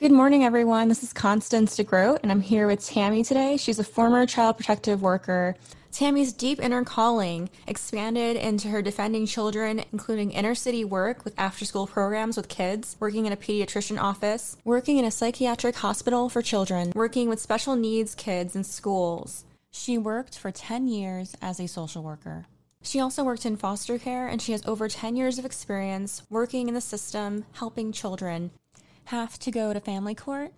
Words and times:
Good 0.00 0.10
morning, 0.10 0.42
everyone. 0.42 0.88
This 0.88 1.04
is 1.04 1.12
Constance 1.12 1.76
DeGroat, 1.76 2.18
and 2.24 2.32
I'm 2.32 2.40
here 2.40 2.66
with 2.66 2.84
Tammy 2.84 3.22
today. 3.22 3.56
She's 3.56 3.78
a 3.78 3.84
former 3.84 4.26
child 4.26 4.56
protective 4.56 5.02
worker. 5.02 5.54
Tammy's 5.92 6.32
deep 6.32 6.60
inner 6.60 6.82
calling 6.82 7.48
expanded 7.68 8.36
into 8.36 8.66
her 8.70 8.82
defending 8.82 9.24
children, 9.24 9.84
including 9.92 10.32
inner 10.32 10.56
city 10.56 10.84
work 10.84 11.24
with 11.24 11.32
after 11.38 11.64
school 11.64 11.86
programs 11.86 12.36
with 12.36 12.48
kids, 12.48 12.96
working 12.98 13.26
in 13.26 13.32
a 13.32 13.36
pediatrician 13.36 14.02
office, 14.02 14.56
working 14.64 14.98
in 14.98 15.04
a 15.04 15.12
psychiatric 15.12 15.76
hospital 15.76 16.28
for 16.28 16.42
children, 16.42 16.90
working 16.96 17.28
with 17.28 17.38
special 17.38 17.76
needs 17.76 18.16
kids 18.16 18.56
in 18.56 18.64
schools. 18.64 19.44
She 19.70 19.96
worked 19.96 20.36
for 20.36 20.50
10 20.50 20.88
years 20.88 21.36
as 21.40 21.60
a 21.60 21.68
social 21.68 22.02
worker. 22.02 22.46
She 22.82 22.98
also 22.98 23.22
worked 23.22 23.46
in 23.46 23.56
foster 23.56 24.00
care 24.00 24.26
and 24.26 24.42
she 24.42 24.50
has 24.50 24.66
over 24.66 24.88
10 24.88 25.14
years 25.14 25.38
of 25.38 25.44
experience 25.44 26.24
working 26.28 26.66
in 26.66 26.74
the 26.74 26.80
system, 26.80 27.44
helping 27.52 27.92
children. 27.92 28.50
Have 29.08 29.38
to 29.40 29.50
go 29.50 29.74
to 29.74 29.80
family 29.80 30.14
court? 30.14 30.52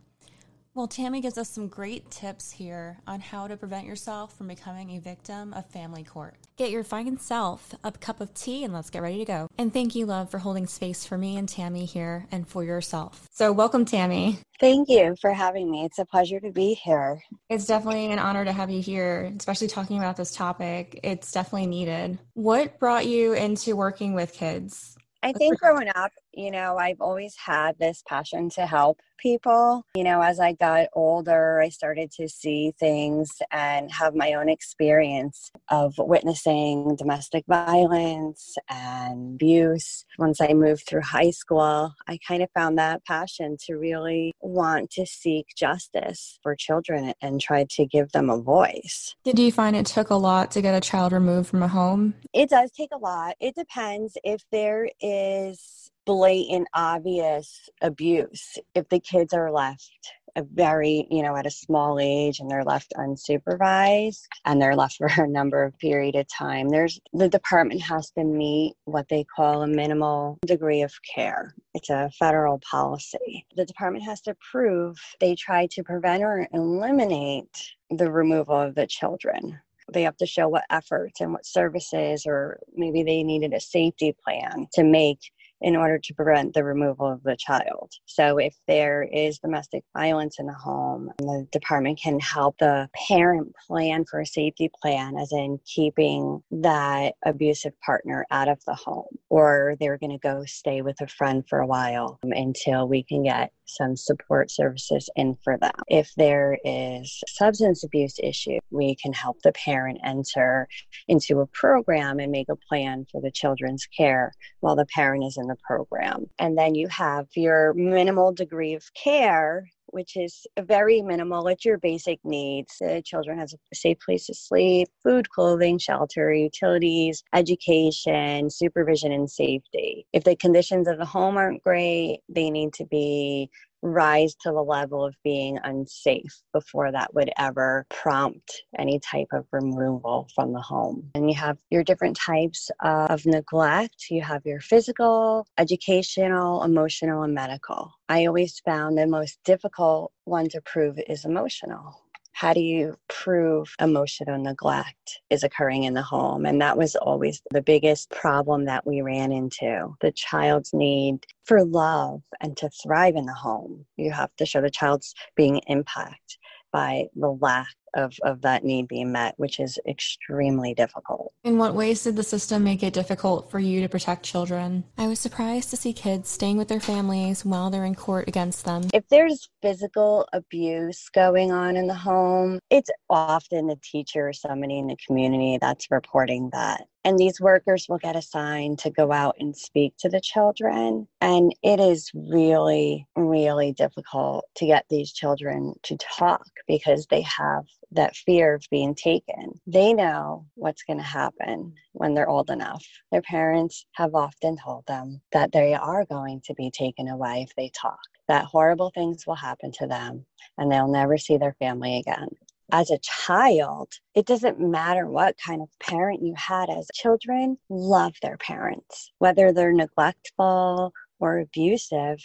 Well, 0.72 0.86
Tammy 0.86 1.20
gives 1.20 1.36
us 1.36 1.48
some 1.48 1.66
great 1.66 2.10
tips 2.10 2.52
here 2.52 2.98
on 3.06 3.18
how 3.18 3.48
to 3.48 3.56
prevent 3.56 3.86
yourself 3.86 4.36
from 4.36 4.46
becoming 4.46 4.90
a 4.90 5.00
victim 5.00 5.52
of 5.54 5.66
family 5.66 6.04
court. 6.04 6.36
Get 6.56 6.70
your 6.70 6.84
fine 6.84 7.18
self 7.18 7.74
a 7.82 7.90
cup 7.90 8.20
of 8.20 8.34
tea 8.34 8.62
and 8.62 8.72
let's 8.72 8.90
get 8.90 9.02
ready 9.02 9.18
to 9.18 9.24
go. 9.24 9.48
And 9.58 9.72
thank 9.72 9.96
you, 9.96 10.06
love, 10.06 10.30
for 10.30 10.38
holding 10.38 10.66
space 10.66 11.04
for 11.04 11.18
me 11.18 11.36
and 11.36 11.48
Tammy 11.48 11.86
here 11.86 12.26
and 12.30 12.46
for 12.46 12.62
yourself. 12.62 13.26
So, 13.32 13.52
welcome, 13.52 13.84
Tammy. 13.84 14.38
Thank 14.60 14.88
you 14.88 15.16
for 15.20 15.32
having 15.32 15.70
me. 15.70 15.84
It's 15.84 15.98
a 15.98 16.04
pleasure 16.04 16.38
to 16.40 16.52
be 16.52 16.74
here. 16.74 17.20
It's 17.48 17.66
definitely 17.66 18.12
an 18.12 18.18
honor 18.18 18.44
to 18.44 18.52
have 18.52 18.70
you 18.70 18.80
here, 18.80 19.32
especially 19.36 19.68
talking 19.68 19.98
about 19.98 20.16
this 20.16 20.32
topic. 20.32 21.00
It's 21.02 21.32
definitely 21.32 21.66
needed. 21.66 22.18
What 22.34 22.78
brought 22.78 23.06
you 23.06 23.32
into 23.32 23.74
working 23.74 24.14
with 24.14 24.32
kids? 24.32 24.95
I 25.22 25.32
think 25.32 25.58
growing 25.58 25.88
up, 25.94 26.12
you 26.32 26.50
know, 26.50 26.76
I've 26.76 27.00
always 27.00 27.34
had 27.36 27.78
this 27.78 28.02
passion 28.06 28.50
to 28.50 28.66
help 28.66 29.00
people. 29.18 29.84
You 29.94 30.04
know, 30.04 30.20
as 30.20 30.38
I 30.38 30.52
got 30.52 30.88
older, 30.92 31.60
I 31.60 31.70
started 31.70 32.10
to 32.12 32.28
see 32.28 32.72
things 32.78 33.30
and 33.50 33.90
have 33.92 34.14
my 34.14 34.34
own 34.34 34.48
experience 34.48 35.50
of 35.70 35.94
witnessing 35.98 36.96
domestic 36.96 37.44
violence 37.48 38.56
and 38.68 39.34
abuse. 39.34 40.04
Once 40.18 40.40
I 40.40 40.52
moved 40.52 40.86
through 40.86 41.02
high 41.02 41.30
school, 41.30 41.92
I 42.06 42.18
kind 42.26 42.42
of 42.42 42.50
found 42.52 42.78
that 42.78 43.04
passion 43.04 43.56
to 43.66 43.74
really 43.74 44.34
want 44.40 44.90
to 44.92 45.06
seek 45.06 45.46
justice 45.56 46.38
for 46.42 46.54
children 46.54 47.14
and 47.20 47.40
try 47.40 47.66
to 47.70 47.86
give 47.86 48.12
them 48.12 48.30
a 48.30 48.40
voice. 48.40 49.14
Did 49.24 49.38
you 49.38 49.50
find 49.50 49.74
it 49.74 49.86
took 49.86 50.10
a 50.10 50.14
lot 50.14 50.50
to 50.52 50.62
get 50.62 50.74
a 50.74 50.80
child 50.80 51.12
removed 51.12 51.48
from 51.48 51.62
a 51.62 51.68
home? 51.68 52.14
It 52.32 52.50
does 52.50 52.70
take 52.70 52.90
a 52.92 52.98
lot. 52.98 53.36
It 53.40 53.54
depends 53.54 54.16
if 54.24 54.42
there 54.52 54.88
is 55.06 55.90
blatant, 56.04 56.68
obvious 56.74 57.68
abuse. 57.82 58.58
If 58.74 58.88
the 58.88 59.00
kids 59.00 59.32
are 59.32 59.50
left 59.50 60.12
a 60.36 60.42
very, 60.42 61.06
you 61.10 61.22
know, 61.22 61.34
at 61.34 61.46
a 61.46 61.50
small 61.50 61.98
age 61.98 62.40
and 62.40 62.50
they're 62.50 62.62
left 62.62 62.92
unsupervised 62.96 64.26
and 64.44 64.60
they're 64.60 64.76
left 64.76 64.96
for 64.98 65.08
a 65.16 65.26
number 65.26 65.64
of 65.64 65.76
period 65.78 66.14
of 66.14 66.26
time, 66.28 66.68
there's 66.68 67.00
the 67.12 67.28
department 67.28 67.82
has 67.82 68.10
to 68.10 68.22
meet 68.22 68.74
what 68.84 69.08
they 69.08 69.24
call 69.24 69.62
a 69.62 69.66
minimal 69.66 70.38
degree 70.46 70.82
of 70.82 70.92
care. 71.14 71.54
It's 71.74 71.90
a 71.90 72.10
federal 72.18 72.60
policy. 72.70 73.46
The 73.56 73.64
department 73.64 74.04
has 74.04 74.20
to 74.22 74.36
prove 74.52 74.96
they 75.20 75.34
try 75.34 75.66
to 75.72 75.82
prevent 75.82 76.22
or 76.22 76.46
eliminate 76.52 77.74
the 77.90 78.10
removal 78.10 78.60
of 78.60 78.74
the 78.74 78.86
children 78.86 79.58
they 79.92 80.02
have 80.02 80.16
to 80.18 80.26
show 80.26 80.48
what 80.48 80.64
efforts 80.70 81.20
and 81.20 81.32
what 81.32 81.46
services 81.46 82.24
or 82.26 82.60
maybe 82.74 83.02
they 83.02 83.22
needed 83.22 83.52
a 83.52 83.60
safety 83.60 84.14
plan 84.24 84.66
to 84.74 84.84
make 84.84 85.20
in 85.60 85.76
order 85.76 85.98
to 85.98 86.14
prevent 86.14 86.54
the 86.54 86.64
removal 86.64 87.10
of 87.10 87.22
the 87.22 87.36
child. 87.36 87.92
So, 88.06 88.38
if 88.38 88.54
there 88.66 89.02
is 89.02 89.38
domestic 89.38 89.84
violence 89.96 90.38
in 90.38 90.46
the 90.46 90.52
home, 90.52 91.10
the 91.18 91.46
department 91.52 92.00
can 92.02 92.20
help 92.20 92.58
the 92.58 92.88
parent 93.08 93.54
plan 93.66 94.04
for 94.04 94.20
a 94.20 94.26
safety 94.26 94.70
plan, 94.80 95.16
as 95.16 95.32
in 95.32 95.58
keeping 95.64 96.42
that 96.50 97.14
abusive 97.24 97.72
partner 97.80 98.26
out 98.30 98.48
of 98.48 98.58
the 98.66 98.74
home, 98.74 99.06
or 99.30 99.76
they're 99.80 99.98
going 99.98 100.10
to 100.10 100.18
go 100.18 100.44
stay 100.46 100.82
with 100.82 101.00
a 101.00 101.06
friend 101.06 101.44
for 101.48 101.60
a 101.60 101.66
while 101.66 102.18
um, 102.24 102.32
until 102.32 102.88
we 102.88 103.02
can 103.02 103.22
get 103.22 103.52
some 103.66 103.96
support 103.96 104.50
services 104.50 105.10
in 105.16 105.36
for 105.42 105.58
them. 105.58 105.72
If 105.88 106.12
there 106.16 106.58
is 106.64 107.22
substance 107.28 107.84
abuse 107.84 108.16
issue, 108.22 108.58
we 108.70 108.94
can 108.96 109.12
help 109.12 109.42
the 109.42 109.52
parent 109.52 109.98
enter 110.04 110.68
into 111.08 111.40
a 111.40 111.46
program 111.46 112.18
and 112.18 112.32
make 112.32 112.48
a 112.48 112.56
plan 112.56 113.06
for 113.10 113.20
the 113.20 113.30
children's 113.30 113.86
care 113.86 114.32
while 114.60 114.76
the 114.76 114.86
parent 114.86 115.24
is 115.24 115.36
in 115.36 115.45
the 115.48 115.56
program. 115.66 116.26
And 116.38 116.56
then 116.56 116.74
you 116.74 116.88
have 116.88 117.26
your 117.34 117.74
minimal 117.74 118.32
degree 118.32 118.74
of 118.74 118.84
care 118.94 119.66
which 119.96 120.16
is 120.16 120.46
very 120.60 121.00
minimal. 121.02 121.46
It's 121.48 121.64
your 121.64 121.78
basic 121.78 122.18
needs. 122.24 122.76
The 122.80 123.02
children 123.04 123.38
has 123.38 123.54
a 123.54 123.58
safe 123.74 123.98
place 124.04 124.26
to 124.26 124.34
sleep, 124.34 124.88
food, 125.02 125.30
clothing, 125.30 125.78
shelter, 125.78 126.32
utilities, 126.32 127.22
education, 127.32 128.50
supervision, 128.50 129.12
and 129.12 129.30
safety. 129.30 130.06
If 130.12 130.24
the 130.24 130.36
conditions 130.36 130.88
of 130.88 130.98
the 130.98 131.06
home 131.06 131.36
aren't 131.36 131.62
great, 131.62 132.20
they 132.28 132.50
need 132.50 132.74
to 132.74 132.84
be 132.84 133.50
rise 133.82 134.34
to 134.42 134.50
the 134.50 134.62
level 134.62 135.04
of 135.04 135.14
being 135.22 135.58
unsafe 135.64 136.42
before 136.52 136.92
that 136.92 137.14
would 137.14 137.30
ever 137.36 137.86
prompt 137.90 138.62
any 138.78 138.98
type 138.98 139.28
of 139.32 139.46
removal 139.52 140.28
from 140.34 140.52
the 140.52 140.60
home. 140.60 141.10
And 141.14 141.30
you 141.30 141.36
have 141.36 141.58
your 141.70 141.84
different 141.84 142.16
types 142.16 142.70
of 142.80 143.24
neglect. 143.26 144.06
You 144.10 144.22
have 144.22 144.44
your 144.44 144.60
physical, 144.60 145.46
educational, 145.58 146.62
emotional, 146.62 147.22
and 147.22 147.34
medical. 147.34 147.92
I 148.08 148.26
always 148.26 148.60
found 148.60 148.98
the 148.98 149.06
most 149.06 149.38
difficult 149.44 150.12
one 150.24 150.48
to 150.50 150.60
prove 150.60 150.98
is 151.08 151.24
emotional 151.24 152.00
how 152.36 152.52
do 152.52 152.60
you 152.60 152.94
prove 153.08 153.74
emotional 153.80 154.38
neglect 154.38 155.22
is 155.30 155.42
occurring 155.42 155.84
in 155.84 155.94
the 155.94 156.02
home? 156.02 156.44
And 156.44 156.60
that 156.60 156.76
was 156.76 156.94
always 156.94 157.40
the 157.50 157.62
biggest 157.62 158.10
problem 158.10 158.66
that 158.66 158.86
we 158.86 159.00
ran 159.00 159.32
into 159.32 159.96
the 160.02 160.12
child's 160.12 160.74
need 160.74 161.24
for 161.44 161.64
love 161.64 162.20
and 162.42 162.54
to 162.58 162.68
thrive 162.68 163.16
in 163.16 163.24
the 163.24 163.32
home. 163.32 163.86
You 163.96 164.10
have 164.10 164.36
to 164.36 164.44
show 164.44 164.60
the 164.60 164.68
child's 164.68 165.14
being 165.34 165.62
impacted 165.66 166.36
by 166.72 167.06
the 167.14 167.30
lack 167.40 167.74
of, 167.96 168.14
of 168.22 168.42
that 168.42 168.64
need 168.64 168.86
being 168.86 169.10
met, 169.10 169.34
which 169.38 169.58
is 169.58 169.78
extremely 169.88 170.74
difficult. 170.74 171.32
In 171.42 171.58
what 171.58 171.74
ways 171.74 172.04
did 172.04 172.14
the 172.14 172.22
system 172.22 172.62
make 172.62 172.82
it 172.82 172.92
difficult 172.92 173.50
for 173.50 173.58
you 173.58 173.80
to 173.80 173.88
protect 173.88 174.22
children? 174.22 174.84
I 174.96 175.08
was 175.08 175.18
surprised 175.18 175.70
to 175.70 175.76
see 175.76 175.92
kids 175.92 176.28
staying 176.28 176.58
with 176.58 176.68
their 176.68 176.80
families 176.80 177.44
while 177.44 177.70
they're 177.70 177.84
in 177.84 177.94
court 177.94 178.28
against 178.28 178.64
them. 178.64 178.84
If 178.92 179.08
there's 179.08 179.48
physical 179.62 180.28
abuse 180.32 181.08
going 181.08 181.50
on 181.50 181.76
in 181.76 181.86
the 181.86 181.94
home, 181.94 182.60
it's 182.70 182.90
often 183.10 183.66
the 183.66 183.78
teacher 183.82 184.28
or 184.28 184.32
somebody 184.32 184.78
in 184.78 184.86
the 184.86 184.96
community 185.06 185.58
that's 185.60 185.90
reporting 185.90 186.50
that. 186.52 186.86
And 187.06 187.16
these 187.16 187.40
workers 187.40 187.86
will 187.88 187.98
get 187.98 188.16
assigned 188.16 188.80
to 188.80 188.90
go 188.90 189.12
out 189.12 189.36
and 189.38 189.56
speak 189.56 189.94
to 189.98 190.08
the 190.08 190.20
children. 190.20 191.06
And 191.20 191.54
it 191.62 191.78
is 191.78 192.10
really, 192.14 193.06
really 193.14 193.72
difficult 193.72 194.44
to 194.56 194.66
get 194.66 194.86
these 194.90 195.12
children 195.12 195.74
to 195.84 195.96
talk 195.98 196.44
because 196.66 197.06
they 197.06 197.20
have 197.20 197.64
that 197.92 198.16
fear 198.16 198.54
of 198.54 198.64
being 198.70 198.94
taken. 198.94 199.60
They 199.66 199.92
know 199.92 200.46
what's 200.54 200.82
going 200.82 200.98
to 200.98 201.04
happen 201.04 201.74
when 201.92 202.14
they're 202.14 202.28
old 202.28 202.50
enough. 202.50 202.84
Their 203.12 203.22
parents 203.22 203.86
have 203.92 204.14
often 204.14 204.56
told 204.56 204.86
them 204.86 205.20
that 205.32 205.52
they 205.52 205.74
are 205.74 206.04
going 206.04 206.42
to 206.46 206.54
be 206.54 206.70
taken 206.70 207.08
away 207.08 207.46
if 207.48 207.54
they 207.56 207.70
talk, 207.80 207.98
that 208.28 208.44
horrible 208.44 208.90
things 208.94 209.26
will 209.26 209.36
happen 209.36 209.72
to 209.72 209.86
them 209.86 210.26
and 210.58 210.70
they'll 210.70 210.88
never 210.88 211.16
see 211.18 211.36
their 211.36 211.54
family 211.60 211.98
again 211.98 212.28
as 212.72 212.90
a 212.90 212.98
child, 212.98 213.92
it 214.14 214.26
doesn't 214.26 214.58
matter 214.58 215.06
what 215.06 215.36
kind 215.38 215.62
of 215.62 215.68
parent 215.78 216.22
you 216.22 216.34
had 216.36 216.68
as 216.68 216.88
children, 216.92 217.56
love 217.68 218.14
their 218.22 218.36
parents. 218.38 219.12
Whether 219.18 219.52
they're 219.52 219.72
neglectful 219.72 220.92
or 221.20 221.38
abusive, 221.38 222.18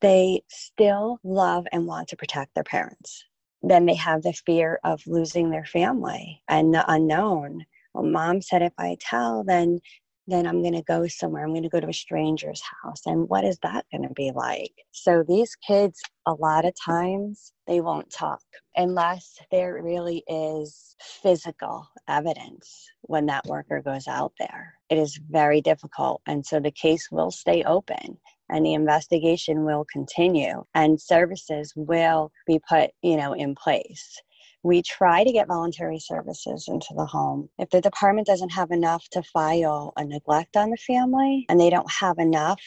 they 0.00 0.42
still 0.48 1.18
love 1.24 1.66
and 1.72 1.86
want 1.86 2.08
to 2.08 2.16
protect 2.16 2.54
their 2.54 2.64
parents. 2.64 3.24
Then 3.68 3.84
they 3.86 3.96
have 3.96 4.22
the 4.22 4.32
fear 4.32 4.78
of 4.84 5.02
losing 5.06 5.50
their 5.50 5.64
family 5.64 6.40
and 6.48 6.72
the 6.72 6.84
unknown. 6.90 7.66
Well, 7.92 8.04
mom 8.04 8.40
said 8.40 8.62
if 8.62 8.72
I 8.78 8.96
tell, 9.00 9.42
then 9.42 9.80
then 10.28 10.46
I'm 10.46 10.60
going 10.60 10.74
to 10.74 10.82
go 10.82 11.06
somewhere. 11.06 11.44
I'm 11.44 11.52
going 11.52 11.62
to 11.62 11.68
go 11.68 11.78
to 11.80 11.88
a 11.88 11.92
stranger's 11.92 12.60
house. 12.82 13.02
And 13.06 13.28
what 13.28 13.44
is 13.44 13.58
that 13.62 13.86
going 13.92 14.08
to 14.08 14.14
be 14.14 14.32
like? 14.34 14.72
So 14.90 15.22
these 15.26 15.54
kids, 15.56 16.00
a 16.26 16.32
lot 16.32 16.64
of 16.64 16.74
times, 16.84 17.52
they 17.68 17.80
won't 17.80 18.10
talk 18.10 18.42
unless 18.74 19.38
there 19.52 19.80
really 19.82 20.24
is 20.26 20.96
physical 21.00 21.88
evidence 22.08 22.88
when 23.02 23.26
that 23.26 23.46
worker 23.46 23.80
goes 23.80 24.08
out 24.08 24.32
there. 24.38 24.74
It 24.90 24.98
is 24.98 25.20
very 25.30 25.60
difficult. 25.60 26.22
And 26.26 26.44
so 26.44 26.58
the 26.58 26.72
case 26.72 27.08
will 27.12 27.30
stay 27.30 27.62
open 27.62 28.18
and 28.50 28.64
the 28.64 28.74
investigation 28.74 29.64
will 29.64 29.84
continue 29.92 30.64
and 30.74 31.00
services 31.00 31.72
will 31.76 32.32
be 32.46 32.60
put, 32.68 32.90
you 33.02 33.16
know, 33.16 33.32
in 33.32 33.54
place 33.54 34.20
We 34.62 34.82
try 34.82 35.22
to 35.24 35.32
get 35.32 35.46
voluntary 35.46 36.00
services 36.00 36.66
into 36.68 36.88
the 36.96 37.06
home. 37.06 37.48
If 37.58 37.70
the 37.70 37.80
department 37.80 38.26
doesn't 38.26 38.50
have 38.50 38.72
enough 38.72 39.08
to 39.12 39.22
file 39.22 39.92
a 39.96 40.04
neglect 40.04 40.56
on 40.56 40.70
the 40.70 40.76
family 40.76 41.46
and 41.48 41.60
they 41.60 41.70
don't 41.70 41.90
have 41.90 42.18
enough 42.18 42.60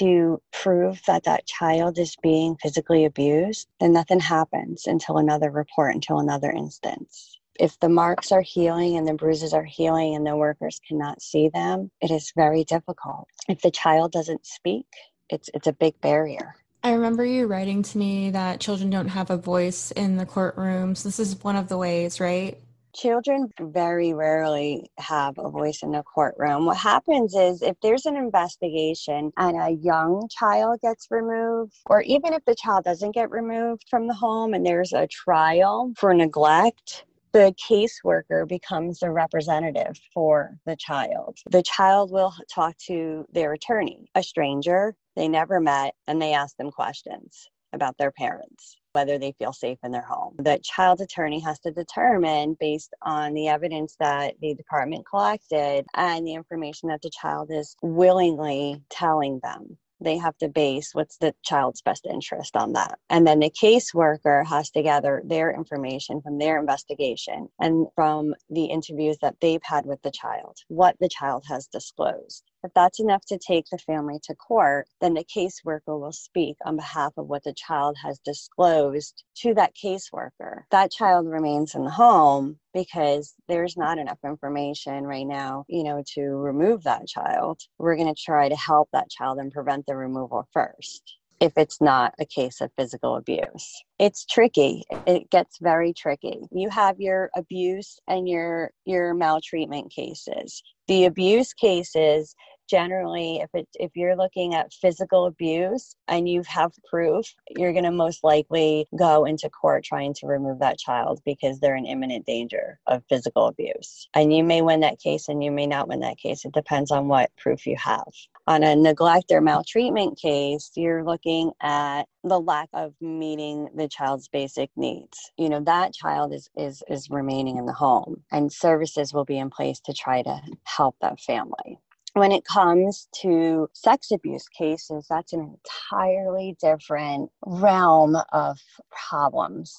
to 0.00 0.42
prove 0.52 1.00
that 1.06 1.24
that 1.24 1.46
child 1.46 1.98
is 1.98 2.16
being 2.22 2.56
physically 2.62 3.06
abused, 3.06 3.68
then 3.80 3.92
nothing 3.92 4.20
happens 4.20 4.86
until 4.86 5.18
another 5.18 5.50
report, 5.50 5.94
until 5.94 6.18
another 6.20 6.50
instance 6.50 7.38
if 7.58 7.78
the 7.80 7.88
marks 7.88 8.32
are 8.32 8.42
healing 8.42 8.98
and 8.98 9.08
the 9.08 9.14
bruises 9.14 9.54
are 9.54 9.64
healing 9.64 10.14
and 10.14 10.26
the 10.26 10.36
workers 10.36 10.78
cannot 10.86 11.22
see 11.22 11.48
them, 11.48 11.90
it 12.02 12.10
is 12.10 12.32
very 12.36 12.64
difficult. 12.64 13.28
If 13.48 13.62
the 13.62 13.70
child 13.70 14.12
doesn't 14.12 14.44
speak, 14.46 14.86
it's 15.30 15.50
it's 15.54 15.66
a 15.66 15.72
big 15.72 16.00
barrier. 16.00 16.54
I 16.82 16.92
remember 16.92 17.24
you 17.24 17.46
writing 17.46 17.82
to 17.82 17.98
me 17.98 18.30
that 18.30 18.60
children 18.60 18.90
don't 18.90 19.08
have 19.08 19.30
a 19.30 19.36
voice 19.36 19.90
in 19.90 20.16
the 20.16 20.26
courtrooms. 20.26 21.02
This 21.02 21.18
is 21.18 21.42
one 21.42 21.56
of 21.56 21.68
the 21.68 21.76
ways, 21.76 22.20
right? 22.20 22.60
Children 22.94 23.50
very 23.60 24.14
rarely 24.14 24.90
have 24.98 25.34
a 25.36 25.50
voice 25.50 25.82
in 25.82 25.90
the 25.90 26.02
courtroom. 26.02 26.64
What 26.64 26.76
happens 26.76 27.34
is 27.34 27.60
if 27.60 27.76
there's 27.82 28.06
an 28.06 28.16
investigation 28.16 29.32
and 29.36 29.60
a 29.60 29.70
young 29.82 30.28
child 30.30 30.80
gets 30.80 31.08
removed, 31.10 31.74
or 31.86 32.02
even 32.02 32.32
if 32.32 32.44
the 32.44 32.54
child 32.54 32.84
doesn't 32.84 33.12
get 33.12 33.30
removed 33.30 33.84
from 33.90 34.06
the 34.06 34.14
home 34.14 34.54
and 34.54 34.64
there's 34.64 34.92
a 34.92 35.08
trial 35.08 35.92
for 35.96 36.14
neglect, 36.14 37.04
the 37.36 37.54
caseworker 37.68 38.48
becomes 38.48 39.00
the 39.00 39.10
representative 39.10 40.00
for 40.14 40.56
the 40.64 40.74
child. 40.74 41.36
The 41.50 41.62
child 41.62 42.10
will 42.10 42.32
talk 42.50 42.78
to 42.86 43.26
their 43.30 43.52
attorney, 43.52 44.08
a 44.14 44.22
stranger 44.22 44.94
they 45.16 45.28
never 45.28 45.60
met, 45.60 45.94
and 46.06 46.20
they 46.20 46.32
ask 46.32 46.56
them 46.56 46.70
questions 46.70 47.50
about 47.74 47.98
their 47.98 48.10
parents, 48.10 48.78
whether 48.92 49.18
they 49.18 49.34
feel 49.38 49.52
safe 49.52 49.76
in 49.84 49.92
their 49.92 50.06
home. 50.08 50.34
The 50.38 50.58
child 50.64 51.02
attorney 51.02 51.40
has 51.40 51.58
to 51.60 51.70
determine, 51.70 52.56
based 52.58 52.94
on 53.02 53.34
the 53.34 53.48
evidence 53.48 53.96
that 54.00 54.36
the 54.40 54.54
department 54.54 55.04
collected 55.06 55.84
and 55.92 56.26
the 56.26 56.32
information 56.32 56.88
that 56.88 57.02
the 57.02 57.10
child 57.10 57.50
is 57.50 57.76
willingly 57.82 58.80
telling 58.88 59.40
them, 59.42 59.76
they 60.00 60.16
have 60.18 60.36
to 60.38 60.48
base 60.48 60.90
what's 60.92 61.16
the 61.18 61.34
child's 61.42 61.82
best 61.82 62.06
interest 62.06 62.56
on 62.56 62.72
that. 62.74 62.98
And 63.08 63.26
then 63.26 63.40
the 63.40 63.50
caseworker 63.50 64.46
has 64.46 64.70
to 64.70 64.82
gather 64.82 65.22
their 65.24 65.54
information 65.54 66.20
from 66.22 66.38
their 66.38 66.58
investigation 66.58 67.48
and 67.60 67.86
from 67.94 68.34
the 68.50 68.66
interviews 68.66 69.18
that 69.22 69.36
they've 69.40 69.62
had 69.62 69.86
with 69.86 70.02
the 70.02 70.10
child, 70.10 70.58
what 70.68 70.96
the 71.00 71.08
child 71.08 71.44
has 71.48 71.66
disclosed. 71.66 72.44
If 72.66 72.74
that's 72.74 72.98
enough 72.98 73.24
to 73.26 73.38
take 73.38 73.66
the 73.70 73.78
family 73.78 74.18
to 74.24 74.34
court, 74.34 74.88
then 75.00 75.14
the 75.14 75.24
caseworker 75.24 76.00
will 76.00 76.10
speak 76.10 76.56
on 76.64 76.74
behalf 76.74 77.12
of 77.16 77.28
what 77.28 77.44
the 77.44 77.54
child 77.54 77.96
has 78.02 78.18
disclosed 78.18 79.22
to 79.36 79.54
that 79.54 79.74
caseworker. 79.76 80.62
That 80.72 80.90
child 80.90 81.28
remains 81.28 81.76
in 81.76 81.84
the 81.84 81.90
home 81.90 82.58
because 82.74 83.34
there's 83.46 83.76
not 83.76 83.98
enough 83.98 84.18
information 84.24 85.04
right 85.04 85.28
now, 85.28 85.64
you 85.68 85.84
know, 85.84 86.02
to 86.14 86.22
remove 86.22 86.82
that 86.82 87.06
child. 87.06 87.60
We're 87.78 87.94
going 87.94 88.12
to 88.12 88.20
try 88.20 88.48
to 88.48 88.56
help 88.56 88.88
that 88.92 89.10
child 89.10 89.38
and 89.38 89.52
prevent 89.52 89.86
the 89.86 89.94
removal 89.94 90.48
first 90.52 91.18
if 91.40 91.52
it's 91.56 91.80
not 91.80 92.14
a 92.18 92.24
case 92.24 92.60
of 92.60 92.72
physical 92.76 93.16
abuse. 93.16 93.84
It's 93.98 94.24
tricky. 94.24 94.82
It 95.06 95.30
gets 95.30 95.58
very 95.60 95.92
tricky. 95.92 96.40
You 96.50 96.70
have 96.70 96.98
your 96.98 97.30
abuse 97.36 97.98
and 98.08 98.28
your 98.28 98.70
your 98.84 99.14
maltreatment 99.14 99.92
cases. 99.92 100.62
The 100.88 101.04
abuse 101.04 101.52
cases 101.52 102.34
generally 102.68 103.38
if 103.38 103.50
it 103.54 103.68
if 103.74 103.92
you're 103.94 104.16
looking 104.16 104.54
at 104.54 104.72
physical 104.72 105.26
abuse 105.26 105.96
and 106.08 106.28
you 106.28 106.42
have 106.46 106.72
proof 106.88 107.34
you're 107.50 107.72
going 107.72 107.84
to 107.84 107.90
most 107.90 108.22
likely 108.24 108.86
go 108.96 109.24
into 109.24 109.48
court 109.48 109.84
trying 109.84 110.14
to 110.14 110.26
remove 110.26 110.58
that 110.58 110.78
child 110.78 111.20
because 111.24 111.60
they're 111.60 111.76
in 111.76 111.86
imminent 111.86 112.26
danger 112.26 112.78
of 112.86 113.02
physical 113.08 113.46
abuse. 113.46 114.08
And 114.14 114.34
you 114.34 114.44
may 114.44 114.62
win 114.62 114.80
that 114.80 114.98
case 114.98 115.28
and 115.28 115.42
you 115.42 115.50
may 115.50 115.66
not 115.66 115.88
win 115.88 116.00
that 116.00 116.18
case. 116.18 116.44
It 116.44 116.52
depends 116.52 116.90
on 116.90 117.08
what 117.08 117.30
proof 117.36 117.66
you 117.66 117.76
have. 117.76 118.12
On 118.46 118.62
a 118.62 118.76
neglect 118.76 119.32
or 119.32 119.40
maltreatment 119.40 120.18
case 120.18 120.70
you're 120.74 121.04
looking 121.04 121.52
at 121.60 122.04
the 122.22 122.40
lack 122.40 122.68
of 122.72 122.94
meeting 123.00 123.68
the 123.74 123.88
child's 123.88 124.28
basic 124.28 124.70
needs. 124.76 125.30
You 125.36 125.48
know 125.48 125.60
that 125.60 125.94
child 125.94 126.32
is 126.32 126.50
is 126.56 126.82
is 126.88 127.10
remaining 127.10 127.56
in 127.56 127.66
the 127.66 127.72
home 127.72 128.22
and 128.30 128.52
services 128.52 129.12
will 129.12 129.24
be 129.24 129.38
in 129.38 129.50
place 129.50 129.80
to 129.80 129.92
try 129.92 130.22
to 130.22 130.40
help 130.64 130.96
that 131.00 131.20
family 131.20 131.78
when 132.16 132.32
it 132.32 132.46
comes 132.46 133.08
to 133.20 133.68
sex 133.74 134.10
abuse 134.10 134.48
cases, 134.48 135.06
that's 135.10 135.34
an 135.34 135.54
entirely 135.90 136.56
different 136.62 137.30
realm 137.44 138.16
of 138.32 138.58
problems. 138.90 139.76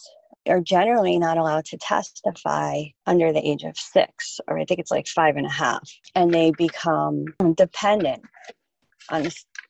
Are 0.47 0.61
generally 0.61 1.17
not 1.17 1.37
allowed 1.37 1.65
to 1.65 1.77
testify 1.77 2.83
under 3.07 3.33
the 3.33 3.45
age 3.45 3.63
of 3.63 3.75
six, 3.75 4.39
or 4.47 4.59
I 4.59 4.65
think 4.65 4.79
it's 4.79 4.91
like 4.91 5.07
five 5.07 5.35
and 5.35 5.47
a 5.47 5.51
half, 5.51 5.89
and 6.13 6.31
they 6.31 6.51
become 6.51 7.25
dependent 7.55 8.21
on 9.09 9.23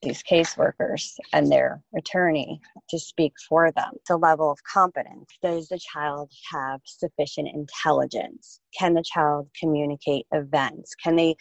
these 0.03 0.21
caseworkers 0.29 1.13
and 1.31 1.49
their 1.49 1.81
attorney 1.97 2.59
to 2.89 2.99
speak 2.99 3.33
for 3.47 3.71
them. 3.71 3.91
The 4.07 4.17
level 4.17 4.51
of 4.51 4.59
competence. 4.71 5.29
Does 5.41 5.69
the 5.69 5.79
child 5.79 6.31
have 6.51 6.81
sufficient 6.83 7.47
intelligence? 7.53 8.59
Can 8.77 8.93
the 8.93 9.03
child 9.03 9.47
communicate 9.59 10.25
events? 10.31 10.95
Can 10.95 11.15
they 11.15 11.35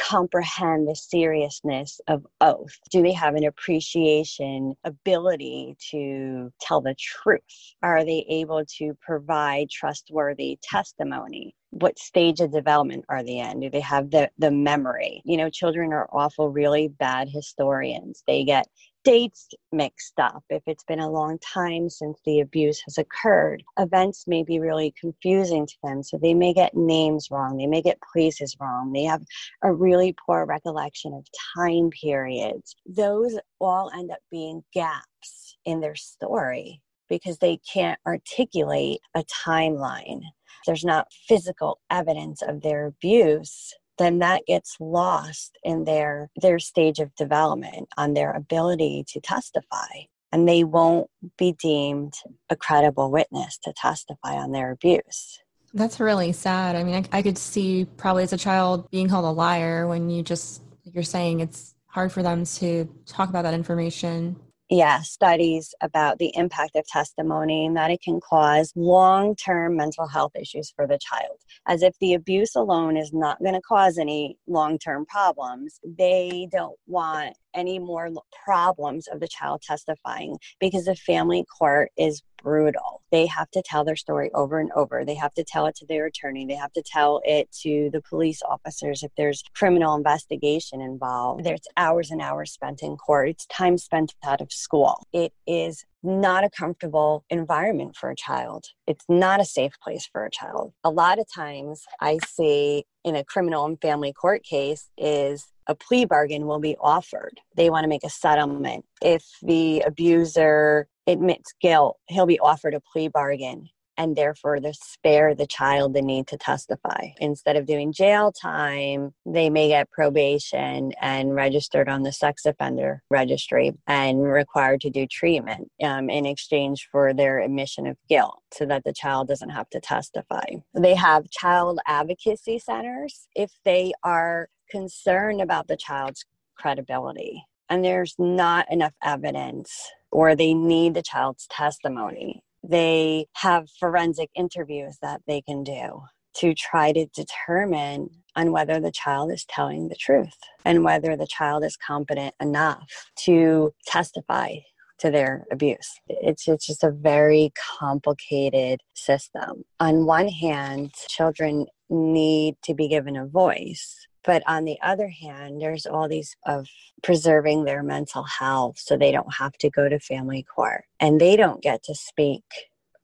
comprehend 0.00 0.88
the 0.88 0.96
seriousness 0.96 2.00
of 2.08 2.26
oath? 2.40 2.78
Do 2.90 3.02
they 3.02 3.12
have 3.12 3.34
an 3.34 3.44
appreciation, 3.44 4.74
ability 4.84 5.76
to 5.90 6.52
tell 6.60 6.80
the 6.80 6.94
truth? 6.98 7.40
Are 7.82 8.04
they 8.04 8.24
able 8.28 8.64
to 8.78 8.96
provide 9.00 9.70
trustworthy 9.70 10.58
testimony? 10.62 11.54
What 11.70 11.98
stage 11.98 12.40
of 12.40 12.50
development 12.50 13.04
are 13.08 13.22
they 13.22 13.38
in? 13.38 13.60
Do 13.60 13.70
they 13.70 13.80
have 13.80 14.10
the, 14.10 14.30
the 14.38 14.50
memory? 14.50 15.22
You 15.24 15.36
know, 15.36 15.50
children 15.50 15.92
are 15.92 16.08
awful, 16.12 16.48
really 16.48 16.88
bad 16.88 17.28
historians. 17.28 18.24
They 18.26 18.44
get 18.44 18.66
dates 19.04 19.48
mixed 19.72 20.18
up, 20.18 20.42
if 20.50 20.62
it's 20.66 20.84
been 20.84 21.00
a 21.00 21.10
long 21.10 21.38
time 21.38 21.88
since 21.88 22.18
the 22.24 22.40
abuse 22.40 22.80
has 22.84 22.98
occurred, 22.98 23.62
events 23.78 24.24
may 24.26 24.42
be 24.42 24.60
really 24.60 24.94
confusing 24.98 25.66
to 25.66 25.74
them. 25.82 26.02
So 26.02 26.18
they 26.18 26.34
may 26.34 26.52
get 26.52 26.74
names 26.74 27.28
wrong, 27.30 27.56
they 27.56 27.66
may 27.66 27.82
get 27.82 27.98
places 28.12 28.56
wrong, 28.60 28.92
they 28.92 29.04
have 29.04 29.22
a 29.62 29.72
really 29.72 30.14
poor 30.26 30.44
recollection 30.46 31.14
of 31.14 31.26
time 31.54 31.90
periods. 31.90 32.76
Those 32.86 33.38
all 33.60 33.90
end 33.94 34.10
up 34.10 34.20
being 34.30 34.62
gaps 34.74 35.56
in 35.64 35.80
their 35.80 35.96
story 35.96 36.80
because 37.08 37.38
they 37.38 37.58
can't 37.72 37.98
articulate 38.06 39.00
a 39.14 39.24
timeline. 39.24 40.22
There's 40.66 40.84
not 40.84 41.08
physical 41.26 41.80
evidence 41.90 42.42
of 42.42 42.62
their 42.62 42.86
abuse 42.86 43.74
then 44.00 44.18
that 44.20 44.46
gets 44.46 44.76
lost 44.80 45.58
in 45.62 45.84
their 45.84 46.30
their 46.40 46.58
stage 46.58 46.98
of 46.98 47.14
development 47.14 47.88
on 47.98 48.14
their 48.14 48.32
ability 48.32 49.04
to 49.08 49.20
testify. 49.20 50.06
And 50.32 50.48
they 50.48 50.64
won't 50.64 51.10
be 51.36 51.52
deemed 51.52 52.14
a 52.48 52.56
credible 52.56 53.10
witness 53.10 53.58
to 53.64 53.72
testify 53.76 54.34
on 54.36 54.52
their 54.52 54.70
abuse. 54.70 55.40
That's 55.74 56.00
really 56.00 56.32
sad. 56.32 56.76
I 56.76 56.82
mean 56.82 57.06
I, 57.12 57.18
I 57.18 57.22
could 57.22 57.36
see 57.36 57.86
probably 57.98 58.22
as 58.22 58.32
a 58.32 58.38
child 58.38 58.90
being 58.90 59.08
called 59.08 59.26
a 59.26 59.30
liar 59.30 59.86
when 59.86 60.08
you 60.08 60.22
just 60.22 60.62
you're 60.84 61.02
saying 61.02 61.40
it's 61.40 61.74
hard 61.86 62.10
for 62.10 62.22
them 62.22 62.44
to 62.44 62.88
talk 63.06 63.28
about 63.28 63.42
that 63.42 63.54
information 63.54 64.36
yeah, 64.70 65.00
studies 65.00 65.74
about 65.82 66.18
the 66.18 66.30
impact 66.36 66.76
of 66.76 66.86
testimony 66.86 67.66
and 67.66 67.76
that 67.76 67.90
it 67.90 68.00
can 68.00 68.20
cause 68.20 68.72
long 68.76 69.34
term 69.34 69.76
mental 69.76 70.06
health 70.06 70.30
issues 70.40 70.72
for 70.74 70.86
the 70.86 70.98
child. 70.98 71.38
As 71.66 71.82
if 71.82 71.98
the 72.00 72.14
abuse 72.14 72.54
alone 72.54 72.96
is 72.96 73.12
not 73.12 73.40
going 73.40 73.54
to 73.54 73.60
cause 73.60 73.98
any 73.98 74.38
long 74.46 74.78
term 74.78 75.06
problems, 75.06 75.80
they 75.84 76.48
don't 76.52 76.78
want 76.86 77.36
any 77.52 77.80
more 77.80 78.10
problems 78.44 79.08
of 79.08 79.18
the 79.18 79.26
child 79.26 79.60
testifying 79.60 80.38
because 80.60 80.84
the 80.84 80.94
family 80.94 81.44
court 81.58 81.90
is 81.98 82.22
brutal. 82.42 83.02
They 83.10 83.26
have 83.26 83.50
to 83.52 83.62
tell 83.62 83.84
their 83.84 83.96
story 83.96 84.30
over 84.34 84.60
and 84.60 84.70
over. 84.72 85.04
They 85.04 85.14
have 85.16 85.34
to 85.34 85.44
tell 85.44 85.66
it 85.66 85.74
to 85.76 85.86
their 85.86 86.06
attorney. 86.06 86.46
They 86.46 86.54
have 86.54 86.72
to 86.74 86.82
tell 86.82 87.20
it 87.24 87.50
to 87.62 87.90
the 87.92 88.00
police 88.00 88.40
officers 88.42 89.02
if 89.02 89.10
there's 89.16 89.42
criminal 89.54 89.94
investigation 89.96 90.80
involved. 90.80 91.44
There's 91.44 91.60
hours 91.76 92.10
and 92.10 92.20
hours 92.20 92.52
spent 92.52 92.82
in 92.82 92.96
court. 92.96 93.30
It's 93.30 93.46
time 93.46 93.78
spent 93.78 94.14
out 94.24 94.40
of 94.40 94.52
school. 94.52 95.06
It 95.12 95.32
is 95.46 95.84
not 96.02 96.44
a 96.44 96.50
comfortable 96.50 97.24
environment 97.28 97.96
for 97.96 98.10
a 98.10 98.16
child. 98.16 98.66
It's 98.86 99.04
not 99.08 99.40
a 99.40 99.44
safe 99.44 99.72
place 99.82 100.08
for 100.10 100.24
a 100.24 100.30
child. 100.30 100.72
A 100.84 100.90
lot 100.90 101.18
of 101.18 101.26
times 101.32 101.84
I 102.00 102.18
see 102.26 102.84
in 103.04 103.16
a 103.16 103.24
criminal 103.24 103.64
and 103.66 103.80
family 103.80 104.12
court 104.12 104.42
case 104.42 104.88
is 104.96 105.46
a 105.66 105.74
plea 105.74 106.04
bargain 106.04 106.46
will 106.46 106.58
be 106.58 106.76
offered. 106.80 107.40
They 107.56 107.70
want 107.70 107.84
to 107.84 107.88
make 107.88 108.04
a 108.04 108.10
settlement. 108.10 108.84
If 109.02 109.24
the 109.42 109.82
abuser 109.86 110.88
admits 111.12 111.54
guilt, 111.60 111.98
he'll 112.08 112.26
be 112.26 112.40
offered 112.40 112.74
a 112.74 112.80
plea 112.80 113.08
bargain 113.08 113.68
and 114.00 114.16
therefore 114.16 114.60
they 114.60 114.72
spare 114.72 115.34
the 115.34 115.46
child 115.46 115.92
the 115.92 116.00
need 116.00 116.26
to 116.26 116.38
testify. 116.38 117.08
Instead 117.18 117.56
of 117.56 117.66
doing 117.66 117.92
jail 117.92 118.32
time, 118.32 119.12
they 119.26 119.50
may 119.50 119.68
get 119.68 119.90
probation 119.90 120.92
and 121.02 121.34
registered 121.34 121.86
on 121.86 122.02
the 122.02 122.10
sex 122.10 122.46
offender 122.46 123.02
registry 123.10 123.72
and 123.86 124.22
required 124.22 124.80
to 124.80 124.88
do 124.88 125.06
treatment 125.06 125.68
um, 125.82 126.08
in 126.08 126.24
exchange 126.24 126.88
for 126.90 127.12
their 127.12 127.40
admission 127.40 127.86
of 127.86 127.98
guilt 128.08 128.40
so 128.54 128.64
that 128.64 128.84
the 128.84 128.92
child 128.94 129.28
doesn't 129.28 129.50
have 129.50 129.68
to 129.68 129.80
testify. 129.80 130.46
They 130.72 130.94
have 130.94 131.30
child 131.30 131.78
advocacy 131.86 132.58
centers 132.58 133.28
if 133.34 133.50
they 133.66 133.92
are 134.02 134.48
concerned 134.70 135.42
about 135.42 135.68
the 135.68 135.76
child's 135.76 136.24
credibility 136.56 137.44
and 137.68 137.84
there's 137.84 138.14
not 138.18 138.70
enough 138.70 138.92
evidence 139.02 139.90
or 140.10 140.34
they 140.34 140.54
need 140.54 140.94
the 140.94 141.02
child's 141.02 141.46
testimony. 141.48 142.42
They 142.62 143.26
have 143.34 143.68
forensic 143.78 144.30
interviews 144.34 144.98
that 145.02 145.22
they 145.26 145.40
can 145.40 145.64
do 145.64 146.02
to 146.36 146.54
try 146.54 146.92
to 146.92 147.06
determine 147.06 148.10
on 148.36 148.52
whether 148.52 148.78
the 148.78 148.92
child 148.92 149.32
is 149.32 149.44
telling 149.44 149.88
the 149.88 149.96
truth 149.96 150.36
and 150.64 150.84
whether 150.84 151.16
the 151.16 151.26
child 151.26 151.64
is 151.64 151.76
competent 151.76 152.34
enough 152.40 153.08
to 153.16 153.72
testify 153.86 154.56
to 154.98 155.10
their 155.10 155.46
abuse. 155.50 155.98
It's, 156.08 156.46
it's 156.46 156.66
just 156.66 156.84
a 156.84 156.90
very 156.90 157.52
complicated 157.78 158.80
system. 158.94 159.64
On 159.80 160.06
one 160.06 160.28
hand, 160.28 160.92
children 161.08 161.66
need 161.88 162.56
to 162.64 162.74
be 162.74 162.86
given 162.86 163.16
a 163.16 163.26
voice 163.26 164.06
but 164.24 164.42
on 164.46 164.64
the 164.64 164.78
other 164.82 165.08
hand 165.08 165.60
there's 165.60 165.86
all 165.86 166.08
these 166.08 166.36
of 166.46 166.66
preserving 167.02 167.64
their 167.64 167.82
mental 167.82 168.22
health 168.22 168.78
so 168.78 168.96
they 168.96 169.12
don't 169.12 169.34
have 169.34 169.52
to 169.58 169.70
go 169.70 169.88
to 169.88 169.98
family 169.98 170.42
court 170.42 170.84
and 170.98 171.20
they 171.20 171.36
don't 171.36 171.62
get 171.62 171.82
to 171.82 171.94
speak 171.94 172.44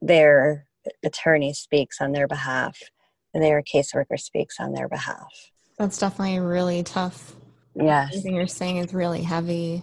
their 0.01 0.67
attorney 1.05 1.53
speaks 1.53 2.01
on 2.01 2.13
their 2.13 2.29
behalf 2.29 2.79
and 3.35 3.43
their 3.43 3.63
caseworker 3.63 4.19
speaks 4.19 4.59
on 4.61 4.73
their 4.73 4.89
behalf. 4.89 5.51
That's 5.79 5.99
definitely 5.99 6.39
really 6.39 6.83
tough. 6.83 7.37
Yes. 7.75 8.09
Everything 8.13 8.35
you're 8.35 8.47
saying 8.47 8.79
is 8.79 8.95
really 8.95 9.23
heavy. 9.23 9.83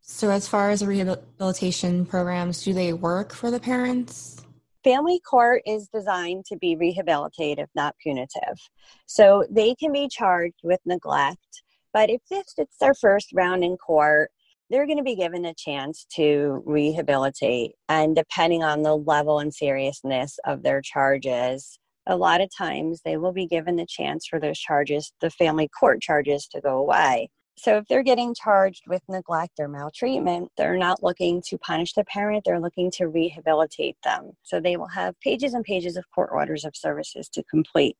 So 0.00 0.30
as 0.30 0.48
far 0.48 0.70
as 0.70 0.84
rehabilitation 0.84 2.06
programs 2.06 2.64
do 2.64 2.72
they 2.72 2.92
work 2.92 3.32
for 3.32 3.50
the 3.50 3.60
parents 3.60 4.42
family 4.84 5.20
court 5.20 5.62
is 5.66 5.88
designed 5.88 6.44
to 6.46 6.56
be 6.56 6.76
rehabilitative, 6.76 7.66
not 7.74 7.94
punitive. 8.02 8.58
So 9.06 9.44
they 9.50 9.74
can 9.74 9.92
be 9.92 10.08
charged 10.08 10.60
with 10.62 10.80
neglect, 10.84 11.62
but 11.92 12.10
if 12.10 12.20
this, 12.30 12.54
it's 12.56 12.78
their 12.78 12.94
first 12.94 13.30
round 13.32 13.64
in 13.64 13.76
court, 13.76 14.30
they're 14.70 14.86
going 14.86 14.98
to 14.98 15.04
be 15.04 15.16
given 15.16 15.44
a 15.46 15.54
chance 15.54 16.06
to 16.16 16.62
rehabilitate. 16.66 17.72
And 17.88 18.14
depending 18.14 18.62
on 18.62 18.82
the 18.82 18.96
level 18.96 19.38
and 19.38 19.52
seriousness 19.52 20.38
of 20.44 20.62
their 20.62 20.82
charges, 20.82 21.78
a 22.06 22.16
lot 22.16 22.40
of 22.40 22.50
times 22.56 23.00
they 23.04 23.16
will 23.16 23.32
be 23.32 23.46
given 23.46 23.76
the 23.76 23.86
chance 23.86 24.26
for 24.26 24.38
those 24.38 24.58
charges, 24.58 25.12
the 25.20 25.30
family 25.30 25.68
court 25.68 26.00
charges, 26.00 26.46
to 26.48 26.60
go 26.60 26.78
away. 26.78 27.30
So 27.58 27.78
if 27.78 27.88
they're 27.88 28.04
getting 28.04 28.34
charged 28.34 28.84
with 28.86 29.02
neglect 29.08 29.54
or 29.58 29.68
maltreatment, 29.68 30.52
they're 30.56 30.76
not 30.76 31.02
looking 31.02 31.42
to 31.48 31.58
punish 31.58 31.92
the 31.92 32.04
parent, 32.04 32.44
they're 32.44 32.60
looking 32.60 32.90
to 32.92 33.08
rehabilitate 33.08 33.96
them. 34.04 34.32
So 34.44 34.60
they 34.60 34.76
will 34.76 34.88
have 34.88 35.18
pages 35.20 35.54
and 35.54 35.64
pages 35.64 35.96
of 35.96 36.04
court 36.14 36.30
orders 36.32 36.64
of 36.64 36.76
services 36.76 37.28
to 37.30 37.42
complete 37.44 37.96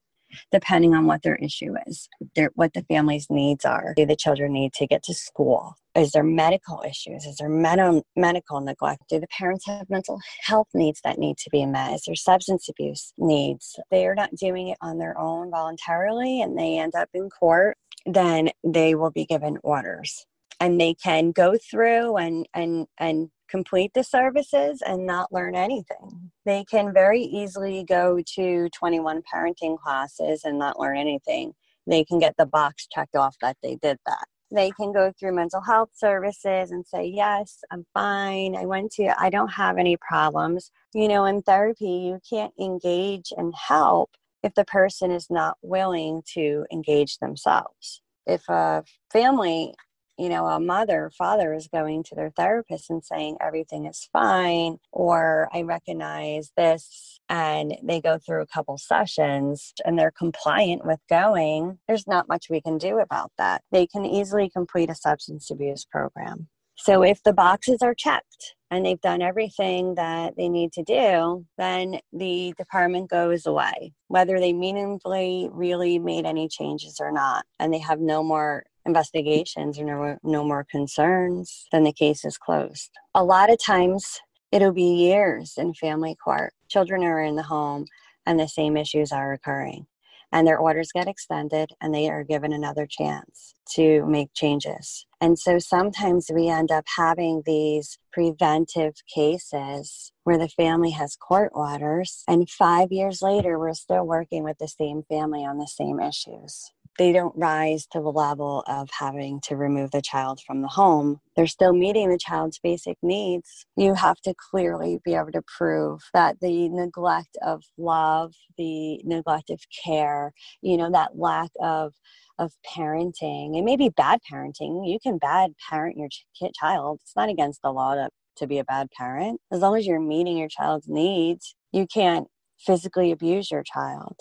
depending 0.53 0.95
on 0.95 1.07
what 1.07 1.23
their 1.23 1.37
issue 1.37 1.75
is, 1.87 2.09
their, 2.35 2.51
what 2.55 2.73
the 2.75 2.83
family's 2.83 3.29
needs 3.31 3.65
are. 3.65 3.95
Do 3.97 4.07
the 4.07 4.17
children 4.17 4.53
need 4.53 4.73
to 4.75 4.87
get 4.87 5.03
to 5.05 5.15
school? 5.15 5.75
Is 5.95 6.13
there 6.13 6.23
medical 6.23 6.83
issues? 6.87 7.25
Is 7.25 7.37
there 7.37 7.49
med- 7.49 8.03
medical 8.15 8.61
neglect? 8.61 9.03
Do 9.09 9.19
the 9.19 9.27
parents 9.29 9.67
have 9.67 9.89
mental 9.91 10.21
health 10.43 10.69
needs 10.75 11.01
that 11.03 11.19
need 11.19 11.39
to 11.39 11.51
be 11.51 11.67
met? 11.67 11.95
Is 11.95 12.03
there 12.07 12.15
substance 12.15 12.69
abuse 12.69 13.13
needs? 13.19 13.79
They 13.91 14.07
are 14.07 14.15
not 14.15 14.35
doing 14.37 14.69
it 14.69 14.79
on 14.81 14.99
their 14.99 15.19
own 15.19 15.51
voluntarily 15.51 16.41
and 16.41 16.57
they 16.59 16.79
end 16.79 16.95
up 16.95 17.09
in 17.15 17.31
court 17.31 17.77
then 18.07 18.51
they 18.65 18.95
will 18.95 19.11
be 19.11 19.25
given 19.25 19.59
orders. 19.63 20.27
And 20.61 20.81
they 20.81 20.95
can 20.95 21.31
go 21.31 21.57
through 21.57 22.17
and 22.17 22.49
and 22.53 22.87
and 22.99 23.31
complete 23.49 23.93
the 23.95 24.05
services 24.05 24.83
and 24.85 25.07
not 25.07 25.33
learn 25.33 25.55
anything. 25.55 26.31
They 26.45 26.65
can 26.65 26.93
very 26.93 27.23
easily 27.23 27.85
go 27.85 28.21
to 28.35 28.69
21 28.71 29.23
parenting 29.33 29.79
classes 29.79 30.43
and 30.45 30.59
not 30.59 30.79
learn 30.79 30.99
anything. 30.99 31.55
They 31.87 32.05
can 32.05 32.19
get 32.19 32.37
the 32.37 32.47
box 32.47 32.87
checked 32.87 33.17
off 33.17 33.37
that 33.41 33.57
they 33.63 33.77
did 33.77 33.99
that. 34.07 34.27
They 34.51 34.71
can 34.71 34.93
go 34.93 35.13
through 35.19 35.35
mental 35.35 35.61
health 35.61 35.91
services 35.95 36.71
and 36.71 36.87
say 36.87 37.07
yes 37.07 37.59
i'm 37.71 37.87
fine. 37.95 38.57
I 38.57 38.67
went 38.67 38.93
to 38.93 39.15
i 39.21 39.31
don't 39.31 39.53
have 39.53 39.79
any 39.79 39.97
problems. 39.97 40.71
You 40.95 41.09
know 41.09 41.25
in 41.25 41.43
therapy 41.43 41.87
you 42.09 42.21
can't 42.29 42.55
engage 42.59 43.33
and 43.37 43.55
help 43.55 44.11
if 44.43 44.55
the 44.55 44.65
person 44.65 45.11
is 45.11 45.29
not 45.31 45.57
willing 45.63 46.23
to 46.35 46.65
engage 46.73 47.19
themselves. 47.19 48.03
If 48.27 48.49
a 48.49 48.85
family, 49.13 49.75
you 50.19 50.29
know, 50.29 50.47
a 50.47 50.61
mother, 50.61 51.11
father 51.17 51.55
is 51.55 51.69
going 51.69 52.03
to 52.05 52.15
their 52.15 52.31
therapist 52.31 52.91
and 52.91 53.05
saying 53.05 53.37
everything 53.41 53.87
is 53.87 54.09
fine, 54.13 54.79
or 54.93 55.49
I 55.53 55.63
recognize 55.63 56.53
this, 56.57 57.21
and 57.29 57.77
they 57.83 58.01
go 58.01 58.19
through 58.19 58.43
a 58.43 58.47
couple 58.47 58.79
sessions 58.79 59.73
and 59.85 59.99
they're 59.99 60.13
compliant 60.17 60.85
with 60.85 61.01
going, 61.09 61.79
there's 61.87 62.07
not 62.07 62.29
much 62.29 62.47
we 62.51 62.61
can 62.61 62.79
do 62.79 62.99
about 62.99 63.33
that. 63.39 63.63
They 63.71 63.87
can 63.87 64.05
easily 64.05 64.51
complete 64.51 64.91
a 64.91 64.95
substance 64.95 65.51
abuse 65.51 65.85
program. 65.85 66.49
So 66.81 67.03
if 67.03 67.23
the 67.25 67.33
boxes 67.33 67.83
are 67.83 67.95
checked, 67.95 68.55
and 68.71 68.85
they've 68.85 69.01
done 69.01 69.23
everything 69.23 69.95
that 69.97 70.35
they 70.37 70.49
need 70.49 70.73
to 70.73 70.83
do, 70.83 71.45
then 71.57 71.99
the 72.13 72.55
department 72.57 73.11
goes 73.11 73.47
away, 73.47 73.93
whether 74.09 74.39
they 74.39 74.53
meaningfully 74.53 75.49
really 75.51 75.99
made 75.99 76.27
any 76.27 76.49
changes 76.49 76.99
or 77.01 77.11
not, 77.11 77.45
and 77.59 77.73
they 77.73 77.79
have 77.79 78.01
no 78.01 78.23
more 78.23 78.65
investigations 78.87 79.79
or 79.79 79.85
no, 79.85 80.19
no 80.23 80.45
more 80.45 80.65
concerns, 80.71 81.67
then 81.73 81.85
the 81.85 81.93
case 81.93 82.25
is 82.25 82.39
closed. 82.39 82.91
A 83.15 83.25
lot 83.25 83.51
of 83.51 83.63
times, 83.63 84.21
it'll 84.53 84.73
be 84.73 84.95
years 84.95 85.55
in 85.57 85.75
family 85.75 86.15
court. 86.23 86.53
Children 86.69 87.03
are 87.03 87.23
in 87.23 87.37
the 87.37 87.43
home, 87.43 87.87
and 88.25 88.39
the 88.39 88.49
same 88.49 88.77
issues 88.77 89.13
are 89.13 89.33
occurring 89.33 89.87
and 90.33 90.47
their 90.47 90.59
orders 90.59 90.91
get 90.93 91.09
extended 91.09 91.71
and 91.81 91.95
they 91.95 92.09
are 92.09 92.25
given 92.25 92.53
another 92.53 92.87
chance 92.89 93.55
to 93.75 94.05
make 94.07 94.33
changes. 94.35 95.07
And 95.21 95.39
so 95.39 95.59
sometimes 95.59 96.31
we 96.33 96.49
end 96.49 96.71
up 96.71 96.85
having 96.97 97.43
these 97.45 97.99
preventive 98.13 98.95
cases 99.13 100.13
where 100.25 100.39
the 100.39 100.49
family 100.49 100.91
has 100.91 101.17
court 101.17 101.51
orders, 101.55 102.23
and 102.29 102.49
five 102.51 102.93
years 102.93 103.23
later, 103.23 103.59
we're 103.59 103.75
still 103.75 104.05
working 104.05 104.45
with 104.45 104.59
the 104.59 104.69
same 104.69 105.03
family 105.09 105.45
on 105.45 105.59
the 105.59 105.67
same 105.67 106.01
issues 106.01 106.73
they 106.99 107.13
don't 107.13 107.37
rise 107.37 107.87
to 107.93 108.01
the 108.01 108.13
level 108.13 108.65
of 108.69 108.91
having 108.99 109.41
to 109.43 109.57
remove 109.57 109.93
the 109.93 110.03
child 110.03 110.41
from 110.47 110.63
the 110.63 110.69
home. 110.69 111.21
They're 111.37 111.47
still 111.49 111.75
meeting 111.75 112.11
the 112.11 112.19
child's 112.19 112.61
basic 112.61 112.99
needs. 113.03 113.67
You 113.77 113.95
have 113.95 114.21
to 114.23 114.35
clearly 114.51 115.01
be 115.05 115.15
able 115.15 115.33
to 115.33 115.43
prove 115.43 116.03
that 116.15 116.41
the 116.41 116.69
neglect 116.71 117.39
of 117.43 117.65
love, 117.79 118.35
the 118.59 119.01
neglect 119.05 119.51
of 119.51 119.61
care, 119.85 120.33
you 120.63 120.77
know, 120.77 120.91
that 120.93 121.19
lack 121.19 121.51
of 121.61 121.95
of 122.39 122.53
parenting, 122.67 123.59
it 123.59 123.65
may 123.65 123.77
be 123.77 123.91
bad 123.91 124.21
parenting. 124.31 124.89
You 124.91 124.99
can 125.03 125.19
bad 125.19 125.53
parent 125.71 125.97
your 125.99 126.09
ch- 126.09 126.25
child. 126.61 127.01
It's 127.03 127.17
not 127.17 127.31
against 127.31 127.63
the 127.63 127.73
law 127.73 127.95
to, 127.97 128.11
to 128.39 128.47
be 128.47 128.59
a 128.59 128.65
bad 128.65 128.91
parent. 128.93 129.41
As 129.53 129.61
long 129.61 129.77
as 129.77 129.87
you're 129.87 130.01
meeting 130.01 130.39
your 130.39 130.49
child's 130.49 130.89
needs, 130.89 131.55
you 131.73 131.87
can't 131.87 132.29
physically 132.59 133.13
abuse 133.13 133.51
your 133.51 133.65
child 133.65 134.17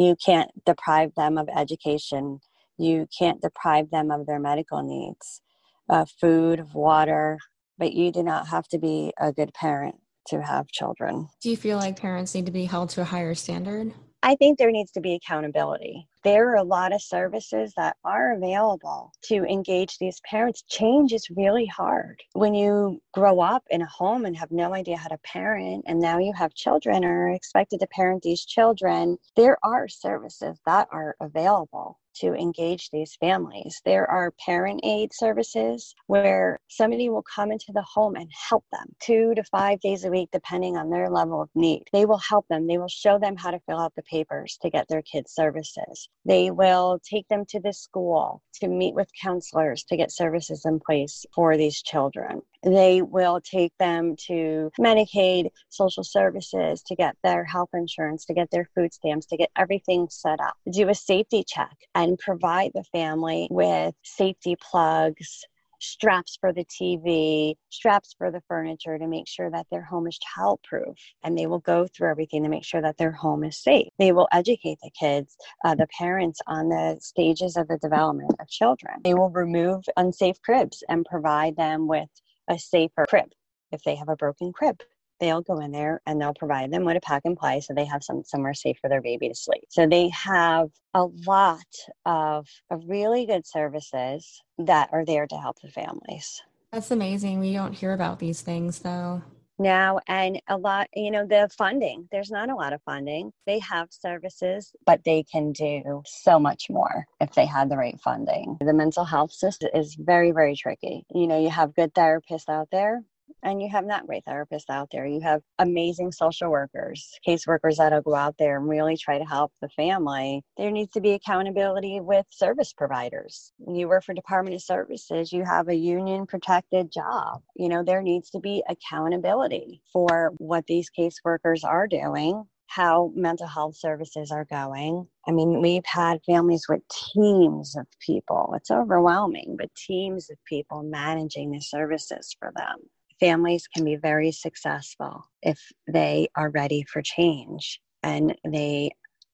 you 0.00 0.16
can't 0.24 0.50
deprive 0.64 1.12
them 1.16 1.38
of 1.38 1.48
education. 1.54 2.40
You 2.78 3.06
can't 3.16 3.40
deprive 3.40 3.90
them 3.90 4.10
of 4.10 4.26
their 4.26 4.38
medical 4.38 4.82
needs, 4.82 5.40
uh, 5.88 6.04
food, 6.20 6.72
water, 6.74 7.38
but 7.78 7.92
you 7.92 8.12
do 8.12 8.22
not 8.22 8.48
have 8.48 8.68
to 8.68 8.78
be 8.78 9.12
a 9.18 9.32
good 9.32 9.52
parent 9.54 9.96
to 10.28 10.42
have 10.42 10.68
children. 10.68 11.28
Do 11.40 11.50
you 11.50 11.56
feel 11.56 11.78
like 11.78 11.98
parents 11.98 12.34
need 12.34 12.46
to 12.46 12.52
be 12.52 12.64
held 12.64 12.90
to 12.90 13.02
a 13.02 13.04
higher 13.04 13.34
standard? 13.34 13.92
I 14.22 14.34
think 14.34 14.58
there 14.58 14.70
needs 14.70 14.90
to 14.92 15.00
be 15.00 15.14
accountability. 15.14 16.08
There 16.26 16.50
are 16.50 16.56
a 16.56 16.64
lot 16.64 16.92
of 16.92 17.00
services 17.00 17.72
that 17.76 17.98
are 18.04 18.32
available 18.32 19.12
to 19.26 19.44
engage 19.44 19.96
these 19.98 20.20
parents. 20.28 20.64
Change 20.68 21.12
is 21.12 21.30
really 21.30 21.66
hard. 21.66 22.20
When 22.32 22.52
you 22.52 23.00
grow 23.14 23.38
up 23.38 23.62
in 23.70 23.80
a 23.80 23.86
home 23.86 24.24
and 24.24 24.36
have 24.36 24.50
no 24.50 24.74
idea 24.74 24.96
how 24.96 25.06
to 25.10 25.18
parent, 25.18 25.84
and 25.86 26.00
now 26.00 26.18
you 26.18 26.32
have 26.32 26.52
children 26.52 27.04
or 27.04 27.28
are 27.28 27.30
expected 27.30 27.78
to 27.78 27.86
parent 27.86 28.24
these 28.24 28.44
children, 28.44 29.18
there 29.36 29.56
are 29.62 29.86
services 29.86 30.58
that 30.66 30.88
are 30.90 31.14
available 31.20 32.00
to 32.20 32.34
engage 32.34 32.90
these 32.90 33.16
families. 33.20 33.80
There 33.84 34.08
are 34.10 34.32
parent 34.44 34.80
aid 34.84 35.12
services 35.12 35.94
where 36.06 36.60
somebody 36.68 37.08
will 37.08 37.22
come 37.22 37.52
into 37.52 37.72
the 37.72 37.82
home 37.82 38.16
and 38.16 38.30
help 38.48 38.64
them 38.72 38.94
two 39.00 39.34
to 39.34 39.44
five 39.44 39.80
days 39.80 40.04
a 40.04 40.10
week, 40.10 40.30
depending 40.32 40.76
on 40.76 40.90
their 40.90 41.10
level 41.10 41.42
of 41.42 41.50
need. 41.54 41.84
They 41.92 42.06
will 42.06 42.18
help 42.18 42.46
them. 42.48 42.66
They 42.66 42.78
will 42.78 42.88
show 42.88 43.18
them 43.18 43.36
how 43.36 43.50
to 43.50 43.60
fill 43.66 43.78
out 43.78 43.94
the 43.96 44.02
papers 44.02 44.58
to 44.62 44.70
get 44.70 44.88
their 44.88 45.02
kids 45.02 45.32
services. 45.32 46.08
They 46.24 46.50
will 46.50 47.00
take 47.08 47.28
them 47.28 47.44
to 47.50 47.60
the 47.60 47.72
school 47.72 48.42
to 48.60 48.68
meet 48.68 48.94
with 48.94 49.08
counselors 49.20 49.84
to 49.84 49.96
get 49.96 50.12
services 50.12 50.64
in 50.64 50.80
place 50.80 51.24
for 51.34 51.56
these 51.56 51.82
children 51.82 52.42
They 52.62 53.02
will 53.02 53.40
take 53.40 53.72
them 53.78 54.16
to 54.26 54.70
Medicaid, 54.80 55.50
social 55.68 56.02
services 56.02 56.82
to 56.82 56.96
get 56.96 57.16
their 57.22 57.44
health 57.44 57.70
insurance, 57.74 58.24
to 58.26 58.34
get 58.34 58.50
their 58.50 58.68
food 58.74 58.92
stamps, 58.92 59.26
to 59.26 59.36
get 59.36 59.50
everything 59.56 60.08
set 60.10 60.40
up, 60.40 60.56
do 60.72 60.88
a 60.88 60.94
safety 60.94 61.44
check, 61.46 61.76
and 62.06 62.18
provide 62.18 62.70
the 62.74 62.84
family 62.84 63.48
with 63.50 63.94
safety 64.04 64.56
plugs, 64.60 65.44
straps 65.80 66.38
for 66.40 66.52
the 66.52 66.64
TV, 66.64 67.54
straps 67.68 68.14
for 68.16 68.30
the 68.30 68.40
furniture 68.48 68.96
to 68.96 69.06
make 69.06 69.28
sure 69.28 69.50
that 69.50 69.66
their 69.70 69.82
home 69.82 70.06
is 70.06 70.18
childproof. 70.18 70.94
And 71.24 71.36
they 71.36 71.46
will 71.46 71.58
go 71.58 71.86
through 71.86 72.10
everything 72.10 72.44
to 72.44 72.48
make 72.48 72.64
sure 72.64 72.80
that 72.80 72.96
their 72.96 73.12
home 73.12 73.44
is 73.44 73.58
safe. 73.58 73.88
They 73.98 74.12
will 74.12 74.28
educate 74.32 74.78
the 74.82 74.90
kids, 74.98 75.36
uh, 75.64 75.74
the 75.74 75.88
parents 75.98 76.40
on 76.46 76.68
the 76.68 76.96
stages 77.00 77.56
of 77.56 77.68
the 77.68 77.78
development 77.78 78.34
of 78.40 78.48
children. 78.48 79.00
They 79.02 79.14
will 79.14 79.30
remove 79.30 79.84
unsafe 79.96 80.40
cribs 80.42 80.82
and 80.88 81.04
provide 81.04 81.56
them 81.56 81.88
with 81.88 82.08
a 82.48 82.58
safer 82.58 83.04
crib 83.08 83.32
if 83.72 83.82
they 83.82 83.96
have 83.96 84.08
a 84.08 84.16
broken 84.16 84.52
crib 84.52 84.80
they'll 85.20 85.42
go 85.42 85.58
in 85.60 85.72
there 85.72 86.00
and 86.06 86.20
they'll 86.20 86.34
provide 86.34 86.72
them 86.72 86.84
with 86.84 86.96
a 86.96 87.00
pack 87.00 87.22
and 87.24 87.36
play 87.36 87.60
so 87.60 87.74
they 87.74 87.84
have 87.84 88.02
some 88.02 88.22
somewhere 88.24 88.54
safe 88.54 88.78
for 88.80 88.88
their 88.88 89.02
baby 89.02 89.28
to 89.28 89.34
sleep. 89.34 89.64
So 89.68 89.86
they 89.86 90.08
have 90.10 90.70
a 90.94 91.04
lot 91.26 91.66
of, 92.04 92.48
of 92.70 92.82
really 92.86 93.26
good 93.26 93.46
services 93.46 94.42
that 94.58 94.90
are 94.92 95.04
there 95.04 95.26
to 95.26 95.36
help 95.36 95.60
the 95.60 95.68
families. 95.68 96.42
That's 96.72 96.90
amazing. 96.90 97.40
We 97.40 97.52
don't 97.52 97.72
hear 97.72 97.92
about 97.92 98.18
these 98.18 98.40
things 98.42 98.80
though. 98.80 99.22
Now, 99.58 100.00
and 100.06 100.40
a 100.48 100.56
lot, 100.58 100.88
you 100.94 101.10
know, 101.10 101.26
the 101.26 101.48
funding, 101.56 102.08
there's 102.12 102.30
not 102.30 102.50
a 102.50 102.54
lot 102.54 102.74
of 102.74 102.82
funding. 102.82 103.32
They 103.46 103.58
have 103.60 103.88
services, 103.90 104.72
but 104.84 105.02
they 105.04 105.22
can 105.22 105.52
do 105.52 106.02
so 106.04 106.38
much 106.38 106.68
more 106.68 107.06
if 107.22 107.32
they 107.32 107.46
had 107.46 107.70
the 107.70 107.78
right 107.78 107.98
funding. 108.00 108.58
The 108.60 108.74
mental 108.74 109.04
health 109.04 109.32
system 109.32 109.70
is 109.74 109.94
very, 109.94 110.30
very 110.30 110.56
tricky. 110.56 111.06
You 111.10 111.26
know, 111.26 111.40
you 111.40 111.48
have 111.48 111.74
good 111.74 111.94
therapists 111.94 112.50
out 112.50 112.68
there, 112.70 113.02
and 113.46 113.62
you 113.62 113.68
have 113.70 113.86
not 113.86 114.06
great 114.06 114.24
therapists 114.24 114.68
out 114.68 114.88
there. 114.90 115.06
You 115.06 115.20
have 115.20 115.40
amazing 115.60 116.10
social 116.10 116.50
workers, 116.50 117.16
caseworkers 117.26 117.76
that'll 117.76 118.02
go 118.02 118.16
out 118.16 118.34
there 118.38 118.58
and 118.58 118.68
really 118.68 118.96
try 118.96 119.18
to 119.18 119.24
help 119.24 119.52
the 119.62 119.68
family. 119.68 120.42
There 120.56 120.72
needs 120.72 120.92
to 120.94 121.00
be 121.00 121.12
accountability 121.12 122.00
with 122.00 122.26
service 122.28 122.72
providers. 122.72 123.52
When 123.58 123.76
you 123.76 123.88
work 123.88 124.04
for 124.04 124.14
Department 124.14 124.56
of 124.56 124.62
Services, 124.62 125.32
you 125.32 125.44
have 125.44 125.68
a 125.68 125.76
union 125.76 126.26
protected 126.26 126.90
job. 126.90 127.40
You 127.54 127.68
know, 127.68 127.84
there 127.84 128.02
needs 128.02 128.30
to 128.30 128.40
be 128.40 128.64
accountability 128.68 129.80
for 129.92 130.32
what 130.38 130.66
these 130.66 130.90
caseworkers 130.90 131.64
are 131.64 131.86
doing 131.86 132.44
how 132.68 133.12
mental 133.14 133.46
health 133.46 133.76
services 133.76 134.32
are 134.32 134.44
going. 134.44 135.06
I 135.28 135.30
mean, 135.30 135.62
we've 135.62 135.86
had 135.86 136.18
families 136.26 136.66
with 136.68 136.82
teams 136.88 137.76
of 137.76 137.86
people. 138.00 138.54
It's 138.56 138.72
overwhelming, 138.72 139.54
but 139.56 139.72
teams 139.76 140.28
of 140.30 140.36
people 140.46 140.82
managing 140.82 141.52
the 141.52 141.60
services 141.60 142.34
for 142.40 142.52
them 142.56 142.90
families 143.20 143.66
can 143.68 143.84
be 143.84 143.96
very 143.96 144.32
successful 144.32 145.24
if 145.42 145.60
they 145.86 146.28
are 146.36 146.50
ready 146.50 146.84
for 146.84 147.02
change 147.02 147.80
and 148.02 148.36
they 148.44 148.90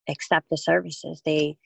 accept 0.08 0.48
the 0.50 0.56
services. 0.56 1.22
They 1.24 1.56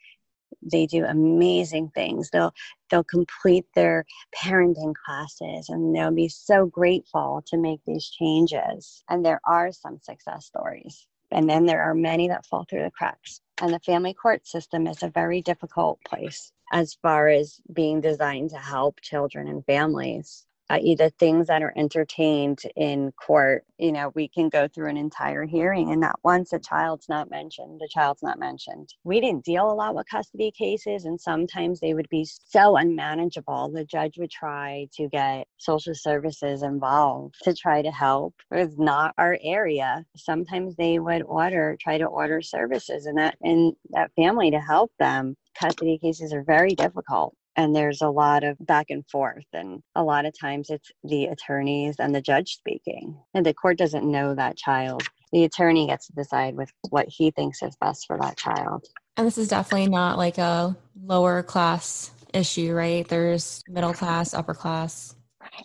they 0.62 0.86
do 0.86 1.04
amazing 1.04 1.90
things. 1.94 2.30
They'll 2.30 2.54
they'll 2.90 3.04
complete 3.04 3.66
their 3.74 4.04
parenting 4.34 4.94
classes 5.04 5.68
and 5.68 5.94
they'll 5.94 6.12
be 6.12 6.28
so 6.28 6.66
grateful 6.66 7.42
to 7.48 7.56
make 7.56 7.80
these 7.86 8.08
changes. 8.08 9.02
And 9.08 9.24
there 9.24 9.40
are 9.46 9.72
some 9.72 9.98
success 10.02 10.46
stories. 10.46 11.06
And 11.32 11.50
then 11.50 11.66
there 11.66 11.82
are 11.82 11.94
many 11.94 12.28
that 12.28 12.46
fall 12.46 12.64
through 12.68 12.84
the 12.84 12.90
cracks. 12.92 13.40
And 13.60 13.72
the 13.72 13.80
family 13.80 14.14
court 14.14 14.46
system 14.46 14.86
is 14.86 15.02
a 15.02 15.08
very 15.08 15.42
difficult 15.42 15.98
place 16.06 16.52
as 16.72 16.94
far 17.02 17.28
as 17.28 17.60
being 17.72 18.00
designed 18.00 18.50
to 18.50 18.58
help 18.58 19.00
children 19.00 19.48
and 19.48 19.64
families 19.64 20.46
uh, 20.70 20.78
either 20.82 21.10
things 21.10 21.46
that 21.46 21.62
are 21.62 21.72
entertained 21.76 22.60
in 22.76 23.12
court. 23.12 23.64
You 23.78 23.92
know, 23.92 24.12
we 24.14 24.28
can 24.28 24.48
go 24.48 24.68
through 24.68 24.88
an 24.88 24.96
entire 24.96 25.44
hearing 25.44 25.92
and 25.92 26.00
not 26.00 26.18
once 26.24 26.52
a 26.52 26.58
child's 26.58 27.08
not 27.08 27.30
mentioned, 27.30 27.80
the 27.80 27.88
child's 27.92 28.22
not 28.22 28.38
mentioned. 28.38 28.88
We 29.04 29.20
didn't 29.20 29.44
deal 29.44 29.70
a 29.70 29.74
lot 29.74 29.94
with 29.94 30.06
custody 30.10 30.50
cases, 30.50 31.04
and 31.04 31.20
sometimes 31.20 31.80
they 31.80 31.94
would 31.94 32.08
be 32.08 32.26
so 32.26 32.76
unmanageable. 32.76 33.70
The 33.72 33.84
judge 33.84 34.18
would 34.18 34.30
try 34.30 34.88
to 34.94 35.08
get 35.08 35.46
social 35.58 35.94
services 35.94 36.62
involved 36.62 37.34
to 37.44 37.54
try 37.54 37.82
to 37.82 37.90
help. 37.90 38.34
It's 38.50 38.78
not 38.78 39.14
our 39.18 39.38
area. 39.42 40.04
Sometimes 40.16 40.76
they 40.76 40.98
would 40.98 41.22
order, 41.22 41.76
try 41.80 41.98
to 41.98 42.06
order 42.06 42.40
services 42.40 43.06
and 43.06 43.18
that 43.18 43.36
in 43.42 43.74
that 43.90 44.10
family 44.16 44.50
to 44.50 44.60
help 44.60 44.92
them 44.98 45.36
custody 45.58 45.98
cases 45.98 46.32
are 46.32 46.42
very 46.44 46.70
difficult 46.70 47.34
and 47.56 47.74
there's 47.74 48.02
a 48.02 48.08
lot 48.08 48.44
of 48.44 48.56
back 48.60 48.86
and 48.90 49.04
forth 49.08 49.46
and 49.52 49.82
a 49.94 50.04
lot 50.04 50.26
of 50.26 50.38
times 50.38 50.70
it's 50.70 50.90
the 51.02 51.26
attorneys 51.26 51.96
and 51.98 52.14
the 52.14 52.20
judge 52.20 52.54
speaking 52.54 53.18
and 53.34 53.44
the 53.44 53.54
court 53.54 53.78
doesn't 53.78 54.04
know 54.04 54.34
that 54.34 54.56
child. 54.56 55.02
The 55.32 55.44
attorney 55.44 55.86
gets 55.86 56.06
to 56.06 56.12
decide 56.12 56.56
with 56.56 56.70
what 56.90 57.08
he 57.08 57.30
thinks 57.30 57.62
is 57.62 57.76
best 57.80 58.06
for 58.06 58.16
that 58.20 58.36
child. 58.36 58.86
And 59.16 59.26
this 59.26 59.38
is 59.38 59.48
definitely 59.48 59.88
not 59.88 60.18
like 60.18 60.38
a 60.38 60.76
lower 61.02 61.42
class 61.42 62.12
issue 62.32 62.74
right? 62.74 63.08
There's 63.08 63.62
middle 63.68 63.94
class 63.94 64.34
upper 64.34 64.54
class 64.54 65.15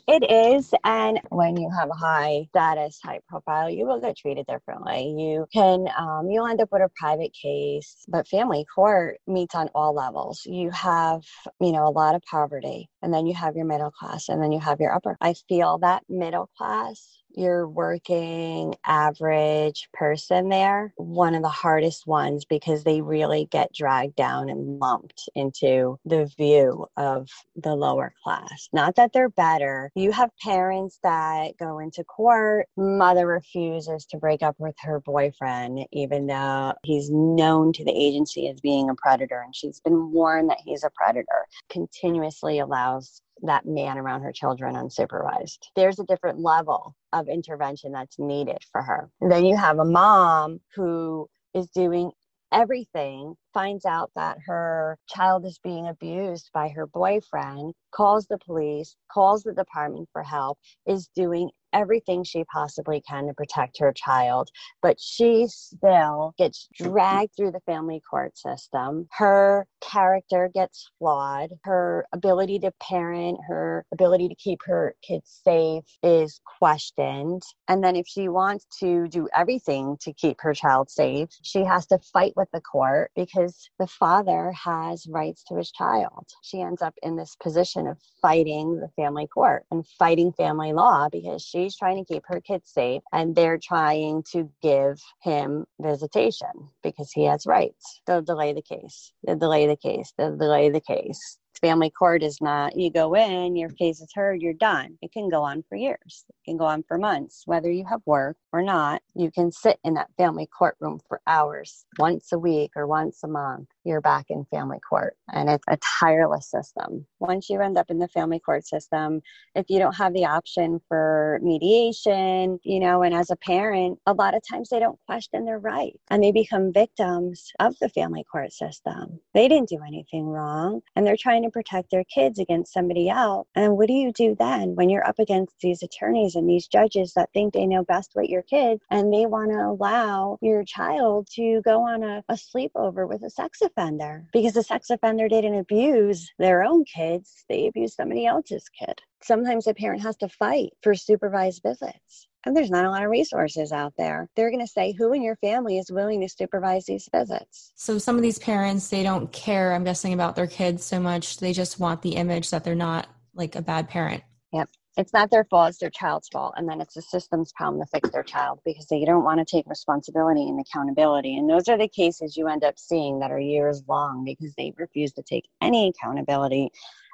it 0.08 0.30
is. 0.30 0.74
And 0.84 1.20
when 1.30 1.58
you 1.58 1.70
have 1.78 1.90
a 1.90 1.94
high 1.94 2.46
status, 2.50 3.00
high 3.04 3.20
profile, 3.28 3.70
you 3.70 3.86
will 3.86 4.00
get 4.00 4.18
treated 4.18 4.46
differently. 4.48 5.16
You 5.18 5.48
can, 5.54 5.88
um, 5.98 6.30
you'll 6.30 6.48
end 6.48 6.62
up 6.62 6.70
with 6.72 6.82
a 6.82 6.90
private 6.96 7.34
case, 7.34 8.06
but 8.08 8.28
family 8.28 8.66
court 8.74 9.20
meets 9.28 9.56
on 9.56 9.70
all 9.76 9.94
levels. 9.94 10.42
You 10.46 10.70
have, 10.72 11.24
you 11.60 11.72
know, 11.72 11.88
a 11.88 11.92
lot 11.92 12.16
of 12.16 12.22
poverty, 12.24 12.90
and 13.02 13.14
then 13.14 13.26
you 13.26 13.34
have 13.36 13.56
your 13.56 13.66
middle 13.66 13.92
class, 13.92 14.30
and 14.30 14.42
then 14.42 14.52
you 14.52 14.60
have 14.60 14.80
your 14.80 14.94
upper. 14.94 15.18
I 15.22 15.34
feel 15.48 15.78
that 15.80 16.04
middle 16.10 16.50
class 16.58 17.21
your 17.36 17.68
working 17.68 18.76
average 18.86 19.88
person 19.94 20.50
there 20.50 20.94
one 20.98 21.36
of 21.36 21.42
the 21.42 21.50
hardest 21.50 22.08
ones 22.08 22.46
because 22.46 22.84
they 22.84 23.02
really 23.02 23.48
get 23.52 23.74
dragged 23.74 24.16
down 24.16 24.50
and 24.50 24.80
lumped 24.80 25.30
into 25.36 25.98
the 26.06 26.26
view 26.38 26.86
of 26.98 27.28
the 27.56 27.76
lower 27.76 28.14
class. 28.24 28.70
Not 28.74 28.96
that 28.96 29.14
they're 29.14 29.30
better. 29.30 29.92
You 29.96 30.12
have 30.12 30.30
parents 30.42 31.00
that 31.04 31.58
go 31.58 31.80
into 31.80 32.04
court, 32.04 32.68
mother 32.78 33.28
refuses 33.28 34.06
to 34.08 34.18
break 34.18 34.42
up 34.42 34.56
with 34.60 34.76
her 34.82 35.00
boyfriend, 35.00 35.86
even 35.92 36.28
though 36.28 36.74
he's 36.84 37.10
known 37.12 37.74
to 37.74 37.84
the 37.84 37.92
agency 37.92 38.48
as 38.48 38.60
being 38.62 38.90
a 38.90 38.96
predator 38.96 39.42
and 39.42 39.56
she's 39.56 39.80
been 39.80 40.12
warned 40.12 40.50
that 40.50 40.62
he's 40.64 40.84
a 40.84 40.92
predator, 40.96 41.48
continuously 41.70 42.60
allows 42.60 43.22
that 43.44 43.66
man 43.66 43.98
around 43.98 44.22
her 44.22 44.32
children 44.32 44.76
unsupervised. 44.76 45.60
There's 45.76 46.00
a 46.00 46.06
different 46.06 46.40
level 46.40 46.96
of 47.14 47.28
intervention 47.28 47.92
that's 47.92 48.20
needed 48.20 48.60
for 48.72 48.82
her. 48.82 49.10
And 49.22 49.32
then 49.32 49.46
you 49.46 49.56
have 49.58 49.80
a 49.80 49.86
mom 49.86 50.60
who 50.76 51.28
is 51.54 51.68
doing 51.70 52.12
everything, 52.52 53.36
finds 53.54 53.86
out 53.86 54.12
that 54.16 54.38
her 54.46 54.98
child 55.08 55.46
is 55.46 55.60
being 55.64 55.88
abused 55.88 56.50
by 56.54 56.70
her 56.70 56.86
boyfriend, 56.86 57.74
calls 57.92 58.28
the 58.28 58.38
police, 58.38 58.96
calls 59.12 59.44
the 59.44 59.54
department 59.54 60.10
for 60.12 60.24
help, 60.24 60.58
is 60.86 61.08
doing 61.16 61.50
everything 61.74 62.24
she 62.24 62.44
possibly 62.46 63.02
can 63.02 63.28
to 63.28 63.34
protect 63.34 63.80
her 63.80 63.94
child, 63.94 64.50
but 64.82 65.00
she 65.00 65.48
still 65.48 66.34
gets 66.38 66.68
dragged 66.74 67.36
through 67.36 67.52
the 67.52 67.60
family 67.62 68.02
court 68.10 68.38
system. 68.38 69.08
Her 69.12 69.68
character 69.82 70.50
gets 70.54 70.90
flawed. 71.00 71.52
Her 71.64 72.06
ability 72.14 72.60
to 72.60 72.72
parent, 72.82 73.40
her 73.48 73.86
ability 73.94 74.30
to 74.30 74.36
keep 74.36 74.60
her 74.66 74.96
kids 75.02 75.42
safe 75.44 75.84
is 76.04 76.42
questioned. 76.60 77.42
And 77.68 77.84
then 77.84 77.96
if 77.96 78.08
she 78.08 78.30
wants 78.30 78.66
to 78.80 79.08
do 79.08 79.28
everything 79.36 79.98
to 80.02 80.14
keep 80.14 80.38
her 80.42 80.54
child 80.54 80.90
safe, 80.90 81.30
she 81.44 81.64
has 81.64 81.86
to 81.88 82.00
fight 82.14 82.34
with 82.36 82.50
the 82.54 82.62
court 82.62 83.12
because 83.16 83.70
the 83.80 83.88
father 83.88 84.52
has 84.52 85.08
rights 85.08 85.44
to 85.46 85.56
his 85.56 85.72
child. 85.72 86.28
She 86.44 86.62
ends 86.62 86.82
up 86.82 86.96
in 87.04 87.16
this 87.16 87.36
position 87.42 87.88
of 87.88 87.98
fighting 88.22 88.80
the 88.80 88.90
family 88.96 89.28
court 89.28 89.66
and 89.72 89.86
fighting 90.00 90.32
family 90.34 90.74
law 90.74 91.10
because 91.12 91.42
she 91.42 91.61
she's 91.62 91.78
trying 91.78 92.04
to 92.04 92.14
keep 92.14 92.24
her 92.28 92.42
kids 92.42 92.72
safe 92.72 93.02
and 93.14 93.36
they're 93.36 93.60
trying 93.62 94.24
to 94.32 94.50
give 94.62 95.00
him 95.22 95.66
visitation 95.80 96.50
because 96.84 97.12
he 97.12 97.26
has 97.26 97.46
rights. 97.46 98.02
They'll 98.08 98.22
delay 98.22 98.54
the 98.54 98.62
case. 98.62 99.14
They'll 99.26 99.38
delay 99.38 99.68
the 99.68 99.78
case. 99.78 100.14
They'll 100.18 100.38
delay 100.38 100.70
the 100.70 100.82
case 100.82 101.38
family 101.62 101.90
court 101.90 102.24
is 102.24 102.42
not 102.42 102.78
you 102.78 102.92
go 102.92 103.16
in 103.16 103.56
your 103.56 103.70
case 103.70 104.02
is 104.02 104.12
heard 104.14 104.42
you're 104.42 104.54
done. 104.54 104.98
It 105.02 105.12
can 105.12 105.30
go 105.30 105.44
on 105.44 105.64
for 105.70 105.76
years. 105.76 106.26
It 106.30 106.36
can 106.46 106.58
go 106.58 106.66
on 106.66 106.84
for 106.84 106.98
months 106.98 107.44
whether 107.46 107.72
you 107.72 107.86
have 107.90 108.02
work 108.06 108.38
or 108.52 108.62
not. 108.62 109.02
You 109.16 109.32
can 109.32 109.52
sit 109.52 109.80
in 109.84 109.94
that 109.96 110.10
family 110.18 110.48
courtroom 110.48 111.00
for 111.08 111.22
hours 111.28 111.86
once 112.00 112.32
a 112.32 112.40
week 112.40 112.72
or 112.76 112.88
once 112.88 113.20
a 113.24 113.28
month 113.28 113.70
you're 113.84 114.02
back 114.02 114.26
in 114.30 114.46
family 114.46 114.80
court. 114.88 115.16
And 115.32 115.50
it's 115.50 115.64
a 115.70 115.78
tireless 116.00 116.50
system. 116.50 117.06
Once 117.20 117.50
you 117.50 117.62
end 117.62 117.78
up 117.78 117.90
in 117.90 118.00
the 118.00 118.08
family 118.08 118.40
court 118.40 118.66
system 118.68 119.22
if 119.56 119.66
you 119.70 119.80
don't 119.80 119.96
have 119.96 120.14
the 120.14 120.26
option 120.26 120.80
for 120.88 121.40
mediation 121.42 122.60
you 122.64 122.80
know 122.80 123.04
and 123.04 123.14
as 123.14 123.30
a 123.30 123.36
parent 123.36 124.00
a 124.06 124.14
lot 124.14 124.36
of 124.36 124.42
times 124.48 124.70
they 124.70 124.80
don't 124.80 125.00
question 125.06 125.46
their 125.46 125.60
right 125.60 126.00
and 126.10 126.24
they 126.24 126.32
become 126.32 126.74
victims 126.74 127.52
of 127.60 127.76
the 127.80 127.90
family 127.90 128.24
court 128.24 128.52
system. 128.52 129.20
They 129.34 129.48
didn't 129.48 129.70
do 129.70 129.80
anything 129.86 130.26
wrong 130.26 130.82
and 130.96 131.06
they're 131.06 131.18
trying 131.18 131.44
to 131.44 131.51
protect 131.52 131.92
their 131.92 132.04
kids 132.04 132.40
against 132.40 132.74
somebody 132.74 133.10
else. 133.10 133.48
And 133.56 133.78
what 133.78 133.88
do 133.88 133.94
you 133.94 134.12
do 134.12 134.36
then 134.38 134.76
when 134.76 134.90
you're 134.90 135.08
up 135.08 135.20
against 135.20 135.56
these 135.62 135.84
attorneys 135.84 136.36
and 136.36 136.50
these 136.50 136.68
judges 136.68 137.14
that 137.16 137.30
think 137.34 137.54
they 137.54 137.68
know 137.68 137.84
best 137.84 138.12
what 138.14 138.30
your 138.30 138.44
kids 138.44 138.82
and 138.90 139.14
they 139.14 139.26
want 139.26 139.52
to 139.52 139.60
allow 139.60 140.38
your 140.42 140.64
child 140.64 141.28
to 141.36 141.62
go 141.64 141.82
on 141.82 142.04
a, 142.04 142.24
a 142.30 142.36
sleepover 142.36 143.08
with 143.08 143.24
a 143.24 143.30
sex 143.30 143.62
offender 143.62 144.26
because 144.34 144.54
the 144.54 144.64
sex 144.64 144.90
offender 144.90 145.28
didn't 145.28 145.56
abuse 145.56 146.32
their 146.40 146.64
own 146.64 146.86
kids, 146.86 147.46
they 147.50 147.68
abused 147.68 147.96
somebody 147.96 148.26
else's 148.26 148.66
kid. 148.78 149.02
Sometimes 149.24 149.68
a 149.68 149.74
parent 149.74 150.02
has 150.02 150.18
to 150.18 150.30
fight 150.30 150.72
for 150.82 150.96
supervised 150.96 151.62
visits 151.64 152.28
and 152.46 152.56
there's 152.56 152.72
not 152.72 152.86
a 152.86 152.90
lot 152.90 153.04
of 153.04 153.10
resources 153.10 153.72
out 153.72 153.94
there. 153.98 154.30
They're 154.36 154.50
going 154.50 154.66
to 154.66 154.72
say 154.72 154.94
who 154.94 155.14
in 155.14 155.22
your 155.22 155.36
family 155.38 155.78
is 155.78 155.92
willing 155.92 156.22
to 156.22 156.30
supervise 156.30 156.86
these 156.86 157.10
visits. 157.14 157.72
So 157.76 157.98
some 157.98 158.16
of 158.16 158.22
these 158.22 158.40
parents, 158.40 158.90
they 158.90 159.04
don't 159.04 159.32
care, 159.32 159.74
I'm 159.74 159.84
guessing, 159.84 160.14
about 160.14 160.36
their 160.36 160.48
kids 160.48 160.84
so 160.84 161.00
much. 161.00 161.38
They 161.38 161.54
just 161.54 161.80
want 161.80 162.02
the 162.02 162.16
image 162.16 162.50
that 162.50 162.64
they're 162.64 162.76
not 162.76 163.08
like 163.34 163.56
a 163.56 163.62
bad 163.62 163.90
parent. 163.90 164.24
Yep. 164.54 164.70
It's 164.98 165.14
not 165.14 165.32
their 165.32 165.46
fault, 165.46 165.70
it's 165.70 165.78
their 165.78 165.90
child's 165.90 166.28
fault. 166.28 166.56
And 166.58 166.68
then 166.68 166.82
it's 166.82 166.96
the 166.96 167.02
system's 167.02 167.54
problem 167.54 167.82
to 167.82 167.88
fix 167.88 168.10
their 168.10 168.24
child 168.24 168.60
because 168.66 168.88
they 168.88 169.06
don't 169.06 169.24
want 169.24 169.40
to 169.40 169.46
take 169.46 169.66
responsibility 169.68 170.50
and 170.50 170.60
accountability. 170.60 171.38
And 171.38 171.50
those 171.50 171.70
are 171.70 171.78
the 171.78 171.88
cases 171.88 172.36
you 172.36 172.50
end 172.50 172.66
up 172.66 172.78
seeing 172.78 173.20
that 173.20 173.32
are 173.32 173.40
years 173.40 173.84
long 173.88 174.26
because 174.26 174.54
they 174.56 174.74
refuse 174.78 175.14
to 175.14 175.24
take 175.24 175.48
any 175.62 175.88
accountability 175.88 176.72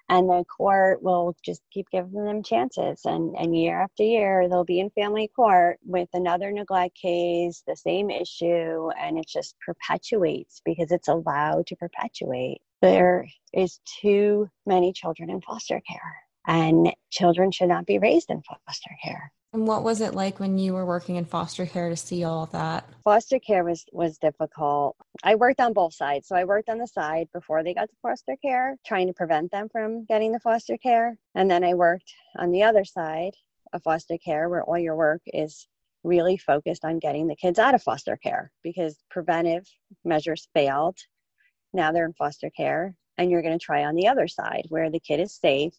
and 0.09 0.29
the 0.29 0.43
court 0.45 1.03
will 1.03 1.35
just 1.43 1.61
keep 1.71 1.89
giving 1.89 2.23
them 2.25 2.43
chances. 2.43 3.01
And 3.05 3.35
and 3.37 3.55
year 3.55 3.81
after 3.81 4.03
year 4.03 4.47
they'll 4.49 4.63
be 4.63 4.79
in 4.79 4.89
family 4.91 5.29
court 5.35 5.79
with 5.85 6.09
another 6.13 6.51
neglect 6.51 6.95
case 6.95 7.63
the 7.67 7.75
same 7.75 8.09
issue 8.09 8.89
and 8.99 9.17
it 9.17 9.27
just 9.27 9.55
perpetuates 9.65 10.61
because 10.65 10.91
it's 10.91 11.07
allowed 11.07 11.67
to 11.67 11.75
perpetuate. 11.75 12.59
There 12.81 13.27
is 13.53 13.79
too 14.01 14.49
many 14.65 14.93
children 14.93 15.29
in 15.29 15.41
foster 15.41 15.81
care 15.89 16.15
and 16.45 16.93
children 17.09 17.51
should 17.51 17.69
not 17.69 17.85
be 17.85 17.99
raised 17.99 18.29
in 18.29 18.41
foster 18.41 18.91
care 19.03 19.31
and 19.53 19.65
what 19.65 19.83
was 19.83 20.01
it 20.01 20.13
like 20.13 20.39
when 20.39 20.57
you 20.57 20.73
were 20.73 20.85
working 20.85 21.15
in 21.15 21.25
foster 21.25 21.65
care 21.65 21.89
to 21.89 21.95
see 21.95 22.23
all 22.23 22.47
that? 22.47 22.87
Foster 23.03 23.39
care 23.39 23.63
was 23.63 23.85
was 23.91 24.17
difficult. 24.17 24.95
I 25.23 25.35
worked 25.35 25.59
on 25.59 25.73
both 25.73 25.93
sides. 25.93 26.27
So 26.27 26.35
I 26.35 26.43
worked 26.43 26.69
on 26.69 26.77
the 26.77 26.87
side 26.87 27.27
before 27.33 27.63
they 27.63 27.73
got 27.73 27.89
to 27.89 27.95
foster 28.01 28.35
care, 28.41 28.77
trying 28.85 29.07
to 29.07 29.13
prevent 29.13 29.51
them 29.51 29.69
from 29.69 30.05
getting 30.05 30.31
the 30.31 30.39
foster 30.39 30.77
care, 30.77 31.17
and 31.33 31.49
then 31.49 31.63
I 31.63 31.73
worked 31.73 32.13
on 32.37 32.51
the 32.51 32.63
other 32.63 32.83
side 32.83 33.33
of 33.73 33.83
foster 33.83 34.17
care 34.17 34.49
where 34.49 34.63
all 34.63 34.77
your 34.77 34.95
work 34.95 35.21
is 35.27 35.67
really 36.03 36.37
focused 36.37 36.85
on 36.85 36.99
getting 36.99 37.27
the 37.27 37.35
kids 37.35 37.59
out 37.59 37.75
of 37.75 37.83
foster 37.83 38.17
care 38.17 38.51
because 38.63 38.97
preventive 39.09 39.67
measures 40.05 40.47
failed. 40.53 40.97
Now 41.73 41.91
they're 41.91 42.05
in 42.05 42.13
foster 42.13 42.49
care 42.49 42.95
and 43.17 43.31
you're 43.31 43.41
going 43.41 43.57
to 43.57 43.65
try 43.65 43.83
on 43.83 43.95
the 43.95 44.07
other 44.07 44.27
side 44.27 44.65
where 44.69 44.89
the 44.89 44.99
kid 44.99 45.19
is 45.19 45.33
safe 45.33 45.73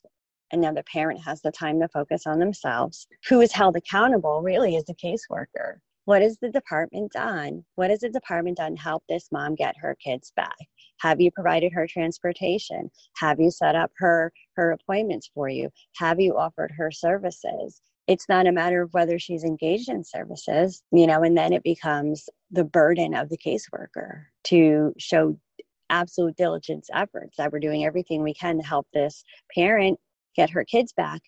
and 0.51 0.61
now 0.61 0.73
the 0.73 0.83
parent 0.85 1.21
has 1.25 1.41
the 1.43 1.51
time 1.51 1.81
to 1.81 1.89
focus 1.89 2.27
on 2.27 2.39
themselves. 2.39 3.07
Who 3.29 3.41
is 3.41 3.53
held 3.53 3.77
accountable 3.77 4.43
really 4.43 4.77
is 4.77 4.85
the 4.85 4.95
caseworker. 4.95 5.79
What 6.05 6.23
has 6.23 6.39
the 6.41 6.49
department 6.49 7.13
done? 7.13 7.65
What 7.75 7.91
has 7.91 8.01
the 8.01 8.09
department 8.09 8.57
done 8.57 8.77
to 8.77 8.83
help 8.83 9.05
this 9.09 9.29
mom 9.31 9.55
get 9.55 9.75
her 9.79 9.95
kids 10.03 10.33
back? 10.35 10.57
Have 11.01 11.21
you 11.21 11.31
provided 11.31 11.73
her 11.75 11.87
transportation? 11.87 12.91
Have 13.17 13.39
you 13.39 13.51
set 13.51 13.75
up 13.75 13.93
her 13.99 14.33
her 14.57 14.73
appointments 14.73 15.31
for 15.35 15.51
you? 15.51 15.69
Have 15.97 16.19
you 16.19 16.39
offered 16.39 16.73
her 16.79 16.91
services? 16.91 17.83
It's 18.07 18.27
not 18.27 18.47
a 18.47 18.53
matter 18.53 18.81
of 18.81 18.95
whether 18.95 19.19
she's 19.19 19.45
engaged 19.45 19.91
in 19.91 20.03
services, 20.03 20.83
you 20.93 21.07
know, 21.07 21.23
and 21.23 21.37
then 21.37 21.53
it 21.53 21.63
becomes 21.63 22.31
the 22.51 22.65
burden 22.65 23.15
of 23.15 23.29
the 23.29 23.37
caseworker 23.37 24.25
to 24.45 24.95
show 24.97 25.39
absolute 25.91 26.37
diligence 26.37 26.89
efforts 26.95 27.37
that 27.37 27.53
we're 27.53 27.61
doing 27.61 27.85
everything 27.85 28.23
we 28.23 28.33
can 28.33 28.57
to 28.57 28.67
help 28.67 28.87
this 28.95 29.25
parent 29.55 29.99
get 30.39 30.51
her 30.51 30.65
kids 30.65 30.93
back. 30.93 31.21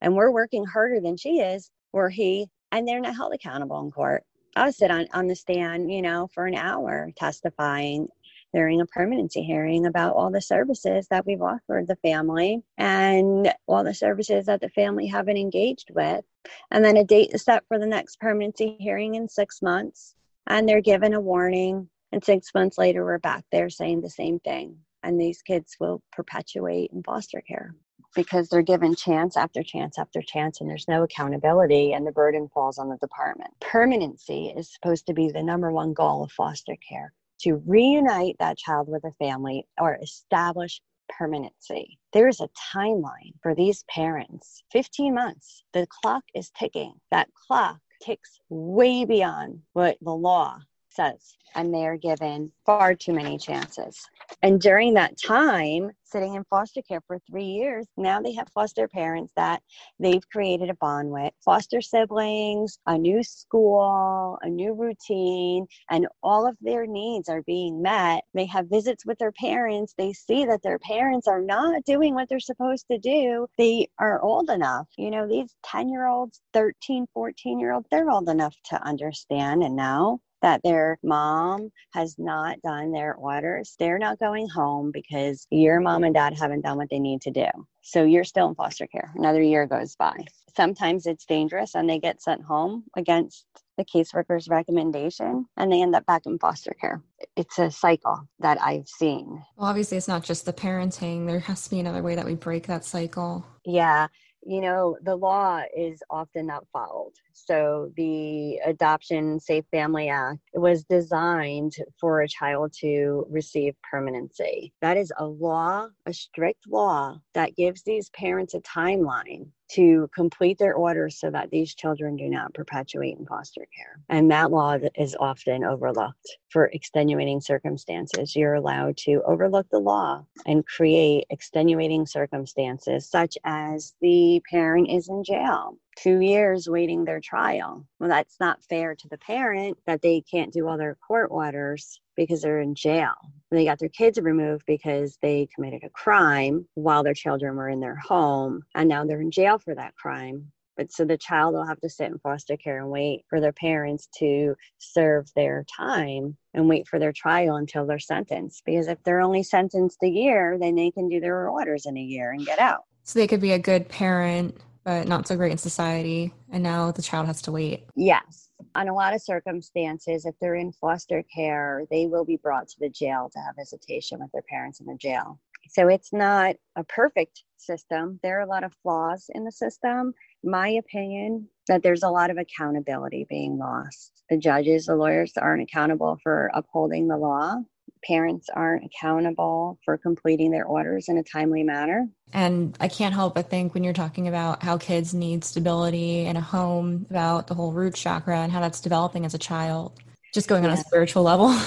And 0.00 0.14
we're 0.14 0.32
working 0.32 0.64
harder 0.64 1.00
than 1.00 1.16
she 1.16 1.38
is, 1.38 1.70
or 1.92 2.10
he, 2.10 2.48
and 2.72 2.86
they're 2.86 3.00
not 3.00 3.14
held 3.14 3.32
accountable 3.32 3.80
in 3.80 3.92
court. 3.92 4.24
I'll 4.56 4.72
sit 4.72 4.90
on, 4.90 5.06
on 5.14 5.28
the 5.28 5.36
stand, 5.36 5.90
you 5.92 6.02
know, 6.02 6.28
for 6.34 6.46
an 6.46 6.56
hour 6.56 7.12
testifying 7.16 8.08
during 8.52 8.80
a 8.80 8.86
permanency 8.86 9.42
hearing 9.42 9.86
about 9.86 10.16
all 10.16 10.30
the 10.30 10.40
services 10.40 11.06
that 11.10 11.24
we've 11.26 11.42
offered 11.42 11.86
the 11.86 11.96
family 11.96 12.62
and 12.76 13.52
all 13.66 13.84
the 13.84 13.94
services 13.94 14.46
that 14.46 14.60
the 14.60 14.70
family 14.70 15.06
haven't 15.06 15.36
engaged 15.36 15.90
with. 15.94 16.24
And 16.70 16.84
then 16.84 16.96
a 16.96 17.04
date 17.04 17.30
is 17.32 17.44
set 17.44 17.64
for 17.68 17.78
the 17.78 17.86
next 17.86 18.18
permanency 18.18 18.76
hearing 18.80 19.14
in 19.14 19.28
six 19.28 19.62
months. 19.62 20.14
And 20.46 20.68
they're 20.68 20.80
given 20.80 21.14
a 21.14 21.20
warning. 21.20 21.88
And 22.12 22.24
six 22.24 22.52
months 22.54 22.78
later, 22.78 23.04
we're 23.04 23.18
back 23.18 23.44
there 23.52 23.68
saying 23.68 24.00
the 24.00 24.10
same 24.10 24.40
thing. 24.40 24.78
And 25.02 25.20
these 25.20 25.42
kids 25.42 25.76
will 25.78 26.02
perpetuate 26.12 26.90
in 26.92 27.02
foster 27.02 27.42
care 27.46 27.74
because 28.14 28.48
they're 28.48 28.62
given 28.62 28.94
chance 28.94 29.36
after 29.36 29.62
chance 29.62 29.98
after 29.98 30.22
chance 30.22 30.60
and 30.60 30.68
there's 30.68 30.88
no 30.88 31.02
accountability 31.02 31.92
and 31.92 32.06
the 32.06 32.12
burden 32.12 32.48
falls 32.48 32.78
on 32.78 32.88
the 32.88 32.96
department. 32.96 33.52
Permanency 33.60 34.52
is 34.56 34.72
supposed 34.72 35.06
to 35.06 35.14
be 35.14 35.30
the 35.30 35.42
number 35.42 35.70
one 35.70 35.92
goal 35.92 36.24
of 36.24 36.32
foster 36.32 36.76
care 36.88 37.12
to 37.40 37.62
reunite 37.66 38.36
that 38.38 38.56
child 38.56 38.88
with 38.88 39.04
a 39.04 39.12
family 39.12 39.66
or 39.78 39.98
establish 40.02 40.80
permanency. 41.08 41.98
There 42.12 42.28
is 42.28 42.40
a 42.40 42.48
timeline 42.74 43.34
for 43.42 43.54
these 43.54 43.84
parents 43.88 44.62
15 44.72 45.14
months. 45.14 45.62
The 45.72 45.86
clock 45.88 46.24
is 46.34 46.50
ticking. 46.58 46.94
That 47.10 47.28
clock 47.34 47.78
ticks 48.02 48.40
way 48.48 49.04
beyond 49.04 49.60
what 49.72 49.98
the 50.00 50.14
law 50.14 50.60
says, 50.90 51.36
and 51.54 51.72
they 51.72 51.86
are 51.86 51.96
given 51.96 52.50
far 52.64 52.94
too 52.94 53.12
many 53.12 53.38
chances. 53.38 54.08
And 54.42 54.60
during 54.60 54.94
that 54.94 55.20
time, 55.20 55.90
sitting 56.06 56.34
in 56.34 56.44
foster 56.44 56.82
care 56.82 57.00
for 57.06 57.18
three 57.28 57.44
years, 57.44 57.86
now 57.96 58.20
they 58.20 58.32
have 58.34 58.48
foster 58.54 58.88
parents 58.88 59.32
that 59.36 59.62
they've 59.98 60.28
created 60.30 60.70
a 60.70 60.74
bond 60.74 61.10
with, 61.10 61.32
foster 61.44 61.80
siblings, 61.80 62.78
a 62.86 62.96
new 62.96 63.22
school, 63.22 64.38
a 64.42 64.48
new 64.48 64.74
routine, 64.74 65.66
and 65.90 66.06
all 66.22 66.46
of 66.46 66.56
their 66.60 66.86
needs 66.86 67.28
are 67.28 67.42
being 67.42 67.82
met. 67.82 68.24
They 68.34 68.46
have 68.46 68.68
visits 68.68 69.04
with 69.04 69.18
their 69.18 69.32
parents. 69.32 69.94
They 69.96 70.12
see 70.12 70.44
that 70.46 70.62
their 70.62 70.78
parents 70.78 71.26
are 71.28 71.42
not 71.42 71.84
doing 71.84 72.14
what 72.14 72.28
they're 72.28 72.40
supposed 72.40 72.86
to 72.90 72.98
do. 72.98 73.46
They 73.58 73.88
are 73.98 74.22
old 74.22 74.50
enough. 74.50 74.88
You 74.96 75.10
know, 75.10 75.28
these 75.28 75.54
10 75.64 75.88
year 75.88 76.06
olds, 76.06 76.40
13, 76.52 77.06
14 77.12 77.60
year 77.60 77.72
olds, 77.72 77.86
they're 77.90 78.10
old 78.10 78.28
enough 78.28 78.54
to 78.66 78.82
understand 78.82 79.62
and 79.62 79.76
know 79.76 80.20
that 80.42 80.62
their 80.62 80.98
mom 81.02 81.70
has 81.92 82.14
not 82.18 82.60
done 82.62 82.92
their 82.92 83.14
orders. 83.14 83.74
They're 83.78 83.98
not 83.98 84.18
going 84.18 84.48
home 84.48 84.90
because 84.92 85.46
your 85.50 85.80
mom 85.80 85.95
and 86.04 86.14
dad 86.14 86.38
haven't 86.38 86.62
done 86.62 86.76
what 86.76 86.90
they 86.90 86.98
need 86.98 87.20
to 87.22 87.30
do. 87.30 87.46
So 87.82 88.04
you're 88.04 88.24
still 88.24 88.48
in 88.48 88.54
foster 88.54 88.86
care. 88.86 89.12
Another 89.14 89.42
year 89.42 89.66
goes 89.66 89.96
by. 89.96 90.16
Sometimes 90.56 91.06
it's 91.06 91.26
dangerous 91.26 91.74
and 91.74 91.88
they 91.88 91.98
get 91.98 92.22
sent 92.22 92.42
home 92.42 92.84
against 92.96 93.44
the 93.76 93.84
caseworker's 93.84 94.48
recommendation 94.48 95.46
and 95.56 95.70
they 95.70 95.82
end 95.82 95.94
up 95.94 96.06
back 96.06 96.22
in 96.26 96.38
foster 96.38 96.74
care. 96.80 97.02
It's 97.36 97.58
a 97.58 97.70
cycle 97.70 98.26
that 98.40 98.60
I've 98.62 98.88
seen. 98.88 99.42
Well, 99.56 99.68
obviously, 99.68 99.98
it's 99.98 100.08
not 100.08 100.24
just 100.24 100.46
the 100.46 100.52
parenting, 100.52 101.26
there 101.26 101.40
has 101.40 101.64
to 101.64 101.70
be 101.70 101.80
another 101.80 102.02
way 102.02 102.14
that 102.14 102.24
we 102.24 102.34
break 102.34 102.66
that 102.66 102.84
cycle. 102.84 103.46
Yeah 103.64 104.08
you 104.46 104.60
know, 104.60 104.96
the 105.02 105.16
law 105.16 105.62
is 105.76 106.02
often 106.08 106.46
not 106.46 106.64
followed. 106.72 107.12
So 107.36 107.92
the 107.96 108.58
Adoption 108.64 109.38
Safe 109.38 109.64
Family 109.70 110.08
Act 110.08 110.40
was 110.54 110.84
designed 110.84 111.76
for 112.00 112.22
a 112.22 112.28
child 112.28 112.72
to 112.80 113.26
receive 113.28 113.74
permanency. 113.88 114.72
That 114.80 114.96
is 114.96 115.12
a 115.18 115.26
law, 115.26 115.88
a 116.06 116.12
strict 116.12 116.66
law 116.68 117.18
that 117.34 117.54
gives 117.54 117.82
these 117.82 118.10
parents 118.10 118.54
a 118.54 118.60
timeline 118.60 119.48
to 119.68 120.08
complete 120.14 120.58
their 120.58 120.74
orders 120.74 121.18
so 121.18 121.30
that 121.30 121.50
these 121.50 121.74
children 121.74 122.16
do 122.16 122.28
not 122.28 122.54
perpetuate 122.54 123.18
in 123.18 123.26
foster 123.26 123.66
care. 123.76 124.00
And 124.08 124.30
that 124.30 124.50
law 124.50 124.78
is 124.94 125.16
often 125.18 125.64
overlooked 125.64 126.38
for 126.50 126.66
extenuating 126.66 127.40
circumstances. 127.40 128.36
You're 128.36 128.54
allowed 128.54 128.96
to 128.98 129.22
overlook 129.26 129.68
the 129.70 129.80
law 129.80 130.24
and 130.46 130.64
create 130.64 131.26
extenuating 131.30 132.06
circumstances, 132.06 133.08
such 133.08 133.36
as 133.44 133.94
the 134.00 134.40
parent 134.48 134.88
is 134.88 135.08
in 135.08 135.24
jail 135.24 135.76
two 135.96 136.20
years 136.20 136.68
waiting 136.68 137.04
their 137.04 137.20
trial. 137.20 137.86
Well, 137.98 138.08
that's 138.08 138.38
not 138.38 138.62
fair 138.64 138.94
to 138.94 139.08
the 139.08 139.18
parent 139.18 139.78
that 139.86 140.02
they 140.02 140.22
can't 140.22 140.52
do 140.52 140.68
all 140.68 140.78
their 140.78 140.96
court 141.06 141.28
orders 141.30 142.00
because 142.16 142.42
they're 142.42 142.60
in 142.60 142.74
jail. 142.74 143.14
And 143.50 143.58
They 143.58 143.64
got 143.64 143.78
their 143.78 143.88
kids 143.88 144.18
removed 144.18 144.64
because 144.66 145.18
they 145.22 145.48
committed 145.54 145.84
a 145.84 145.90
crime 145.90 146.66
while 146.74 147.02
their 147.02 147.14
children 147.14 147.56
were 147.56 147.68
in 147.68 147.80
their 147.80 147.96
home, 147.96 148.62
and 148.74 148.88
now 148.88 149.04
they're 149.04 149.20
in 149.20 149.30
jail 149.30 149.58
for 149.58 149.74
that 149.74 149.94
crime. 149.96 150.52
But 150.76 150.92
so 150.92 151.06
the 151.06 151.16
child 151.16 151.54
will 151.54 151.66
have 151.66 151.80
to 151.80 151.88
sit 151.88 152.10
in 152.10 152.18
foster 152.18 152.56
care 152.56 152.78
and 152.78 152.90
wait 152.90 153.24
for 153.30 153.40
their 153.40 153.52
parents 153.52 154.08
to 154.18 154.54
serve 154.78 155.26
their 155.34 155.64
time 155.74 156.36
and 156.52 156.68
wait 156.68 156.86
for 156.86 156.98
their 156.98 157.12
trial 157.12 157.56
until 157.56 157.86
they're 157.86 157.98
sentenced. 157.98 158.62
Because 158.66 158.86
if 158.86 159.02
they're 159.02 159.22
only 159.22 159.42
sentenced 159.42 160.02
a 160.02 160.08
year, 160.08 160.58
then 160.60 160.74
they 160.74 160.90
can 160.90 161.08
do 161.08 161.18
their 161.18 161.48
orders 161.48 161.86
in 161.86 161.96
a 161.96 162.02
year 162.02 162.30
and 162.30 162.44
get 162.44 162.58
out. 162.58 162.84
So 163.04 163.18
they 163.18 163.26
could 163.26 163.40
be 163.40 163.52
a 163.52 163.58
good 163.58 163.88
parent 163.88 164.60
but 164.86 165.08
not 165.08 165.26
so 165.26 165.36
great 165.36 165.50
in 165.50 165.58
society. 165.58 166.32
And 166.52 166.62
now 166.62 166.92
the 166.92 167.02
child 167.02 167.26
has 167.26 167.42
to 167.42 167.52
wait. 167.52 167.88
Yes. 167.96 168.50
On 168.76 168.86
a 168.86 168.94
lot 168.94 169.14
of 169.14 169.20
circumstances, 169.20 170.24
if 170.24 170.36
they're 170.40 170.54
in 170.54 170.70
foster 170.72 171.24
care, 171.34 171.82
they 171.90 172.06
will 172.06 172.24
be 172.24 172.36
brought 172.36 172.68
to 172.68 172.76
the 172.78 172.88
jail 172.88 173.28
to 173.32 173.38
have 173.40 173.56
visitation 173.58 174.20
with 174.20 174.30
their 174.30 174.44
parents 174.48 174.78
in 174.78 174.86
the 174.86 174.96
jail. 174.96 175.40
So 175.70 175.88
it's 175.88 176.12
not 176.12 176.54
a 176.76 176.84
perfect 176.84 177.42
system. 177.56 178.20
There 178.22 178.38
are 178.38 178.42
a 178.42 178.48
lot 178.48 178.62
of 178.62 178.72
flaws 178.80 179.28
in 179.34 179.42
the 179.42 179.50
system. 179.50 180.14
My 180.44 180.68
opinion 180.68 181.48
that 181.66 181.82
there's 181.82 182.04
a 182.04 182.08
lot 182.08 182.30
of 182.30 182.38
accountability 182.38 183.26
being 183.28 183.58
lost. 183.58 184.22
The 184.30 184.38
judges, 184.38 184.86
the 184.86 184.94
lawyers 184.94 185.32
aren't 185.36 185.62
accountable 185.62 186.18
for 186.22 186.52
upholding 186.54 187.08
the 187.08 187.16
law 187.16 187.56
parents 188.04 188.48
aren't 188.52 188.84
accountable 188.84 189.78
for 189.84 189.96
completing 189.98 190.50
their 190.50 190.64
orders 190.64 191.08
in 191.08 191.18
a 191.18 191.22
timely 191.22 191.62
manner. 191.62 192.08
And 192.32 192.76
I 192.80 192.88
can't 192.88 193.14
help 193.14 193.34
but 193.34 193.50
think 193.50 193.74
when 193.74 193.84
you're 193.84 193.92
talking 193.92 194.28
about 194.28 194.62
how 194.62 194.78
kids 194.78 195.14
need 195.14 195.44
stability 195.44 196.26
in 196.26 196.36
a 196.36 196.40
home, 196.40 197.06
about 197.10 197.46
the 197.46 197.54
whole 197.54 197.72
root 197.72 197.94
chakra 197.94 198.38
and 198.38 198.52
how 198.52 198.60
that's 198.60 198.80
developing 198.80 199.24
as 199.24 199.34
a 199.34 199.38
child, 199.38 200.00
just 200.34 200.48
going 200.48 200.64
yeah. 200.64 200.70
on 200.70 200.74
a 200.74 200.80
spiritual 200.80 201.22
level. 201.22 201.56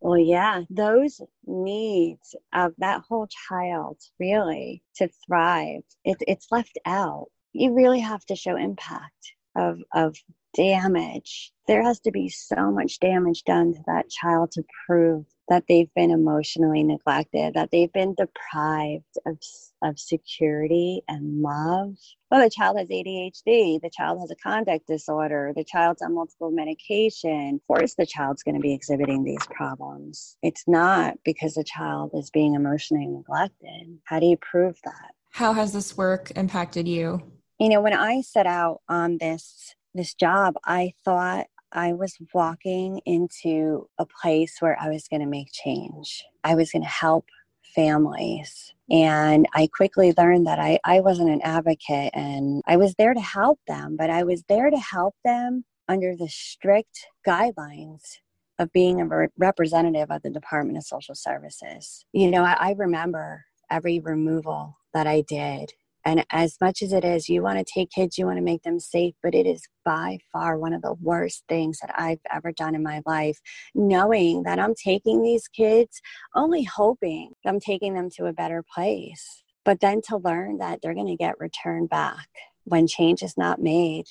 Well, 0.00 0.18
yeah, 0.18 0.62
those 0.70 1.20
needs 1.44 2.36
of 2.52 2.72
that 2.78 3.02
whole 3.08 3.26
child 3.48 3.98
really 4.20 4.82
to 4.96 5.08
thrive, 5.26 5.82
it, 6.04 6.18
it's 6.20 6.46
left 6.52 6.78
out. 6.86 7.26
You 7.52 7.74
really 7.74 8.00
have 8.00 8.24
to 8.26 8.36
show 8.36 8.56
impact 8.56 9.32
of, 9.56 9.80
of 9.92 10.16
damage. 10.54 11.52
There 11.66 11.82
has 11.82 12.00
to 12.00 12.10
be 12.10 12.28
so 12.28 12.70
much 12.70 12.98
damage 13.00 13.44
done 13.44 13.74
to 13.74 13.80
that 13.86 14.08
child 14.08 14.52
to 14.52 14.62
prove 14.86 15.26
that 15.48 15.64
they've 15.68 15.92
been 15.94 16.10
emotionally 16.10 16.82
neglected, 16.82 17.54
that 17.54 17.70
they've 17.70 17.92
been 17.92 18.14
deprived 18.14 19.04
of, 19.26 19.38
of 19.82 19.98
security 19.98 21.02
and 21.08 21.40
love. 21.40 21.94
Well, 22.30 22.42
the 22.42 22.50
child 22.50 22.78
has 22.78 22.88
ADHD, 22.88 23.80
the 23.80 23.90
child 23.90 24.20
has 24.20 24.30
a 24.30 24.36
conduct 24.36 24.86
disorder, 24.86 25.52
the 25.56 25.64
child's 25.64 26.02
on 26.02 26.14
multiple 26.14 26.50
medication. 26.50 27.60
Of 27.62 27.66
course, 27.66 27.94
the 27.94 28.06
child's 28.06 28.42
going 28.42 28.56
to 28.56 28.60
be 28.60 28.74
exhibiting 28.74 29.24
these 29.24 29.46
problems. 29.50 30.36
It's 30.42 30.64
not 30.66 31.14
because 31.24 31.54
the 31.54 31.64
child 31.64 32.10
is 32.14 32.30
being 32.30 32.54
emotionally 32.54 33.06
neglected. 33.06 33.98
How 34.04 34.20
do 34.20 34.26
you 34.26 34.36
prove 34.36 34.78
that? 34.84 35.12
How 35.30 35.54
has 35.54 35.72
this 35.72 35.96
work 35.96 36.30
impacted 36.36 36.86
you? 36.86 37.22
You 37.58 37.70
know, 37.70 37.80
when 37.80 37.94
I 37.94 38.20
set 38.20 38.46
out 38.46 38.82
on 38.88 39.18
this 39.18 39.74
this 39.98 40.14
job, 40.14 40.54
I 40.64 40.94
thought 41.04 41.46
I 41.72 41.92
was 41.92 42.16
walking 42.32 43.00
into 43.04 43.88
a 43.98 44.06
place 44.06 44.56
where 44.60 44.78
I 44.80 44.88
was 44.88 45.08
going 45.08 45.20
to 45.20 45.26
make 45.26 45.52
change. 45.52 46.24
I 46.44 46.54
was 46.54 46.70
going 46.72 46.82
to 46.82 46.88
help 46.88 47.26
families. 47.74 48.72
And 48.90 49.46
I 49.54 49.68
quickly 49.76 50.14
learned 50.16 50.46
that 50.46 50.58
I, 50.58 50.78
I 50.84 51.00
wasn't 51.00 51.30
an 51.30 51.42
advocate 51.42 52.10
and 52.14 52.62
I 52.66 52.76
was 52.76 52.94
there 52.94 53.12
to 53.12 53.20
help 53.20 53.60
them, 53.68 53.96
but 53.98 54.08
I 54.08 54.22
was 54.22 54.42
there 54.48 54.70
to 54.70 54.78
help 54.78 55.14
them 55.24 55.64
under 55.88 56.16
the 56.16 56.28
strict 56.28 57.06
guidelines 57.26 58.18
of 58.58 58.72
being 58.72 59.00
a 59.00 59.28
representative 59.36 60.10
of 60.10 60.22
the 60.22 60.30
Department 60.30 60.78
of 60.78 60.84
Social 60.84 61.14
Services. 61.14 62.04
You 62.12 62.30
know, 62.30 62.44
I, 62.44 62.56
I 62.58 62.72
remember 62.72 63.44
every 63.70 64.00
removal 64.00 64.76
that 64.94 65.06
I 65.06 65.20
did 65.20 65.72
and 66.08 66.24
as 66.30 66.56
much 66.58 66.80
as 66.80 66.94
it 66.94 67.04
is, 67.04 67.28
you 67.28 67.42
want 67.42 67.58
to 67.58 67.70
take 67.70 67.90
kids, 67.90 68.16
you 68.16 68.24
want 68.24 68.38
to 68.38 68.42
make 68.42 68.62
them 68.62 68.80
safe, 68.80 69.14
but 69.22 69.34
it 69.34 69.46
is 69.46 69.60
by 69.84 70.16
far 70.32 70.56
one 70.56 70.72
of 70.72 70.80
the 70.80 70.94
worst 70.94 71.44
things 71.50 71.80
that 71.80 71.94
I've 72.00 72.22
ever 72.32 72.50
done 72.50 72.74
in 72.74 72.82
my 72.82 73.02
life. 73.04 73.38
Knowing 73.74 74.44
that 74.44 74.58
I'm 74.58 74.74
taking 74.74 75.20
these 75.20 75.48
kids, 75.48 76.00
only 76.34 76.62
hoping 76.62 77.32
I'm 77.44 77.60
taking 77.60 77.92
them 77.92 78.08
to 78.16 78.24
a 78.24 78.32
better 78.32 78.64
place, 78.74 79.42
but 79.66 79.80
then 79.80 80.00
to 80.08 80.16
learn 80.16 80.56
that 80.58 80.78
they're 80.80 80.94
going 80.94 81.08
to 81.08 81.14
get 81.16 81.38
returned 81.38 81.90
back 81.90 82.28
when 82.64 82.86
change 82.86 83.22
is 83.22 83.36
not 83.36 83.60
made 83.60 84.06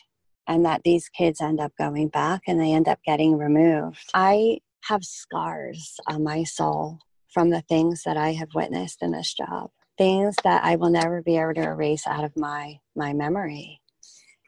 and 0.45 0.63
that 0.65 0.83
these 0.83 1.09
kids 1.09 1.41
end 1.41 1.59
up 1.59 1.71
going 1.79 2.09
back 2.09 2.41
and 2.45 2.59
they 2.59 2.73
end 2.73 2.87
up 2.87 2.99
getting 3.07 3.39
removed. 3.39 4.11
I 4.13 4.59
have 4.83 5.03
scars 5.03 5.95
on 6.05 6.23
my 6.23 6.43
soul 6.43 6.99
from 7.33 7.49
the 7.49 7.61
things 7.61 8.03
that 8.05 8.17
I 8.17 8.33
have 8.33 8.49
witnessed 8.53 9.01
in 9.01 9.13
this 9.13 9.33
job 9.33 9.71
things 9.97 10.35
that 10.43 10.63
I 10.63 10.75
will 10.75 10.89
never 10.89 11.21
be 11.21 11.37
able 11.37 11.53
to 11.55 11.63
erase 11.63 12.05
out 12.07 12.23
of 12.23 12.35
my 12.35 12.79
my 12.95 13.13
memory. 13.13 13.81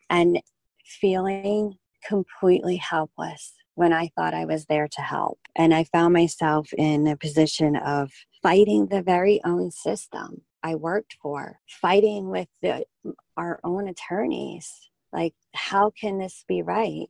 And 0.09 0.41
feeling 0.83 1.77
completely 2.07 2.77
helpless 2.77 3.53
when 3.75 3.93
I 3.93 4.09
thought 4.15 4.33
I 4.33 4.45
was 4.45 4.65
there 4.65 4.88
to 4.88 5.01
help. 5.01 5.39
And 5.55 5.73
I 5.73 5.83
found 5.83 6.13
myself 6.13 6.73
in 6.73 7.07
a 7.07 7.15
position 7.15 7.75
of 7.75 8.12
fighting 8.41 8.88
the 8.88 9.01
very 9.01 9.41
own 9.45 9.71
system 9.71 10.41
I 10.62 10.75
worked 10.75 11.15
for 11.21 11.59
fighting 11.67 12.29
with 12.29 12.47
the, 12.62 12.83
our 13.38 13.59
own 13.63 13.88
attorneys. 13.88 14.89
Like 15.13 15.33
how 15.53 15.91
can 15.91 16.17
this 16.17 16.43
be 16.47 16.62
right? 16.62 17.09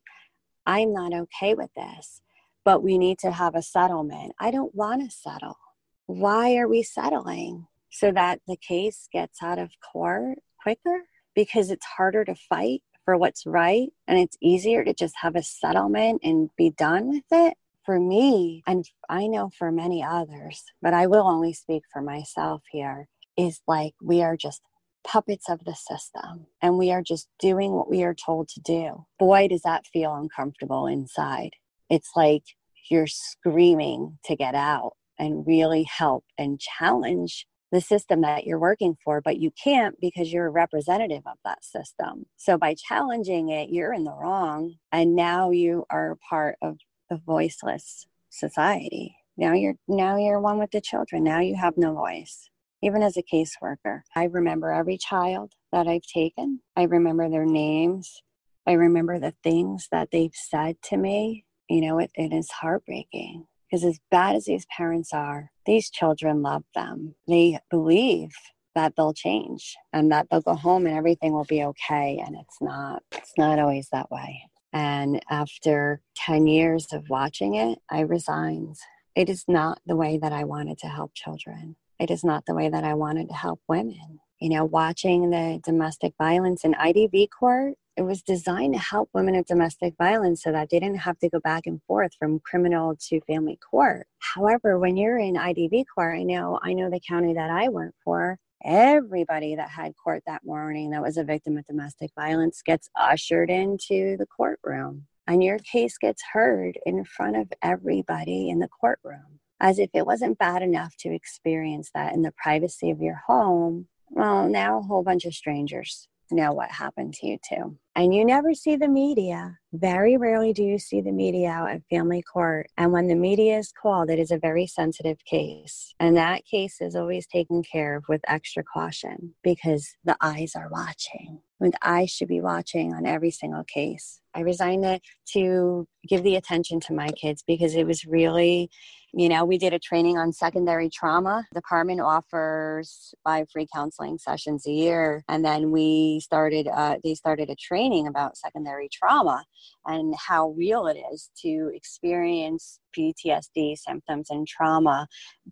I'm 0.66 0.94
not 0.94 1.14
okay 1.14 1.54
with 1.56 1.70
this 1.76 2.22
but 2.70 2.84
we 2.84 3.00
need 3.00 3.18
to 3.18 3.32
have 3.32 3.56
a 3.56 3.64
settlement. 3.64 4.34
I 4.40 4.52
don't 4.52 4.76
want 4.76 5.02
to 5.02 5.16
settle. 5.16 5.58
Why 6.06 6.56
are 6.58 6.68
we 6.68 6.84
settling 6.84 7.66
so 7.90 8.12
that 8.12 8.40
the 8.48 8.58
case 8.58 9.08
gets 9.12 9.42
out 9.42 9.60
of 9.60 9.72
court 9.92 10.40
quicker 10.62 11.04
because 11.36 11.72
it's 11.72 11.86
harder 11.86 12.26
to 12.26 12.36
fight 12.36 12.82
for 13.06 13.18
what's 13.18 13.46
right 13.46 13.90
and 14.08 14.20
it's 14.20 14.38
easier 14.42 14.84
to 14.84 14.94
just 14.94 15.16
have 15.22 15.36
a 15.36 15.44
settlement 15.44 16.22
and 16.24 16.50
be 16.58 16.70
done 16.72 17.10
with 17.10 17.24
it. 17.32 17.56
For 17.86 18.00
me, 18.00 18.62
and 18.68 18.86
I 19.10 19.26
know 19.26 19.50
for 19.58 19.72
many 19.72 20.04
others, 20.04 20.64
but 20.80 20.94
I 20.94 21.08
will 21.08 21.26
only 21.28 21.54
speak 21.54 21.84
for 21.92 22.04
myself 22.04 22.62
here, 22.72 23.08
is 23.36 23.62
like 23.68 23.94
we 24.00 24.22
are 24.22 24.38
just 24.38 24.62
puppets 25.04 25.50
of 25.50 25.64
the 25.64 25.74
system 25.74 26.46
and 26.62 26.78
we 26.78 26.92
are 26.92 27.02
just 27.02 27.28
doing 27.40 27.72
what 27.72 27.90
we 27.90 28.04
are 28.04 28.14
told 28.14 28.48
to 28.50 28.62
do. 28.62 29.06
Boy, 29.18 29.48
does 29.48 29.62
that 29.62 29.88
feel 29.88 30.14
uncomfortable 30.14 30.86
inside. 30.86 31.52
It's 31.90 32.12
like 32.16 32.44
you're 32.92 33.08
screaming 33.08 34.20
to 34.26 34.36
get 34.36 34.56
out 34.56 34.94
and 35.18 35.48
really 35.48 35.84
help 35.84 36.26
and 36.38 36.60
challenge 36.60 37.48
the 37.72 37.82
system 37.82 38.22
that 38.22 38.46
you're 38.46 38.60
working 38.60 38.96
for, 39.04 39.22
but 39.22 39.38
you 39.38 39.52
can't 39.52 39.96
because 40.00 40.34
you're 40.34 40.48
a 40.48 40.52
representative 40.52 41.24
of 41.26 41.38
that 41.44 41.64
system. 41.64 42.26
So 42.38 42.58
by 42.58 42.76
challenging 42.76 43.50
it, 43.50 43.70
you're 43.70 43.94
in 43.94 44.04
the 44.04 44.14
wrong. 44.14 44.76
And 44.92 45.16
now 45.16 45.52
you 45.52 45.86
are 45.90 46.18
part 46.30 46.58
of 46.62 46.78
the 47.10 47.18
voiceless 47.18 48.08
society. 48.30 49.16
Now 49.38 49.54
you're 49.54 49.76
now 49.88 50.18
you're 50.18 50.42
one 50.42 50.60
with 50.60 50.72
the 50.72 50.82
children. 50.82 51.24
Now 51.24 51.40
you 51.40 51.56
have 51.56 51.78
no 51.78 51.94
voice. 51.94 52.50
Even 52.82 53.04
as 53.04 53.18
a 53.18 53.24
caseworker, 53.24 54.02
I 54.16 54.26
remember 54.26 54.72
every 54.72 54.98
child 54.98 55.54
that 55.72 55.88
I've 55.88 56.04
taken. 56.04 56.62
I 56.76 56.84
remember 56.84 57.30
their 57.30 57.46
names. 57.46 58.22
I 58.66 58.74
remember 58.74 59.20
the 59.20 59.34
things 59.44 59.88
that 59.92 60.10
they've 60.12 60.34
said 60.34 60.78
to 60.84 60.98
me. 60.98 61.46
You 61.70 61.82
know, 61.82 62.00
it, 62.00 62.12
it 62.16 62.34
is 62.34 62.50
heartbreaking 62.52 63.46
because 63.70 63.84
as 63.84 64.00
bad 64.10 64.36
as 64.36 64.46
these 64.46 64.66
parents 64.76 65.14
are, 65.14 65.52
these 65.66 65.90
children 65.90 66.42
love 66.42 66.64
them. 66.76 67.16
They 67.28 67.60
believe 67.70 68.32
that 68.76 68.94
they'll 68.96 69.14
change 69.14 69.76
and 69.94 70.12
that 70.12 70.28
they'll 70.30 70.42
go 70.42 70.56
home 70.56 70.86
and 70.86 70.96
everything 70.96 71.34
will 71.34 71.46
be 71.46 71.64
okay. 71.64 72.22
And 72.26 72.36
it's 72.40 72.58
not, 72.62 73.04
it's 73.12 73.34
not 73.38 73.60
always 73.60 73.90
that 73.92 74.10
way. 74.10 74.50
And 74.72 75.22
after 75.30 76.02
10 76.16 76.48
years 76.48 76.88
of 76.94 77.10
watching 77.10 77.56
it, 77.56 77.80
I 77.90 78.02
resigned. 78.02 78.78
It 79.16 79.30
is 79.30 79.46
not 79.48 79.80
the 79.86 79.96
way 79.96 80.18
that 80.22 80.32
I 80.32 80.44
wanted 80.44 80.78
to 80.80 80.88
help 80.88 81.12
children. 81.16 81.76
It 82.00 82.12
is 82.12 82.24
not 82.24 82.46
the 82.46 82.56
way 82.56 82.70
that 82.70 82.84
I 82.84 82.94
wanted 82.94 83.28
to 83.30 83.36
help 83.36 83.62
women. 83.68 84.20
You 84.40 84.50
know, 84.50 84.64
watching 84.64 85.32
the 85.32 85.60
domestic 85.64 86.14
violence 86.18 86.64
in 86.64 86.74
IDV 86.74 87.28
court 87.38 87.74
it 88.00 88.06
was 88.06 88.22
designed 88.22 88.74
to 88.74 88.80
help 88.80 89.10
women 89.14 89.36
of 89.36 89.46
domestic 89.46 89.94
violence 89.98 90.42
so 90.42 90.54
that 90.54 90.70
they 90.70 90.80
didn't 90.80 91.00
have 91.00 91.20
to 91.20 91.30
go 91.30 91.42
back 91.42 91.64
and 91.66 91.84
forth 91.84 92.14
from 92.18 92.40
criminal 92.40 92.96
to 92.96 93.20
family 93.28 93.60
court. 93.70 94.08
However, 94.20 94.80
when 94.80 94.96
you're 94.96 95.20
in 95.20 95.34
IDV 95.34 95.84
court, 95.94 96.18
I 96.18 96.24
know 96.24 96.60
I 96.64 96.72
know 96.72 96.90
the 96.90 97.02
county 97.06 97.34
that 97.34 97.50
I 97.50 97.68
work 97.68 97.94
for, 98.06 98.38
everybody 98.64 99.54
that 99.58 99.70
had 99.70 99.92
court 100.02 100.24
that 100.28 100.46
morning 100.46 100.92
that 100.92 101.02
was 101.02 101.18
a 101.18 101.26
victim 101.26 101.58
of 101.58 101.66
domestic 101.66 102.12
violence 102.16 102.62
gets 102.66 102.90
ushered 102.96 103.50
into 103.50 104.16
the 104.16 104.26
courtroom 104.26 105.06
and 105.28 105.44
your 105.44 105.60
case 105.60 105.98
gets 105.98 106.24
heard 106.32 106.80
in 106.86 107.04
front 107.04 107.36
of 107.36 107.52
everybody 107.62 108.50
in 108.50 108.60
the 108.60 108.68
courtroom 108.70 109.40
as 109.60 109.78
if 109.78 109.90
it 109.94 110.06
wasn't 110.06 110.38
bad 110.38 110.62
enough 110.62 110.96
to 110.98 111.14
experience 111.14 111.92
that 111.94 112.14
in 112.14 112.22
the 112.22 112.34
privacy 112.42 112.92
of 112.92 113.02
your 113.02 113.22
home 113.28 113.88
well 114.10 114.50
now 114.50 114.80
a 114.80 114.84
whole 114.84 115.04
bunch 115.04 115.24
of 115.24 115.34
strangers 115.34 116.10
know 116.32 116.54
what 116.54 116.72
happened 116.72 117.14
to 117.16 117.28
you 117.28 117.38
too. 117.48 117.78
And 117.96 118.14
you 118.14 118.24
never 118.24 118.54
see 118.54 118.76
the 118.76 118.88
media. 118.88 119.58
Very 119.74 120.16
rarely 120.16 120.54
do 120.54 120.64
you 120.64 120.80
see 120.80 121.02
the 121.02 121.12
media 121.12 121.50
out 121.50 121.70
at 121.70 121.82
family 121.90 122.22
court. 122.22 122.68
And 122.78 122.92
when 122.92 123.08
the 123.08 123.16
media 123.16 123.58
is 123.58 123.72
called, 123.72 124.10
it 124.10 124.20
is 124.20 124.32
a 124.32 124.38
very 124.38 124.66
sensitive 124.66 125.18
case. 125.26 125.94
And 126.00 126.16
that 126.16 126.46
case 126.46 126.78
is 126.80 126.96
always 126.96 127.28
taken 127.28 127.62
care 127.62 127.98
of 127.98 128.06
with 128.08 128.22
extra 128.28 128.64
caution 128.64 129.36
because 129.44 129.88
the 130.06 130.16
eyes 130.22 130.54
are 130.56 130.70
watching. 130.72 131.42
And 131.60 131.74
the 131.74 131.88
eyes 131.88 132.10
should 132.10 132.30
be 132.30 132.40
watching 132.40 132.94
on 132.94 133.06
every 133.06 133.32
single 133.32 133.66
case. 133.66 134.22
I 134.34 134.42
resigned 134.42 134.86
it 134.86 135.02
to 135.34 135.86
give 136.08 136.24
the 136.24 136.38
attention 136.38 136.80
to 136.82 136.94
my 136.94 137.10
kids 137.10 137.44
because 137.46 137.76
it 137.76 137.86
was 137.86 138.06
really 138.06 138.70
You 139.14 139.28
know, 139.28 139.44
we 139.44 139.58
did 139.58 139.74
a 139.74 139.80
training 139.80 140.18
on 140.18 140.32
secondary 140.32 140.90
trauma. 140.90 141.46
The 141.52 141.62
department 141.62 142.02
offers 142.02 143.14
five 143.24 143.50
free 143.52 143.68
counseling 143.74 144.20
sessions 144.20 144.68
a 144.68 144.72
year. 144.72 145.24
And 145.28 145.44
then 145.44 145.72
we 145.72 146.20
started, 146.20 146.68
uh, 146.68 146.98
they 147.04 147.16
started 147.16 147.50
a 147.50 147.56
training 147.56 148.08
about 148.08 148.38
secondary 148.38 148.88
trauma 148.92 149.44
and 149.86 150.14
how 150.16 150.50
real 150.50 150.86
it 150.88 150.98
is 151.12 151.32
to 151.42 151.72
experience 151.74 152.80
PTSD 152.98 153.78
symptoms 153.78 154.30
and 154.30 154.48
trauma 154.48 155.08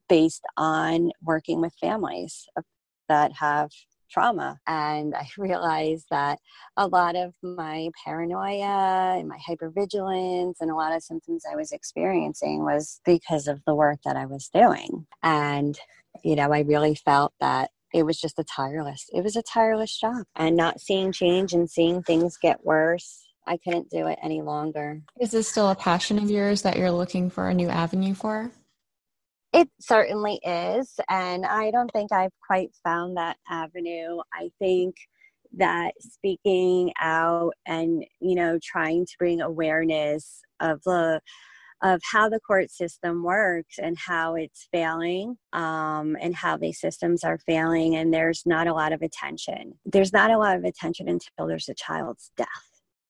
based 0.08 0.44
on 0.56 1.12
working 1.24 1.60
with 1.60 1.74
families 1.82 2.48
that 3.10 3.32
have 3.34 3.72
trauma. 4.10 4.60
And 4.68 5.16
I 5.16 5.28
realized 5.38 6.06
that 6.12 6.40
a 6.76 6.88
lot 6.88 7.16
of 7.16 7.34
my 7.42 7.90
paranoia 8.06 9.18
and 9.18 9.28
my 9.28 9.38
hypervigilance 9.48 10.56
and 10.60 10.72
a 10.72 10.76
lot 10.76 10.96
of 10.96 11.04
symptoms 11.04 11.44
I 11.52 11.56
was 11.56 11.72
experiencing 11.72 12.64
was 12.64 13.02
because 13.06 13.48
of 13.48 13.62
the 13.66 13.76
work 13.76 14.00
that 14.06 14.16
I 14.16 14.26
was 14.26 14.50
doing. 14.54 15.08
And, 15.24 15.78
you 16.24 16.36
know, 16.36 16.52
I 16.52 16.62
really 16.62 16.96
felt 16.96 17.34
that 17.40 17.72
it 17.94 18.04
was 18.04 18.20
just 18.20 18.38
a 18.38 18.44
tireless, 18.44 19.06
it 19.14 19.24
was 19.24 19.38
a 19.38 19.42
tireless 19.42 19.98
job. 19.98 20.26
And 20.36 20.58
not 20.58 20.82
seeing 20.82 21.12
change 21.12 21.54
and 21.54 21.70
seeing 21.70 22.04
things 22.04 22.38
get 22.38 22.66
worse 22.66 23.28
I 23.48 23.58
couldn't 23.58 23.90
do 23.90 24.08
it 24.08 24.20
any 24.22 24.42
longer. 24.42 25.02
Is 25.20 25.32
this 25.32 25.48
still 25.48 25.70
a 25.70 25.76
passion 25.76 26.20
of 26.20 26.30
yours 26.30 26.64
that 26.64 26.78
you're 26.78 26.92
looking 26.92 27.30
for 27.30 27.48
a 27.48 27.54
new 27.54 27.70
avenue 27.70 28.14
for? 28.14 28.52
It 29.58 29.70
certainly 29.82 30.40
is. 30.44 31.00
And 31.10 31.44
I 31.44 31.72
don't 31.72 31.92
think 31.92 32.12
I've 32.12 32.34
quite 32.46 32.70
found 32.84 33.18
that 33.18 33.38
avenue. 33.50 34.20
I 34.32 34.52
think 34.60 34.96
that 35.58 35.94
speaking 36.00 36.94
out 37.02 37.54
and, 37.66 38.06
you 38.20 38.36
know, 38.36 38.60
trying 38.62 39.08
to 39.08 39.14
bring 39.18 39.42
awareness 39.42 40.44
of 40.60 40.84
the 40.84 41.22
of 41.82 42.02
how 42.12 42.30
the 42.30 42.40
court 42.40 42.70
system 42.70 43.24
works 43.24 43.80
and 43.82 43.98
how 43.98 44.36
it's 44.36 44.68
failing 44.72 45.38
um, 45.54 46.16
and 46.22 46.36
how 46.36 46.58
these 46.58 46.80
systems 46.80 47.24
are 47.24 47.40
failing 47.40 47.96
and 47.96 48.14
there's 48.14 48.44
not 48.46 48.68
a 48.68 48.74
lot 48.74 48.92
of 48.92 49.04
attention 49.04 49.74
there's 49.86 50.12
not 50.12 50.32
a 50.32 50.40
lot 50.40 50.58
of 50.58 50.64
attention 50.64 51.08
until 51.08 51.48
there's 51.48 51.70
a 51.70 51.76
child's 51.76 52.32
death 52.36 52.48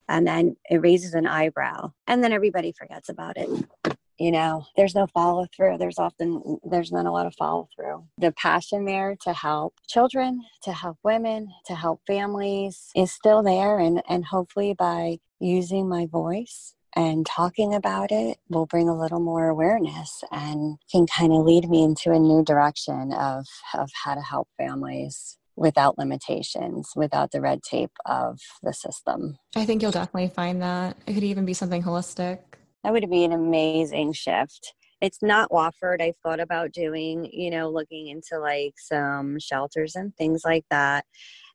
and 0.10 0.28
then 0.28 0.58
it 0.70 0.82
raises 0.82 1.14
an 1.14 1.26
eyebrow 1.26 1.90
and 2.08 2.22
then 2.22 2.34
everybody 2.34 2.74
forgets 2.78 3.08
about 3.08 3.38
it 3.38 3.97
you 4.20 4.32
know 4.32 4.66
there's 4.76 4.96
no 4.96 5.08
follow 5.08 5.46
through 5.56 5.78
there's 5.78 6.00
often 6.00 6.60
there's 6.64 6.92
not 6.92 7.06
a 7.06 7.12
lot 7.12 7.26
of 7.26 7.36
follow 7.36 7.68
through 7.76 8.04
the 8.18 8.32
passion 8.32 8.86
there 8.86 9.16
to 9.22 9.34
help 9.34 9.74
children 9.88 10.44
to 10.62 10.72
help 10.72 10.98
women 11.04 11.48
to 11.66 11.76
help 11.76 12.02
families 12.08 12.90
is 12.96 13.12
still 13.12 13.44
there 13.44 13.80
and 13.80 14.02
and 14.10 14.26
hopefully 14.26 14.74
by 14.74 15.18
using 15.40 15.88
my 15.88 16.06
voice 16.06 16.74
and 16.96 17.26
talking 17.28 17.76
about 17.76 18.12
it 18.12 18.40
will 18.50 18.66
bring 18.66 18.90
a 18.90 19.00
little 19.00 19.20
more 19.20 19.48
awareness 19.48 20.24
and 20.32 20.78
can 20.92 21.06
kind 21.06 21.32
of 21.32 21.46
lead 21.46 21.70
me 21.70 21.84
into 21.84 22.12
a 22.12 22.20
new 22.20 22.44
direction 22.44 23.14
of 23.14 23.46
of 23.76 23.90
how 24.04 24.16
to 24.16 24.22
help 24.22 24.48
families 24.58 25.38
without 25.58 25.98
limitations, 25.98 26.92
without 26.96 27.32
the 27.32 27.42
red 27.42 27.64
tape 27.64 27.92
of 28.06 28.40
the 28.62 28.72
system. 28.72 29.38
I 29.56 29.66
think 29.66 29.82
you'll 29.82 29.92
definitely 29.92 30.30
find 30.30 30.62
that. 30.62 30.96
It 31.08 31.14
could 31.14 31.24
even 31.24 31.46
be 31.46 31.54
something 31.54 31.84
holistic. 31.84 32.40
That 32.84 32.94
would 32.94 33.10
be 33.10 33.24
an 33.24 33.32
amazing 33.32 34.14
shift. 34.14 34.74
It's 35.02 35.22
not 35.22 35.50
offered. 35.52 36.02
I 36.02 36.14
thought 36.24 36.40
about 36.40 36.72
doing, 36.72 37.30
you 37.32 37.52
know, 37.52 37.70
looking 37.70 38.08
into 38.08 38.40
like 38.40 38.74
some 38.78 39.40
shelters 39.40 39.96
and 39.96 40.16
things 40.16 40.42
like 40.46 40.66
that 40.72 41.06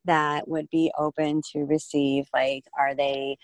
that 0.04 0.48
would 0.48 0.68
be 0.70 0.92
open 0.98 1.40
to 1.52 1.60
receive 1.60 2.26
like 2.32 2.64
are 2.78 2.94
they 2.94 3.36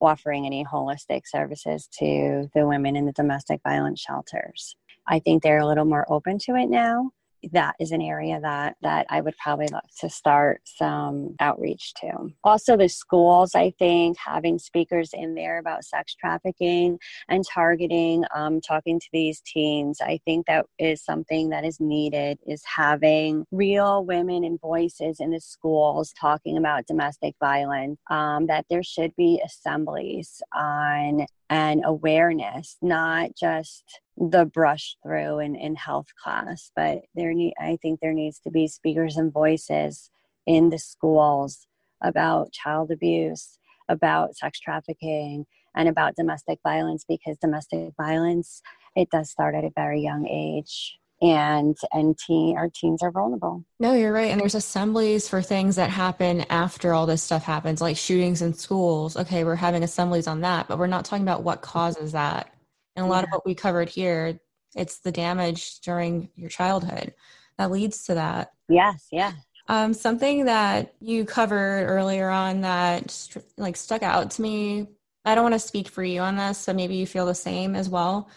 offering 0.00 0.46
any 0.46 0.64
holistic 0.64 1.22
services 1.26 1.88
to 1.98 2.48
the 2.54 2.66
women 2.66 2.96
in 2.96 3.06
the 3.06 3.12
domestic 3.12 3.60
violence 3.62 4.00
shelters. 4.00 4.76
I 5.06 5.20
think 5.20 5.42
they're 5.42 5.58
a 5.58 5.66
little 5.66 5.84
more 5.84 6.04
open 6.10 6.38
to 6.40 6.56
it 6.56 6.68
now 6.68 7.10
that 7.52 7.74
is 7.80 7.92
an 7.92 8.02
area 8.02 8.40
that 8.40 8.76
that 8.82 9.06
I 9.10 9.20
would 9.20 9.36
probably 9.38 9.68
look 9.68 9.84
to 10.00 10.08
start 10.08 10.60
some 10.64 11.34
outreach 11.40 11.94
to. 12.00 12.32
Also, 12.44 12.76
the 12.76 12.88
schools, 12.88 13.54
I 13.54 13.72
think, 13.78 14.16
having 14.18 14.58
speakers 14.58 15.10
in 15.12 15.34
there 15.34 15.58
about 15.58 15.84
sex 15.84 16.14
trafficking 16.14 16.98
and 17.28 17.44
targeting, 17.46 18.24
um, 18.34 18.60
talking 18.60 19.00
to 19.00 19.08
these 19.12 19.40
teens, 19.40 20.00
I 20.00 20.20
think 20.24 20.46
that 20.46 20.66
is 20.78 21.02
something 21.04 21.48
that 21.50 21.64
is 21.64 21.80
needed. 21.80 22.38
Is 22.46 22.62
having 22.64 23.44
real 23.50 24.04
women 24.04 24.44
and 24.44 24.60
voices 24.60 25.20
in 25.20 25.30
the 25.30 25.40
schools 25.40 26.12
talking 26.18 26.56
about 26.56 26.86
domestic 26.86 27.34
violence. 27.40 27.98
Um, 28.10 28.46
that 28.46 28.66
there 28.70 28.82
should 28.82 29.14
be 29.16 29.42
assemblies 29.44 30.42
on 30.54 31.26
and 31.52 31.82
awareness, 31.84 32.78
not 32.80 33.36
just 33.38 34.00
the 34.16 34.46
brush 34.46 34.96
through 35.02 35.38
in, 35.38 35.54
in 35.54 35.74
health 35.74 36.06
class, 36.22 36.70
but 36.74 37.02
there 37.14 37.34
need 37.34 37.52
I 37.60 37.76
think 37.82 38.00
there 38.00 38.14
needs 38.14 38.40
to 38.40 38.50
be 38.50 38.66
speakers 38.66 39.18
and 39.18 39.30
voices 39.30 40.08
in 40.46 40.70
the 40.70 40.78
schools 40.78 41.66
about 42.02 42.52
child 42.52 42.90
abuse, 42.90 43.58
about 43.90 44.34
sex 44.34 44.60
trafficking, 44.60 45.44
and 45.76 45.90
about 45.90 46.16
domestic 46.16 46.58
violence 46.62 47.04
because 47.06 47.36
domestic 47.36 47.92
violence 47.98 48.62
it 48.96 49.10
does 49.10 49.30
start 49.30 49.54
at 49.54 49.64
a 49.64 49.72
very 49.76 50.00
young 50.00 50.26
age 50.26 50.98
and 51.22 51.76
and 51.92 52.18
teen 52.18 52.58
our 52.58 52.68
teens 52.68 53.02
are 53.02 53.12
vulnerable. 53.12 53.64
No 53.78 53.94
you're 53.94 54.12
right 54.12 54.30
and 54.30 54.40
there's 54.40 54.56
assemblies 54.56 55.28
for 55.28 55.40
things 55.40 55.76
that 55.76 55.88
happen 55.88 56.44
after 56.50 56.92
all 56.92 57.06
this 57.06 57.22
stuff 57.22 57.44
happens 57.44 57.80
like 57.80 57.96
shootings 57.96 58.42
in 58.42 58.52
schools. 58.52 59.16
Okay 59.16 59.44
we're 59.44 59.54
having 59.54 59.84
assemblies 59.84 60.26
on 60.26 60.40
that 60.40 60.66
but 60.66 60.78
we're 60.78 60.88
not 60.88 61.04
talking 61.04 61.22
about 61.22 61.44
what 61.44 61.62
causes 61.62 62.12
that. 62.12 62.52
And 62.96 63.06
a 63.06 63.08
lot 63.08 63.20
yeah. 63.20 63.24
of 63.24 63.30
what 63.30 63.46
we 63.46 63.54
covered 63.54 63.88
here 63.88 64.38
it's 64.74 64.98
the 64.98 65.12
damage 65.12 65.80
during 65.80 66.28
your 66.34 66.50
childhood 66.50 67.14
that 67.56 67.70
leads 67.70 68.04
to 68.04 68.14
that. 68.14 68.52
Yes 68.68 69.06
yeah. 69.12 69.32
Um, 69.68 69.94
something 69.94 70.46
that 70.46 70.92
you 71.00 71.24
covered 71.24 71.86
earlier 71.86 72.28
on 72.28 72.62
that 72.62 73.28
like 73.56 73.76
stuck 73.76 74.02
out 74.02 74.32
to 74.32 74.42
me 74.42 74.88
i 75.24 75.36
don't 75.36 75.44
want 75.44 75.54
to 75.54 75.60
speak 75.60 75.86
for 75.86 76.02
you 76.02 76.20
on 76.20 76.36
this 76.36 76.58
so 76.58 76.74
maybe 76.74 76.96
you 76.96 77.06
feel 77.06 77.26
the 77.26 77.34
same 77.34 77.76
as 77.76 77.88
well 77.88 78.28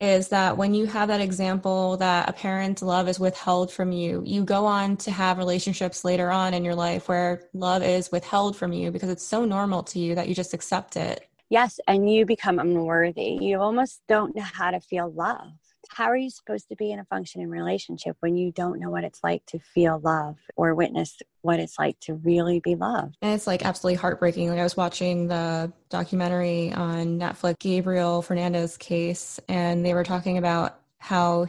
is 0.00 0.28
that 0.28 0.56
when 0.56 0.72
you 0.72 0.86
have 0.86 1.08
that 1.08 1.20
example 1.20 1.96
that 1.98 2.28
a 2.28 2.32
parent's 2.32 2.80
love 2.80 3.08
is 3.08 3.20
withheld 3.20 3.70
from 3.70 3.92
you, 3.92 4.22
you 4.24 4.44
go 4.44 4.64
on 4.64 4.96
to 4.96 5.10
have 5.10 5.36
relationships 5.36 6.04
later 6.04 6.30
on 6.30 6.54
in 6.54 6.64
your 6.64 6.74
life 6.74 7.08
where 7.08 7.42
love 7.52 7.82
is 7.82 8.10
withheld 8.10 8.56
from 8.56 8.72
you 8.72 8.90
because 8.90 9.10
it's 9.10 9.26
so 9.26 9.44
normal 9.44 9.82
to 9.82 9.98
you 9.98 10.14
that 10.14 10.28
you 10.28 10.34
just 10.34 10.54
accept 10.54 10.96
it. 10.96 11.28
Yes, 11.50 11.80
and 11.86 12.10
you 12.10 12.24
become 12.24 12.58
unworthy. 12.58 13.36
You 13.40 13.60
almost 13.60 14.02
don't 14.08 14.34
know 14.34 14.42
how 14.42 14.70
to 14.70 14.80
feel 14.80 15.12
love 15.12 15.52
how 15.92 16.04
are 16.04 16.16
you 16.16 16.30
supposed 16.30 16.68
to 16.68 16.76
be 16.76 16.92
in 16.92 16.98
a 16.98 17.04
functioning 17.04 17.48
relationship 17.48 18.16
when 18.20 18.36
you 18.36 18.52
don't 18.52 18.78
know 18.78 18.90
what 18.90 19.04
it's 19.04 19.20
like 19.22 19.44
to 19.46 19.58
feel 19.58 20.00
love 20.02 20.36
or 20.56 20.74
witness 20.74 21.18
what 21.42 21.58
it's 21.58 21.78
like 21.78 21.98
to 22.00 22.14
really 22.14 22.60
be 22.60 22.74
loved? 22.74 23.16
And 23.22 23.34
it's 23.34 23.46
like 23.46 23.64
absolutely 23.64 23.96
heartbreaking. 23.96 24.48
Like 24.48 24.60
I 24.60 24.62
was 24.62 24.76
watching 24.76 25.28
the 25.28 25.72
documentary 25.88 26.72
on 26.72 27.18
Netflix, 27.18 27.58
Gabriel 27.58 28.22
Fernandez 28.22 28.76
case, 28.76 29.40
and 29.48 29.84
they 29.84 29.94
were 29.94 30.04
talking 30.04 30.38
about 30.38 30.78
how 30.98 31.46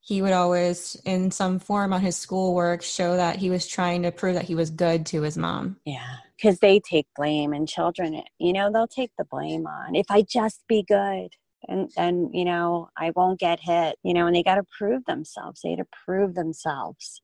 he 0.00 0.20
would 0.20 0.32
always 0.32 0.96
in 1.04 1.30
some 1.30 1.58
form 1.58 1.92
on 1.92 2.00
his 2.00 2.16
schoolwork 2.16 2.82
show 2.82 3.16
that 3.16 3.36
he 3.36 3.50
was 3.50 3.66
trying 3.66 4.02
to 4.02 4.10
prove 4.10 4.34
that 4.34 4.44
he 4.44 4.54
was 4.54 4.70
good 4.70 5.06
to 5.06 5.22
his 5.22 5.38
mom 5.38 5.76
yeah 5.84 6.16
because 6.36 6.58
they 6.58 6.80
take 6.80 7.06
blame 7.16 7.52
and 7.52 7.68
children 7.68 8.20
you 8.38 8.52
know 8.52 8.70
they'll 8.70 8.88
take 8.88 9.12
the 9.16 9.24
blame 9.24 9.66
on 9.66 9.94
if 9.94 10.06
i 10.10 10.20
just 10.20 10.66
be 10.66 10.82
good 10.82 11.30
and 11.68 11.90
and 11.96 12.30
you 12.34 12.44
know 12.44 12.88
i 12.96 13.12
won't 13.14 13.38
get 13.38 13.60
hit 13.60 13.96
you 14.02 14.14
know 14.14 14.26
and 14.26 14.34
they 14.34 14.42
got 14.42 14.56
to 14.56 14.64
prove 14.76 15.04
themselves 15.04 15.60
they 15.62 15.70
got 15.76 15.82
to 15.82 15.88
prove 16.04 16.34
themselves. 16.34 17.22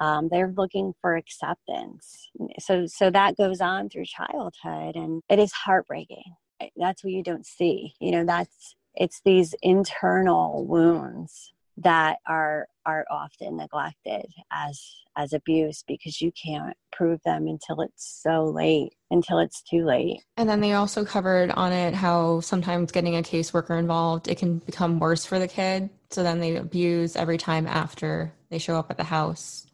Um, 0.00 0.28
they're 0.30 0.52
looking 0.56 0.94
for 1.02 1.14
acceptance. 1.14 2.30
So 2.58 2.86
so 2.86 3.10
that 3.10 3.36
goes 3.36 3.60
on 3.60 3.90
through 3.90 4.06
childhood 4.06 4.96
and 4.96 5.22
it 5.28 5.38
is 5.38 5.52
heartbreaking. 5.52 6.36
That's 6.76 7.04
what 7.04 7.12
you 7.12 7.22
don't 7.22 7.44
see. 7.44 7.94
You 8.00 8.12
know 8.12 8.24
that's 8.24 8.74
it's 8.94 9.20
these 9.24 9.54
internal 9.62 10.66
wounds 10.66 11.52
that 11.80 12.18
are 12.26 12.66
are 12.86 13.04
often 13.10 13.56
neglected 13.56 14.26
as 14.52 14.80
as 15.16 15.32
abuse 15.32 15.82
because 15.86 16.20
you 16.20 16.30
can't 16.32 16.76
prove 16.92 17.20
them 17.24 17.46
until 17.46 17.80
it's 17.80 18.20
so 18.22 18.44
late 18.44 18.92
until 19.10 19.38
it's 19.38 19.62
too 19.62 19.84
late. 19.84 20.22
And 20.36 20.48
then 20.48 20.60
they 20.60 20.74
also 20.74 21.04
covered 21.04 21.50
on 21.50 21.72
it 21.72 21.94
how 21.94 22.40
sometimes 22.40 22.92
getting 22.92 23.16
a 23.16 23.22
caseworker 23.22 23.78
involved 23.78 24.28
it 24.28 24.38
can 24.38 24.58
become 24.58 24.98
worse 24.98 25.24
for 25.24 25.38
the 25.38 25.48
kid. 25.48 25.90
So 26.10 26.22
then 26.22 26.40
they 26.40 26.56
abuse 26.56 27.16
every 27.16 27.38
time 27.38 27.66
after 27.66 28.32
they 28.50 28.58
show 28.58 28.76
up 28.76 28.90
at 28.90 28.96
the 28.96 29.04
house. 29.04 29.66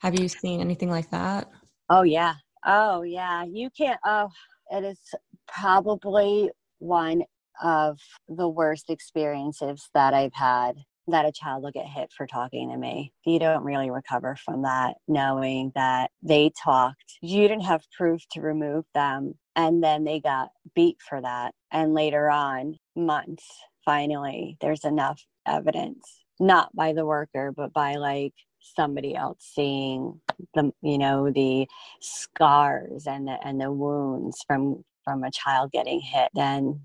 Have 0.00 0.18
you 0.18 0.28
seen 0.28 0.60
anything 0.60 0.90
like 0.90 1.10
that? 1.10 1.50
Oh 1.88 2.02
yeah. 2.02 2.34
Oh 2.64 3.02
yeah. 3.02 3.44
You 3.44 3.70
can't 3.76 4.00
oh 4.04 4.28
it 4.70 4.84
is 4.84 5.00
probably 5.46 6.50
one 6.78 7.22
of 7.62 7.98
the 8.28 8.48
worst 8.48 8.90
experiences 8.90 9.88
that 9.94 10.14
I've 10.14 10.34
had 10.34 10.76
that 11.12 11.26
a 11.26 11.32
child 11.32 11.62
will 11.62 11.70
get 11.70 11.86
hit 11.86 12.12
for 12.16 12.26
talking 12.26 12.70
to 12.70 12.76
me. 12.76 13.12
You 13.24 13.38
don't 13.38 13.64
really 13.64 13.90
recover 13.90 14.36
from 14.36 14.62
that, 14.62 14.96
knowing 15.06 15.72
that 15.74 16.10
they 16.22 16.50
talked. 16.62 17.18
You 17.20 17.48
didn't 17.48 17.64
have 17.64 17.82
proof 17.96 18.22
to 18.32 18.40
remove 18.40 18.84
them, 18.94 19.34
and 19.56 19.82
then 19.82 20.04
they 20.04 20.20
got 20.20 20.50
beat 20.74 20.98
for 21.06 21.20
that. 21.20 21.54
And 21.72 21.94
later 21.94 22.30
on, 22.30 22.76
months, 22.96 23.46
finally, 23.84 24.56
there's 24.60 24.84
enough 24.84 25.22
evidence, 25.46 26.24
not 26.38 26.74
by 26.74 26.92
the 26.92 27.06
worker, 27.06 27.52
but 27.56 27.72
by 27.72 27.96
like 27.96 28.34
somebody 28.60 29.14
else 29.14 29.38
seeing 29.40 30.20
the 30.54 30.72
you 30.82 30.98
know 30.98 31.30
the 31.30 31.66
scars 32.00 33.06
and 33.06 33.26
the 33.26 33.36
and 33.44 33.60
the 33.60 33.72
wounds 33.72 34.44
from 34.46 34.84
from 35.04 35.24
a 35.24 35.30
child 35.30 35.70
getting 35.72 36.00
hit 36.00 36.28
then 36.34 36.80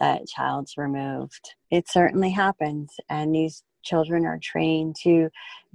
that 0.00 0.26
child's 0.26 0.76
removed 0.76 1.54
it 1.70 1.88
certainly 1.88 2.30
happens 2.30 2.94
and 3.08 3.34
these 3.34 3.62
children 3.84 4.26
are 4.26 4.38
trained 4.42 4.96
to 4.96 5.28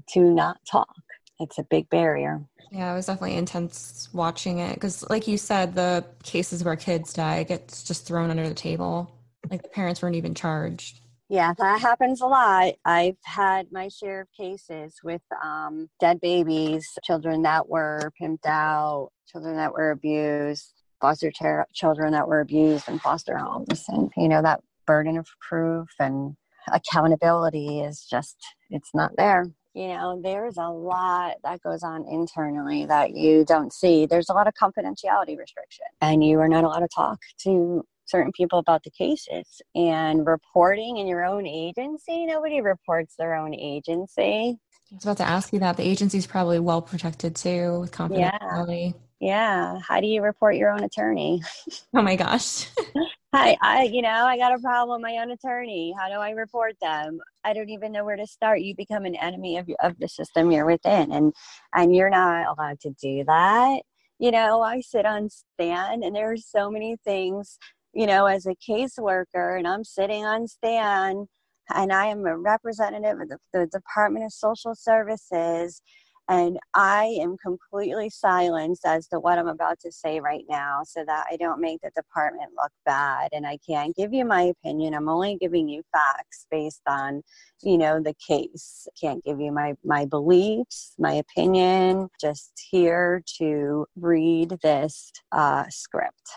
to 0.07 0.21
not 0.21 0.57
talk 0.69 0.93
it's 1.39 1.57
a 1.57 1.63
big 1.63 1.89
barrier 1.89 2.41
yeah 2.71 2.91
it 2.91 2.95
was 2.95 3.05
definitely 3.05 3.35
intense 3.35 4.09
watching 4.13 4.59
it 4.59 4.73
because 4.73 5.07
like 5.09 5.27
you 5.27 5.37
said 5.37 5.75
the 5.75 6.05
cases 6.23 6.63
where 6.63 6.75
kids 6.75 7.13
die 7.13 7.43
gets 7.43 7.83
just 7.83 8.05
thrown 8.05 8.29
under 8.29 8.47
the 8.47 8.55
table 8.55 9.11
like 9.49 9.63
the 9.63 9.69
parents 9.69 10.01
weren't 10.01 10.15
even 10.15 10.35
charged 10.35 10.99
yeah, 11.31 11.53
that 11.59 11.79
happens 11.79 12.21
a 12.21 12.25
lot. 12.25 12.73
I've 12.83 13.17
had 13.23 13.71
my 13.71 13.87
share 13.87 14.21
of 14.21 14.31
cases 14.35 14.95
with 15.03 15.21
um, 15.43 15.87
dead 15.99 16.19
babies, 16.19 16.89
children 17.03 17.43
that 17.43 17.69
were 17.69 18.11
pimped 18.19 18.47
out, 18.47 19.11
children 19.27 19.55
that 19.57 19.71
were 19.71 19.91
abused, 19.91 20.73
foster 20.99 21.31
ter- 21.31 21.67
children 21.71 22.13
that 22.13 22.27
were 22.27 22.39
abused 22.39 22.89
in 22.89 22.97
foster 22.97 23.37
homes. 23.37 23.85
And, 23.89 24.11
you 24.17 24.27
know, 24.27 24.41
that 24.41 24.61
burden 24.87 25.19
of 25.19 25.27
proof 25.39 25.87
and 25.99 26.35
accountability 26.73 27.81
is 27.81 28.05
just, 28.09 28.37
it's 28.69 28.91
not 28.93 29.11
there. 29.17 29.45
You 29.73 29.89
know, 29.89 30.19
there's 30.21 30.57
a 30.57 30.67
lot 30.67 31.35
that 31.43 31.61
goes 31.61 31.83
on 31.83 32.05
internally 32.09 32.85
that 32.85 33.15
you 33.15 33.45
don't 33.45 33.71
see. 33.71 34.05
There's 34.05 34.29
a 34.29 34.33
lot 34.33 34.47
of 34.47 34.53
confidentiality 34.55 35.37
restriction, 35.37 35.85
and 36.01 36.23
you 36.23 36.39
are 36.39 36.47
not 36.47 36.63
allowed 36.63 36.79
to 36.79 36.87
talk 36.93 37.19
to 37.43 37.85
certain 38.09 38.31
people 38.31 38.59
about 38.59 38.83
the 38.83 38.89
cases. 38.89 39.61
And 39.75 40.25
reporting 40.25 40.97
in 40.97 41.07
your 41.07 41.23
own 41.23 41.45
agency 41.45 42.25
nobody 42.25 42.61
reports 42.61 43.15
their 43.17 43.35
own 43.35 43.53
agency. 43.53 44.57
I 44.91 44.95
was 44.95 45.03
about 45.03 45.17
to 45.17 45.27
ask 45.27 45.53
you 45.53 45.59
that. 45.59 45.77
The 45.77 45.87
agency 45.87 46.17
is 46.17 46.25
probably 46.25 46.59
well 46.59 46.81
protected 46.81 47.35
too 47.35 47.81
with 47.81 47.91
confidentiality. 47.91 48.95
Yeah. 49.19 49.75
yeah. 49.75 49.79
How 49.87 50.01
do 50.01 50.07
you 50.07 50.23
report 50.23 50.55
your 50.55 50.71
own 50.71 50.83
attorney? 50.83 51.43
Oh 51.93 52.01
my 52.01 52.15
gosh 52.15 52.67
hi 53.33 53.55
i 53.61 53.83
you 53.83 54.01
know 54.01 54.25
i 54.25 54.37
got 54.37 54.53
a 54.53 54.59
problem 54.59 55.01
my 55.01 55.17
own 55.17 55.31
attorney. 55.31 55.93
How 55.97 56.07
do 56.09 56.15
i 56.15 56.31
report 56.31 56.75
them? 56.81 57.19
I 57.43 57.53
don't 57.53 57.69
even 57.69 57.91
know 57.91 58.03
where 58.03 58.17
to 58.17 58.27
start. 58.27 58.61
You 58.61 58.75
become 58.75 59.05
an 59.05 59.15
enemy 59.15 59.57
of, 59.57 59.69
of 59.81 59.97
the 59.99 60.07
system 60.07 60.51
you're 60.51 60.65
within 60.65 61.11
and 61.11 61.33
and 61.75 61.95
you're 61.95 62.09
not 62.09 62.47
allowed 62.47 62.79
to 62.81 62.91
do 63.01 63.23
that. 63.25 63.81
You 64.19 64.31
know 64.31 64.61
i 64.61 64.81
sit 64.81 65.05
on 65.05 65.29
stand 65.29 66.03
and 66.03 66.15
there's 66.15 66.45
so 66.47 66.69
many 66.71 66.97
things 67.03 67.57
you 67.93 68.05
know, 68.05 68.25
as 68.25 68.45
a 68.45 68.55
caseworker 68.55 69.57
and 69.57 69.67
I'm 69.67 69.83
sitting 69.83 70.25
on 70.25 70.47
stand 70.47 71.27
and 71.73 71.91
I 71.93 72.07
am 72.07 72.25
a 72.25 72.37
representative 72.37 73.19
of 73.19 73.29
the, 73.29 73.37
the 73.53 73.67
Department 73.67 74.25
of 74.25 74.31
Social 74.31 74.75
Services 74.75 75.81
and 76.29 76.59
I 76.75 77.17
am 77.19 77.37
completely 77.37 78.11
silenced 78.11 78.85
as 78.85 79.07
to 79.07 79.19
what 79.19 79.39
I'm 79.39 79.47
about 79.47 79.79
to 79.79 79.91
say 79.91 80.19
right 80.19 80.45
now 80.47 80.81
so 80.85 81.03
that 81.03 81.25
I 81.29 81.37
don't 81.37 81.59
make 81.59 81.81
the 81.81 81.89
department 81.95 82.51
look 82.55 82.71
bad. 82.85 83.29
And 83.31 83.47
I 83.47 83.57
can't 83.67 83.95
give 83.95 84.13
you 84.13 84.25
my 84.25 84.43
opinion. 84.43 84.93
I'm 84.93 85.09
only 85.09 85.37
giving 85.41 85.67
you 85.67 85.81
facts 85.91 86.45
based 86.51 86.83
on, 86.87 87.23
you 87.63 87.79
know, 87.79 87.99
the 87.99 88.13
case. 88.25 88.87
I 88.87 88.93
Can't 88.99 89.23
give 89.25 89.41
you 89.41 89.51
my, 89.51 89.73
my 89.83 90.05
beliefs, 90.05 90.93
my 90.99 91.13
opinion, 91.13 92.09
just 92.21 92.51
here 92.69 93.23
to 93.39 93.87
read 93.95 94.59
this 94.61 95.11
uh, 95.31 95.65
script. 95.69 96.29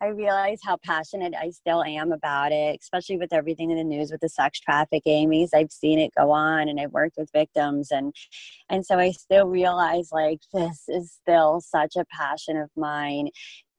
I 0.00 0.08
realize 0.08 0.60
how 0.62 0.76
passionate 0.84 1.34
I 1.34 1.50
still 1.50 1.82
am 1.82 2.12
about 2.12 2.52
it, 2.52 2.78
especially 2.80 3.16
with 3.16 3.32
everything 3.32 3.70
in 3.70 3.78
the 3.78 3.84
news 3.84 4.10
with 4.10 4.20
the 4.20 4.28
sex 4.28 4.60
trafficking. 4.60 5.30
Because 5.30 5.54
I've 5.54 5.72
seen 5.72 5.98
it 5.98 6.12
go 6.16 6.30
on, 6.30 6.68
and 6.68 6.78
I've 6.78 6.92
worked 6.92 7.16
with 7.16 7.30
victims, 7.32 7.90
and 7.90 8.14
and 8.68 8.84
so 8.84 8.98
I 8.98 9.12
still 9.12 9.46
realize 9.46 10.10
like 10.12 10.40
this 10.52 10.84
is 10.88 11.12
still 11.12 11.60
such 11.60 11.96
a 11.96 12.04
passion 12.10 12.56
of 12.56 12.70
mine 12.76 13.28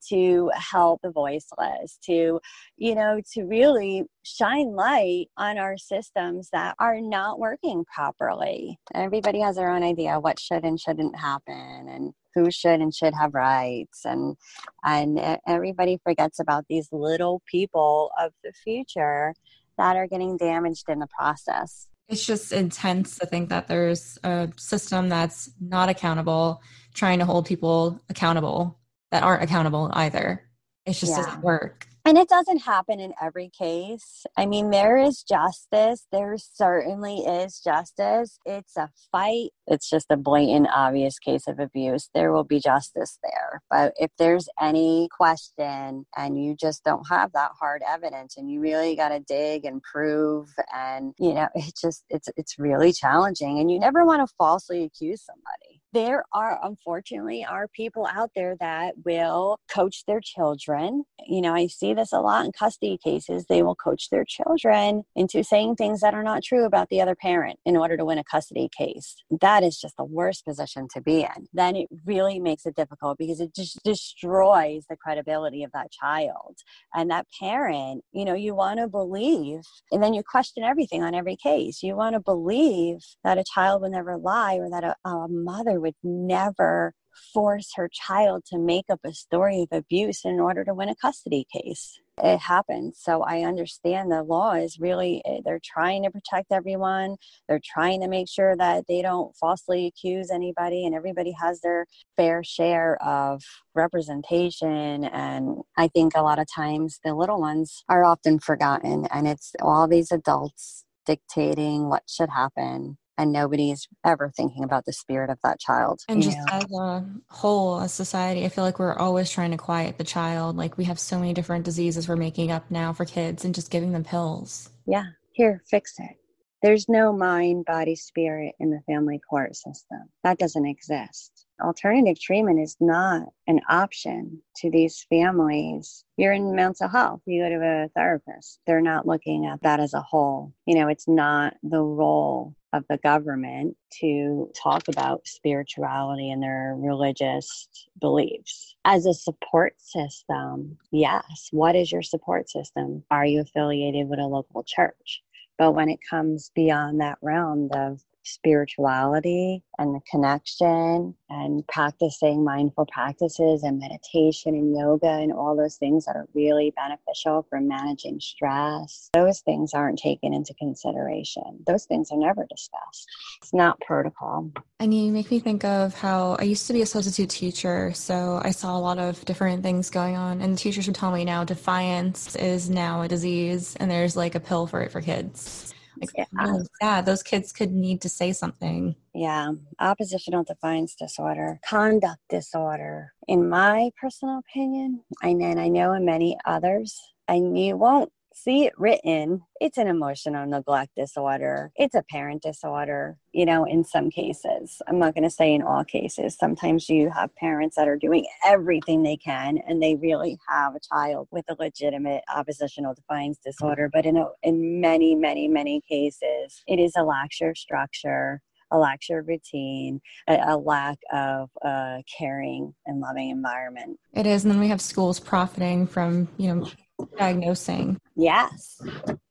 to 0.09 0.49
help 0.53 1.01
the 1.01 1.11
voiceless, 1.11 1.97
to, 2.05 2.39
you 2.78 2.95
know, 2.95 3.20
to 3.34 3.43
really 3.43 4.03
shine 4.24 4.74
light 4.74 5.28
on 5.38 5.57
our 5.57 5.78
systems 5.78 6.49
that 6.51 6.76
are 6.80 7.01
not 7.01 7.39
working 7.39 7.84
properly. 7.93 8.80
Everybody 8.93 9.39
has 9.39 9.55
their 9.55 9.70
own 9.70 9.84
idea 9.84 10.20
what 10.20 10.39
should 10.39 10.63
and 10.63 10.80
shouldn't 10.80 11.15
happen 11.15 11.88
and 11.89 12.13
who 12.38 12.51
should 12.51 12.79
and 12.79 12.93
should 12.93 13.13
have 13.13 13.33
rights 13.33 14.05
and 14.05 14.38
and 14.83 15.39
everybody 15.47 15.99
forgets 16.03 16.39
about 16.39 16.65
these 16.69 16.88
little 16.91 17.41
people 17.49 18.11
of 18.21 18.31
the 18.43 18.53
future 18.63 19.33
that 19.77 19.95
are 19.95 20.07
getting 20.07 20.38
damaged 20.38 20.85
in 20.89 20.99
the 20.99 21.07
process 21.07 21.88
it's 22.09 22.25
just 22.25 22.53
intense 22.53 23.17
to 23.17 23.25
think 23.25 23.49
that 23.49 23.67
there's 23.67 24.17
a 24.23 24.49
system 24.55 25.09
that's 25.09 25.51
not 25.59 25.89
accountable 25.89 26.61
trying 26.93 27.19
to 27.19 27.25
hold 27.25 27.45
people 27.45 27.99
accountable 28.09 28.79
that 29.11 29.23
aren't 29.23 29.43
accountable 29.43 29.89
either. 29.93 30.43
It 30.85 30.93
just 30.93 31.11
yeah. 31.11 31.23
doesn't 31.23 31.41
work. 31.41 31.86
And 32.08 32.18
it 32.18 32.30
doesn't 32.30 32.60
happen 32.60 33.01
in 33.01 33.12
every 33.22 33.49
case. 33.49 34.26
I 34.38 34.45
mean, 34.45 34.70
there 34.70 34.95
is 34.95 35.24
justice. 35.24 36.08
There 36.10 36.38
certainly 36.38 37.18
is 37.18 37.60
justice. 37.60 38.39
It's 38.45 38.78
a 38.78 38.89
fight. 39.12 39.49
It's 39.68 39.89
just 39.89 40.05
a 40.10 40.16
blatant, 40.16 40.70
obvious 40.74 41.20
case 41.20 41.49
of 41.49 41.60
abuse. 41.60 42.10
There 42.14 42.32
will 42.32 42.45
be 42.45 42.62
justice 42.62 43.20
there. 43.22 43.62
But 43.70 43.93
if 43.97 44.10
there's 44.18 44.47
any 44.58 45.10
question 45.12 46.05
and 46.16 46.41
you 46.41 46.55
just 46.55 46.86
don't 46.86 47.05
have 47.10 47.34
that 47.34 47.51
hard 47.60 47.82
evidence 47.86 48.38
and 48.38 48.49
you 48.49 48.62
really 48.62 48.95
got 48.95 49.10
to 49.10 49.20
dig 49.20 49.66
and 49.66 49.84
prove 49.84 50.47
and, 50.74 51.14
you 51.20 51.34
know, 51.34 51.49
it 51.55 51.74
just, 51.76 52.05
it's, 52.10 52.30
it's 52.38 52.58
really 52.58 52.93
challenging. 52.93 53.60
And 53.60 53.70
you 53.70 53.82
never 53.82 54.05
want 54.05 54.26
to 54.26 54.34
falsely 54.38 54.86
accuse 54.86 55.26
somebody 55.26 55.82
there 55.93 56.23
are 56.33 56.59
unfortunately 56.63 57.45
are 57.45 57.67
people 57.67 58.07
out 58.07 58.31
there 58.35 58.55
that 58.59 58.95
will 59.05 59.57
coach 59.69 60.03
their 60.05 60.21
children. 60.21 61.03
You 61.25 61.41
know 61.41 61.53
i 61.53 61.67
see 61.67 61.93
this 61.93 62.13
a 62.13 62.19
lot 62.19 62.45
in 62.45 62.51
custody 62.51 62.97
cases. 63.03 63.45
They 63.45 63.63
will 63.63 63.75
coach 63.75 64.09
their 64.09 64.25
children 64.25 65.03
into 65.15 65.43
saying 65.43 65.75
things 65.75 66.01
that 66.01 66.13
are 66.13 66.23
not 66.23 66.43
true 66.43 66.65
about 66.65 66.89
the 66.89 67.01
other 67.01 67.15
parent 67.15 67.59
in 67.65 67.77
order 67.77 67.97
to 67.97 68.05
win 68.05 68.17
a 68.17 68.23
custody 68.23 68.69
case. 68.75 69.15
That 69.41 69.63
is 69.63 69.79
just 69.79 69.97
the 69.97 70.03
worst 70.03 70.45
position 70.45 70.88
to 70.93 71.01
be 71.01 71.21
in. 71.21 71.47
Then 71.53 71.75
it 71.75 71.88
really 72.05 72.39
makes 72.39 72.65
it 72.65 72.75
difficult 72.75 73.17
because 73.17 73.39
it 73.39 73.55
just 73.55 73.81
destroys 73.83 74.85
the 74.89 74.97
credibility 74.97 75.63
of 75.63 75.71
that 75.71 75.91
child. 75.91 76.57
And 76.93 77.09
that 77.11 77.27
parent 77.39 78.03
you 78.11 78.25
know 78.25 78.35
you 78.35 78.55
want 78.55 78.79
to 78.79 78.88
believe 78.88 79.61
and 79.91 80.03
then 80.03 80.13
you 80.13 80.23
question 80.23 80.63
everything 80.63 81.03
on 81.03 81.15
every 81.15 81.35
case. 81.35 81.81
You 81.81 81.95
want 81.95 82.13
to 82.15 82.19
believe 82.19 82.99
that 83.23 83.38
a 83.38 83.43
child 83.43 83.81
will 83.81 83.89
never 83.89 84.17
lie 84.17 84.55
or 84.55 84.69
that 84.69 84.83
a, 84.83 84.95
a 85.07 85.27
mother 85.27 85.76
would 85.82 85.95
never 86.03 86.93
force 87.34 87.71
her 87.75 87.89
child 87.91 88.43
to 88.45 88.57
make 88.57 88.86
up 88.89 88.99
a 89.03 89.13
story 89.13 89.63
of 89.63 89.78
abuse 89.78 90.23
in 90.23 90.39
order 90.39 90.63
to 90.63 90.73
win 90.73 90.89
a 90.89 90.95
custody 90.95 91.45
case. 91.51 91.99
It 92.23 92.39
happens. 92.39 92.99
So 92.99 93.21
I 93.21 93.41
understand 93.41 94.11
the 94.11 94.23
law 94.23 94.53
is 94.53 94.80
really, 94.80 95.21
eh, 95.23 95.41
they're 95.45 95.61
trying 95.63 96.03
to 96.03 96.09
protect 96.09 96.51
everyone. 96.51 97.17
They're 97.47 97.61
trying 97.63 98.01
to 98.01 98.07
make 98.07 98.28
sure 98.28 98.55
that 98.55 98.86
they 98.88 99.03
don't 99.03 99.36
falsely 99.36 99.86
accuse 99.86 100.32
anybody 100.32 100.86
and 100.86 100.95
everybody 100.95 101.36
has 101.39 101.61
their 101.61 101.86
fair 102.15 102.43
share 102.43 103.01
of 103.03 103.43
representation. 103.75 105.03
And 105.03 105.61
I 105.78 105.89
think 105.89 106.13
a 106.15 106.23
lot 106.23 106.39
of 106.39 106.47
times 106.53 106.99
the 107.03 107.13
little 107.13 107.39
ones 107.39 107.84
are 107.88 108.03
often 108.03 108.39
forgotten 108.39 109.05
and 109.11 109.28
it's 109.28 109.53
all 109.61 109.88
these 109.88 110.11
adults 110.11 110.86
dictating 111.05 111.88
what 111.88 112.03
should 112.07 112.30
happen 112.30 112.97
and 113.18 113.32
nobody's 113.32 113.88
ever 114.05 114.32
thinking 114.36 114.63
about 114.63 114.86
the 114.86 114.93
spirit 114.93 115.30
of 115.30 115.39
that 115.43 115.59
child. 115.59 116.01
And 116.07 116.22
just 116.22 116.38
know? 116.38 116.45
as 116.51 116.72
a 116.72 117.05
whole, 117.30 117.82
as 117.82 117.93
society, 117.93 118.45
I 118.45 118.49
feel 118.49 118.63
like 118.63 118.80
we're 118.80 118.97
always 118.97 119.30
trying 119.30 119.51
to 119.51 119.57
quiet 119.57 119.97
the 119.97 120.03
child. 120.03 120.57
Like 120.57 120.78
we 120.78 120.86
have 120.86 120.99
so 120.99 121.20
many 121.20 121.34
different 121.34 121.65
diseases 121.65 122.07
we're 122.07 122.15
making 122.15 122.51
up 122.51 122.70
now 122.70 122.93
for 122.93 123.05
kids 123.05 123.45
and 123.45 123.53
just 123.55 123.72
giving 123.72 123.91
them 123.91 124.03
pills. 124.03 124.70
Yeah, 124.86 125.05
here, 125.34 125.61
fix 125.70 125.93
it. 125.99 126.18
There's 126.63 126.89
no 126.89 127.13
mind, 127.13 127.65
body, 127.65 127.95
spirit 127.95 128.55
in 128.59 128.72
the 128.72 128.82
family 128.88 129.20
court 129.30 129.55
system. 129.55 130.09
That 130.24 130.39
doesn't 130.39 130.65
exist 130.65 131.36
alternative 131.62 132.20
treatment 132.20 132.60
is 132.60 132.76
not 132.80 133.28
an 133.47 133.62
option 133.70 134.41
to 134.58 134.70
these 134.70 135.05
families. 135.10 136.03
You're 136.18 136.34
in 136.34 136.55
mental 136.55 136.88
health, 136.88 137.22
you 137.26 137.43
go 137.43 137.49
to 137.49 137.66
a 137.66 137.89
therapist. 137.95 138.60
They're 138.66 138.82
not 138.82 139.08
looking 139.08 139.45
at 139.45 139.62
that 139.64 139.80
as 139.80 139.93
a 139.93 140.01
whole. 140.01 140.53
You 140.66 140.76
know, 140.76 140.88
it's 140.88 141.08
not 141.08 141.55
the 141.64 141.82
role 141.82 142.55
of 142.74 142.84
the 142.89 142.97
government 142.97 143.76
to 144.01 144.51
talk 144.55 144.88
about 144.88 145.28
spirituality 145.28 146.32
and 146.32 146.43
their 146.43 146.76
religious 146.78 147.68
beliefs. 147.99 148.76
As 148.86 149.05
a 149.05 149.14
support 149.14 149.76
system, 149.78 150.78
yes. 150.91 151.49
What 151.51 151.76
is 151.76 151.91
your 151.91 152.01
support 152.01 152.49
system? 152.49 153.03
Are 153.10 153.26
you 153.26 153.41
affiliated 153.41 154.08
with 154.08 154.20
a 154.20 154.28
local 154.28 154.64
church? 154.64 155.24
But 155.58 155.72
when 155.72 155.89
it 155.89 155.99
comes 156.08 156.51
beyond 156.53 157.01
that 157.01 157.18
realm 157.22 157.70
of 157.74 158.01
spirituality 158.28 159.63
and 159.80 159.95
the 159.95 160.01
connection 160.09 161.15
and 161.30 161.65
practicing 161.67 162.43
mindful 162.43 162.86
practices 162.91 163.63
and 163.63 163.80
meditation 163.80 164.53
and 164.53 164.75
yoga 164.75 165.07
and 165.07 165.32
all 165.32 165.55
those 165.55 165.75
things 165.78 166.05
that 166.05 166.15
are 166.15 166.28
really 166.34 166.73
beneficial 166.75 167.45
for 167.49 167.59
managing 167.61 168.19
stress, 168.19 169.09
those 169.13 169.39
things 169.41 169.73
aren't 169.73 169.99
taken 169.99 170.34
into 170.34 170.53
consideration. 170.55 171.63
Those 171.65 171.86
things 171.86 172.11
are 172.11 172.17
never 172.17 172.45
discussed. 172.49 173.07
It's 173.41 173.53
not 173.53 173.80
protocol. 173.82 174.51
And 174.80 174.93
you 174.93 175.11
make 175.11 175.32
me 175.32 175.39
think 175.39 175.63
of 175.63 175.95
how 175.95 176.38
I 176.39 176.43
used 176.43 176.67
to 176.67 176.73
be 176.73 176.82
a 176.82 176.86
substitute 176.86 177.30
teacher, 177.30 177.91
so 177.93 178.41
I 178.43 178.51
saw 178.51 178.78
a 178.78 178.80
lot 178.80 178.99
of 178.99 179.23
different 179.25 179.63
things 179.63 179.89
going 179.89 180.15
on. 180.15 180.41
And 180.41 180.53
the 180.53 180.57
teachers 180.57 180.88
would 180.88 180.95
tell 180.95 181.11
me 181.11 181.25
now 181.25 181.43
defiance 181.43 182.36
is 182.36 182.69
now 182.69 183.01
a 183.01 183.07
disease, 183.07 183.75
and 183.80 183.89
there's 183.89 184.15
like 184.15 184.36
a 184.36 184.39
pill 184.39 184.67
for 184.67 184.82
it 184.82 184.91
for 184.91 185.01
kids. 185.01 185.73
Like, 185.99 186.11
yeah. 186.15 186.25
really 186.33 186.65
sad. 186.81 187.05
Those 187.05 187.23
kids 187.23 187.51
could 187.51 187.71
need 187.71 188.01
to 188.01 188.09
say 188.09 188.33
something. 188.33 188.95
Yeah. 189.13 189.51
Oppositional 189.79 190.43
defiance 190.43 190.95
disorder, 190.95 191.59
conduct 191.67 192.21
disorder. 192.29 193.13
In 193.27 193.49
my 193.49 193.91
personal 193.99 194.39
opinion, 194.39 195.03
and 195.21 195.41
then 195.41 195.57
I 195.57 195.67
know 195.67 195.93
in 195.93 196.05
many 196.05 196.37
others, 196.45 196.99
and 197.27 197.57
you 197.57 197.77
won't 197.77 198.11
see 198.43 198.65
it 198.65 198.73
written, 198.77 199.41
it's 199.59 199.77
an 199.77 199.88
emotional 199.88 200.45
neglect 200.45 200.91
disorder. 200.95 201.71
It's 201.75 201.95
a 201.95 202.03
parent 202.03 202.43
disorder, 202.43 203.17
you 203.31 203.45
know, 203.45 203.65
in 203.65 203.83
some 203.83 204.09
cases. 204.09 204.81
I'm 204.88 204.99
not 204.99 205.13
going 205.13 205.23
to 205.23 205.29
say 205.29 205.53
in 205.53 205.61
all 205.61 205.83
cases. 205.83 206.38
Sometimes 206.38 206.89
you 206.89 207.09
have 207.09 207.35
parents 207.35 207.75
that 207.75 207.88
are 207.88 207.97
doing 207.97 208.25
everything 208.45 209.03
they 209.03 209.17
can 209.17 209.59
and 209.67 209.81
they 209.81 209.95
really 209.95 210.38
have 210.47 210.75
a 210.75 210.79
child 210.93 211.27
with 211.31 211.45
a 211.49 211.55
legitimate 211.59 212.23
oppositional 212.33 212.93
defiance 212.93 213.39
disorder. 213.43 213.89
But 213.91 214.05
in, 214.05 214.17
a, 214.17 214.27
in 214.43 214.81
many, 214.81 215.15
many, 215.15 215.47
many 215.47 215.81
cases, 215.81 216.63
it 216.67 216.79
is 216.79 216.93
a 216.95 217.03
lack 217.03 217.31
of 217.41 217.57
structure 217.57 218.41
a 218.69 218.77
lack 218.77 218.99
of 219.09 219.25
routine, 219.25 220.01
a, 220.27 220.39
a 220.49 220.57
lack 220.57 220.97
of 221.13 221.49
a 221.63 222.03
caring 222.17 222.73
and 222.85 222.99
loving 222.99 223.29
environment. 223.29 223.97
It 224.13 224.25
is, 224.25 224.43
and 224.43 224.51
then 224.51 224.59
we 224.59 224.67
have 224.67 224.81
schools 224.81 225.21
profiting 225.21 225.88
from 225.88 226.27
you 226.38 226.53
know 226.53 226.69
diagnosing. 227.17 227.99
Yes. 228.15 228.81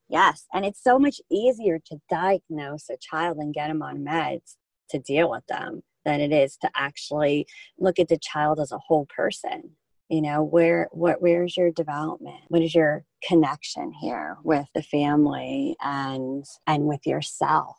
Yes. 0.08 0.46
And 0.52 0.64
it's 0.64 0.82
so 0.82 0.98
much 0.98 1.20
easier 1.30 1.78
to 1.86 2.00
diagnose 2.08 2.88
a 2.90 2.96
child 3.00 3.38
and 3.38 3.54
get 3.54 3.68
them 3.68 3.82
on 3.82 4.04
meds 4.04 4.56
to 4.90 4.98
deal 4.98 5.30
with 5.30 5.46
them 5.46 5.82
than 6.04 6.20
it 6.20 6.32
is 6.32 6.56
to 6.58 6.70
actually 6.76 7.46
look 7.78 7.98
at 7.98 8.08
the 8.08 8.18
child 8.18 8.60
as 8.60 8.72
a 8.72 8.78
whole 8.78 9.06
person. 9.14 9.72
You 10.08 10.22
know, 10.22 10.44
where 10.44 10.88
what 10.92 11.20
where's 11.20 11.56
your 11.56 11.72
development? 11.72 12.40
What 12.46 12.62
is 12.62 12.76
your 12.76 13.04
connection 13.26 13.92
here 14.00 14.36
with 14.44 14.66
the 14.72 14.82
family 14.82 15.76
and 15.82 16.44
and 16.68 16.84
with 16.84 17.04
yourself? 17.04 17.76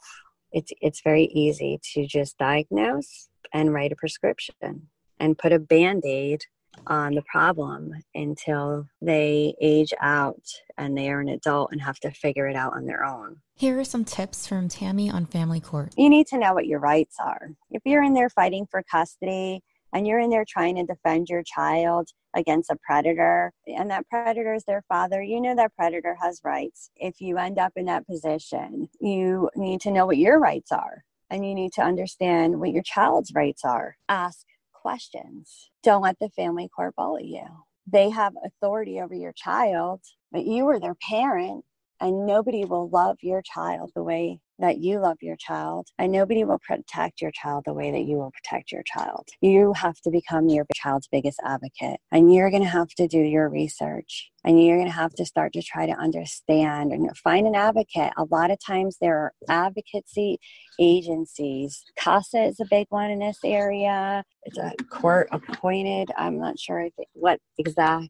It's 0.52 0.74
it's 0.82 1.02
very 1.02 1.24
easy 1.26 1.80
to 1.94 2.06
just 2.06 2.38
diagnose 2.38 3.30
and 3.54 3.74
write 3.74 3.94
a 3.94 3.96
prescription 3.96 4.90
and 5.20 5.38
put 5.38 5.54
a 5.54 5.60
band-aid 5.60 6.44
on 6.86 7.16
the 7.16 7.22
problem 7.24 7.94
until 8.14 8.88
they 9.02 9.56
age 9.62 9.94
out 10.02 10.44
and 10.78 10.98
they 10.98 11.10
are 11.10 11.20
an 11.20 11.30
adult 11.30 11.72
and 11.72 11.82
have 11.82 12.00
to 12.02 12.12
figure 12.12 12.48
it 12.48 12.56
out 12.56 12.74
on 12.74 12.86
their 12.86 13.04
own. 13.04 13.38
Here 13.56 13.80
are 13.80 13.84
some 13.84 14.06
tips 14.06 14.48
from 14.48 14.70
Tammy 14.70 15.10
on 15.10 15.26
family 15.26 15.60
court. 15.60 15.94
You 15.98 16.10
need 16.10 16.28
to 16.28 16.38
know 16.38 16.54
what 16.54 16.68
your 16.68 16.80
rights 16.80 17.16
are. 17.20 17.50
If 17.72 17.82
you're 17.86 18.04
in 18.04 18.14
there 18.14 18.30
fighting 18.30 18.68
for 18.70 18.84
custody 18.84 19.64
and 19.94 20.06
you're 20.06 20.20
in 20.20 20.30
there 20.30 20.46
trying 20.48 20.76
to 20.76 20.84
defend 20.84 21.30
your 21.30 21.44
child 21.44 22.10
against 22.36 22.70
a 22.70 22.78
predator 22.86 23.52
and 23.66 23.90
that 23.90 24.08
predator 24.10 24.54
is 24.54 24.64
their 24.66 24.84
father, 24.88 25.24
you 25.24 25.42
know 25.42 25.56
that 25.56 25.76
predator 25.76 26.16
has 26.22 26.42
rights. 26.44 26.92
If 26.96 27.20
you 27.20 27.38
end 27.38 27.58
up 27.58 27.74
in 27.76 27.86
that 27.86 28.06
position, 28.06 28.90
you 29.00 29.50
need 29.56 29.82
to 29.82 29.92
know 29.92 30.06
what 30.06 30.18
your 30.18 30.40
rights 30.40 30.72
are 30.72 31.04
and 31.30 31.46
you 31.46 31.56
need 31.56 31.74
to 31.74 31.82
understand 31.82 32.60
what 32.60 32.72
your 32.72 32.84
child's 32.84 33.34
rights 33.34 33.66
are. 33.66 33.98
Ask 34.08 34.46
questions. 34.88 35.70
Don't 35.84 36.02
let 36.02 36.18
the 36.20 36.30
family 36.30 36.70
court 36.70 36.96
bully 36.96 37.26
you. 37.26 37.46
They 37.92 38.10
have 38.12 38.34
authority 38.46 39.02
over 39.02 39.14
your 39.14 39.34
child, 39.34 40.00
but 40.32 40.46
you 40.46 40.70
are 40.70 40.80
their 40.80 40.96
parent, 40.96 41.66
and 42.00 42.26
nobody 42.26 42.66
will 42.66 42.90
love 42.90 43.18
your 43.22 43.42
child 43.42 43.92
the 43.96 44.04
way 44.04 44.40
that 44.60 44.80
you 44.80 45.00
love 45.00 45.18
your 45.22 45.36
child, 45.36 45.88
and 46.00 46.12
nobody 46.12 46.44
will 46.44 46.60
protect 46.68 47.22
your 47.22 47.32
child 47.32 47.64
the 47.66 47.74
way 47.74 47.92
that 47.92 48.06
you 48.06 48.18
will 48.18 48.32
protect 48.32 48.72
your 48.72 48.84
child. 48.84 49.28
You 49.40 49.74
have 49.74 50.00
to 50.02 50.10
become 50.10 50.50
your 50.50 50.66
child's 50.74 51.08
biggest 51.08 51.40
advocate, 51.44 52.00
and 52.12 52.34
you're 52.34 52.50
going 52.50 52.64
to 52.64 52.70
have 52.70 52.90
to 52.96 53.08
do 53.08 53.20
your 53.20 53.50
research, 53.50 54.32
and 54.44 54.64
you're 54.64 54.78
going 54.78 54.88
to 54.88 54.94
have 54.94 55.14
to 55.16 55.26
start 55.26 55.54
to 55.54 55.62
try 55.62 55.86
to 55.86 55.92
understand 55.94 56.92
and 56.92 57.16
find 57.18 57.46
an 57.46 57.56
advocate. 57.56 58.14
A 58.18 58.26
lot 58.32 58.50
of 58.50 58.58
times, 58.66 58.98
there 59.00 59.18
are 59.18 59.34
advocacy 59.48 60.40
agencies. 60.80 61.84
CASA 61.96 62.42
is 62.44 62.60
a 62.60 62.66
big 62.66 62.88
one 62.90 63.12
in 63.12 63.20
this 63.20 63.40
area. 63.46 64.24
It's 64.44 64.58
a 64.58 64.74
court 64.90 65.28
appointed. 65.32 66.10
I'm 66.18 66.40
not 66.40 66.58
sure 66.58 66.90
what 67.14 67.40
exact 67.60 68.10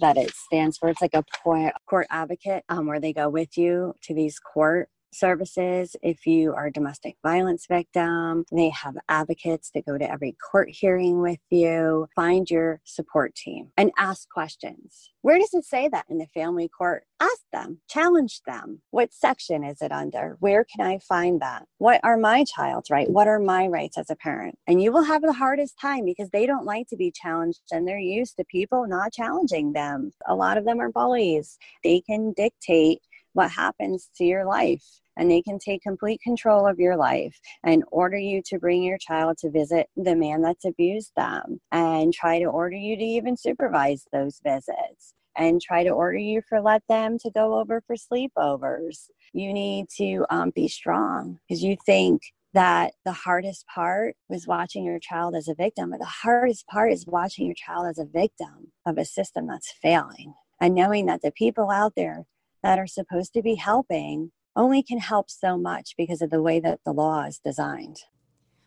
that 0.00 0.16
it 0.16 0.34
stands 0.34 0.76
for. 0.78 0.88
It's 0.88 1.00
like 1.00 1.14
a 1.14 1.24
court 1.42 2.06
advocate 2.10 2.64
um, 2.68 2.86
where 2.86 3.00
they 3.00 3.12
go 3.12 3.28
with 3.28 3.56
you 3.56 3.94
to 4.02 4.14
these 4.14 4.38
court 4.38 4.88
services 5.14 5.96
if 6.02 6.26
you 6.26 6.52
are 6.54 6.66
a 6.66 6.72
domestic 6.72 7.16
violence 7.22 7.66
victim. 7.66 8.44
They 8.52 8.70
have 8.70 8.96
advocates 9.08 9.70
that 9.74 9.86
go 9.86 9.98
to 9.98 10.10
every 10.10 10.36
court 10.50 10.68
hearing 10.70 11.20
with 11.20 11.40
you. 11.50 12.08
Find 12.14 12.48
your 12.50 12.80
support 12.84 13.34
team 13.34 13.70
and 13.76 13.92
ask 13.98 14.28
questions. 14.28 15.10
Where 15.22 15.38
does 15.38 15.54
it 15.54 15.64
say 15.64 15.88
that 15.88 16.04
in 16.10 16.18
the 16.18 16.26
family 16.34 16.68
court? 16.68 17.04
Ask 17.18 17.40
them, 17.50 17.80
challenge 17.88 18.42
them. 18.46 18.82
What 18.90 19.14
section 19.14 19.64
is 19.64 19.80
it 19.80 19.90
under? 19.90 20.36
Where 20.40 20.64
can 20.64 20.86
I 20.86 20.98
find 20.98 21.40
that? 21.40 21.64
What 21.78 22.00
are 22.04 22.18
my 22.18 22.44
child's 22.44 22.90
rights? 22.90 23.10
What 23.10 23.26
are 23.26 23.38
my 23.38 23.66
rights 23.66 23.96
as 23.96 24.10
a 24.10 24.16
parent? 24.16 24.58
And 24.66 24.82
you 24.82 24.92
will 24.92 25.04
have 25.04 25.22
the 25.22 25.32
hardest 25.32 25.80
time 25.80 26.04
because 26.04 26.28
they 26.28 26.44
don't 26.44 26.66
like 26.66 26.88
to 26.88 26.96
be 26.96 27.10
challenged 27.10 27.62
and 27.70 27.88
they're 27.88 27.98
used 27.98 28.36
to 28.36 28.44
people 28.44 28.86
not 28.86 29.14
challenging 29.14 29.72
them. 29.72 30.12
A 30.28 30.34
lot 30.34 30.58
of 30.58 30.66
them 30.66 30.78
are 30.78 30.92
bullies. 30.92 31.56
They 31.82 32.02
can 32.02 32.34
dictate 32.36 33.00
what 33.32 33.50
happens 33.50 34.10
to 34.16 34.24
your 34.24 34.44
life 34.44 34.84
and 35.16 35.30
they 35.30 35.42
can 35.42 35.58
take 35.58 35.82
complete 35.82 36.20
control 36.20 36.66
of 36.66 36.78
your 36.78 36.96
life 36.96 37.38
and 37.62 37.84
order 37.90 38.16
you 38.16 38.42
to 38.46 38.58
bring 38.58 38.82
your 38.82 38.98
child 38.98 39.38
to 39.38 39.50
visit 39.50 39.88
the 39.96 40.16
man 40.16 40.42
that's 40.42 40.64
abused 40.64 41.12
them 41.16 41.60
and 41.72 42.12
try 42.12 42.38
to 42.38 42.46
order 42.46 42.76
you 42.76 42.96
to 42.96 43.04
even 43.04 43.36
supervise 43.36 44.06
those 44.12 44.40
visits 44.44 45.14
and 45.36 45.60
try 45.60 45.82
to 45.82 45.90
order 45.90 46.18
you 46.18 46.40
for 46.48 46.60
let 46.60 46.82
them 46.88 47.18
to 47.18 47.30
go 47.30 47.58
over 47.58 47.82
for 47.86 47.96
sleepovers. 47.96 49.08
You 49.32 49.52
need 49.52 49.86
to 49.96 50.24
um, 50.30 50.50
be 50.54 50.68
strong 50.68 51.38
because 51.48 51.62
you 51.62 51.76
think 51.84 52.22
that 52.52 52.94
the 53.04 53.12
hardest 53.12 53.66
part 53.66 54.14
was 54.28 54.46
watching 54.46 54.84
your 54.84 55.00
child 55.00 55.34
as 55.34 55.48
a 55.48 55.54
victim, 55.54 55.90
but 55.90 55.98
the 55.98 56.04
hardest 56.04 56.66
part 56.68 56.92
is 56.92 57.04
watching 57.06 57.46
your 57.46 57.56
child 57.56 57.88
as 57.88 57.98
a 57.98 58.04
victim 58.04 58.72
of 58.86 58.96
a 58.96 59.04
system 59.04 59.48
that's 59.48 59.74
failing 59.82 60.34
and 60.60 60.74
knowing 60.74 61.06
that 61.06 61.20
the 61.22 61.32
people 61.32 61.70
out 61.70 61.94
there 61.96 62.24
that 62.62 62.78
are 62.78 62.86
supposed 62.86 63.34
to 63.34 63.42
be 63.42 63.56
helping 63.56 64.30
only 64.56 64.82
can 64.82 64.98
help 64.98 65.30
so 65.30 65.56
much 65.56 65.94
because 65.96 66.22
of 66.22 66.30
the 66.30 66.42
way 66.42 66.60
that 66.60 66.80
the 66.84 66.92
law 66.92 67.24
is 67.24 67.38
designed. 67.38 67.98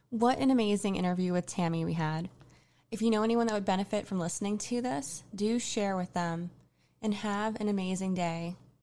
What 0.10 0.40
an 0.40 0.52
amazing 0.52 0.96
interview 0.96 1.34
with 1.34 1.46
Tammy 1.46 1.84
we 1.84 1.94
had. 1.94 2.30
If 2.92 3.02
you 3.02 3.10
know 3.10 3.24
anyone 3.24 3.48
that 3.48 3.54
would 3.54 3.66
benefit 3.66 4.08
from 4.08 4.20
listening 4.20 4.58
to 4.60 4.82
this, 4.82 5.24
do 5.36 5.60
share 5.60 5.98
with 5.98 6.14
them 6.14 6.52
and 7.02 7.14
have 7.14 7.60
an 7.60 7.68
amazing 7.68 8.14
day. 8.14 8.56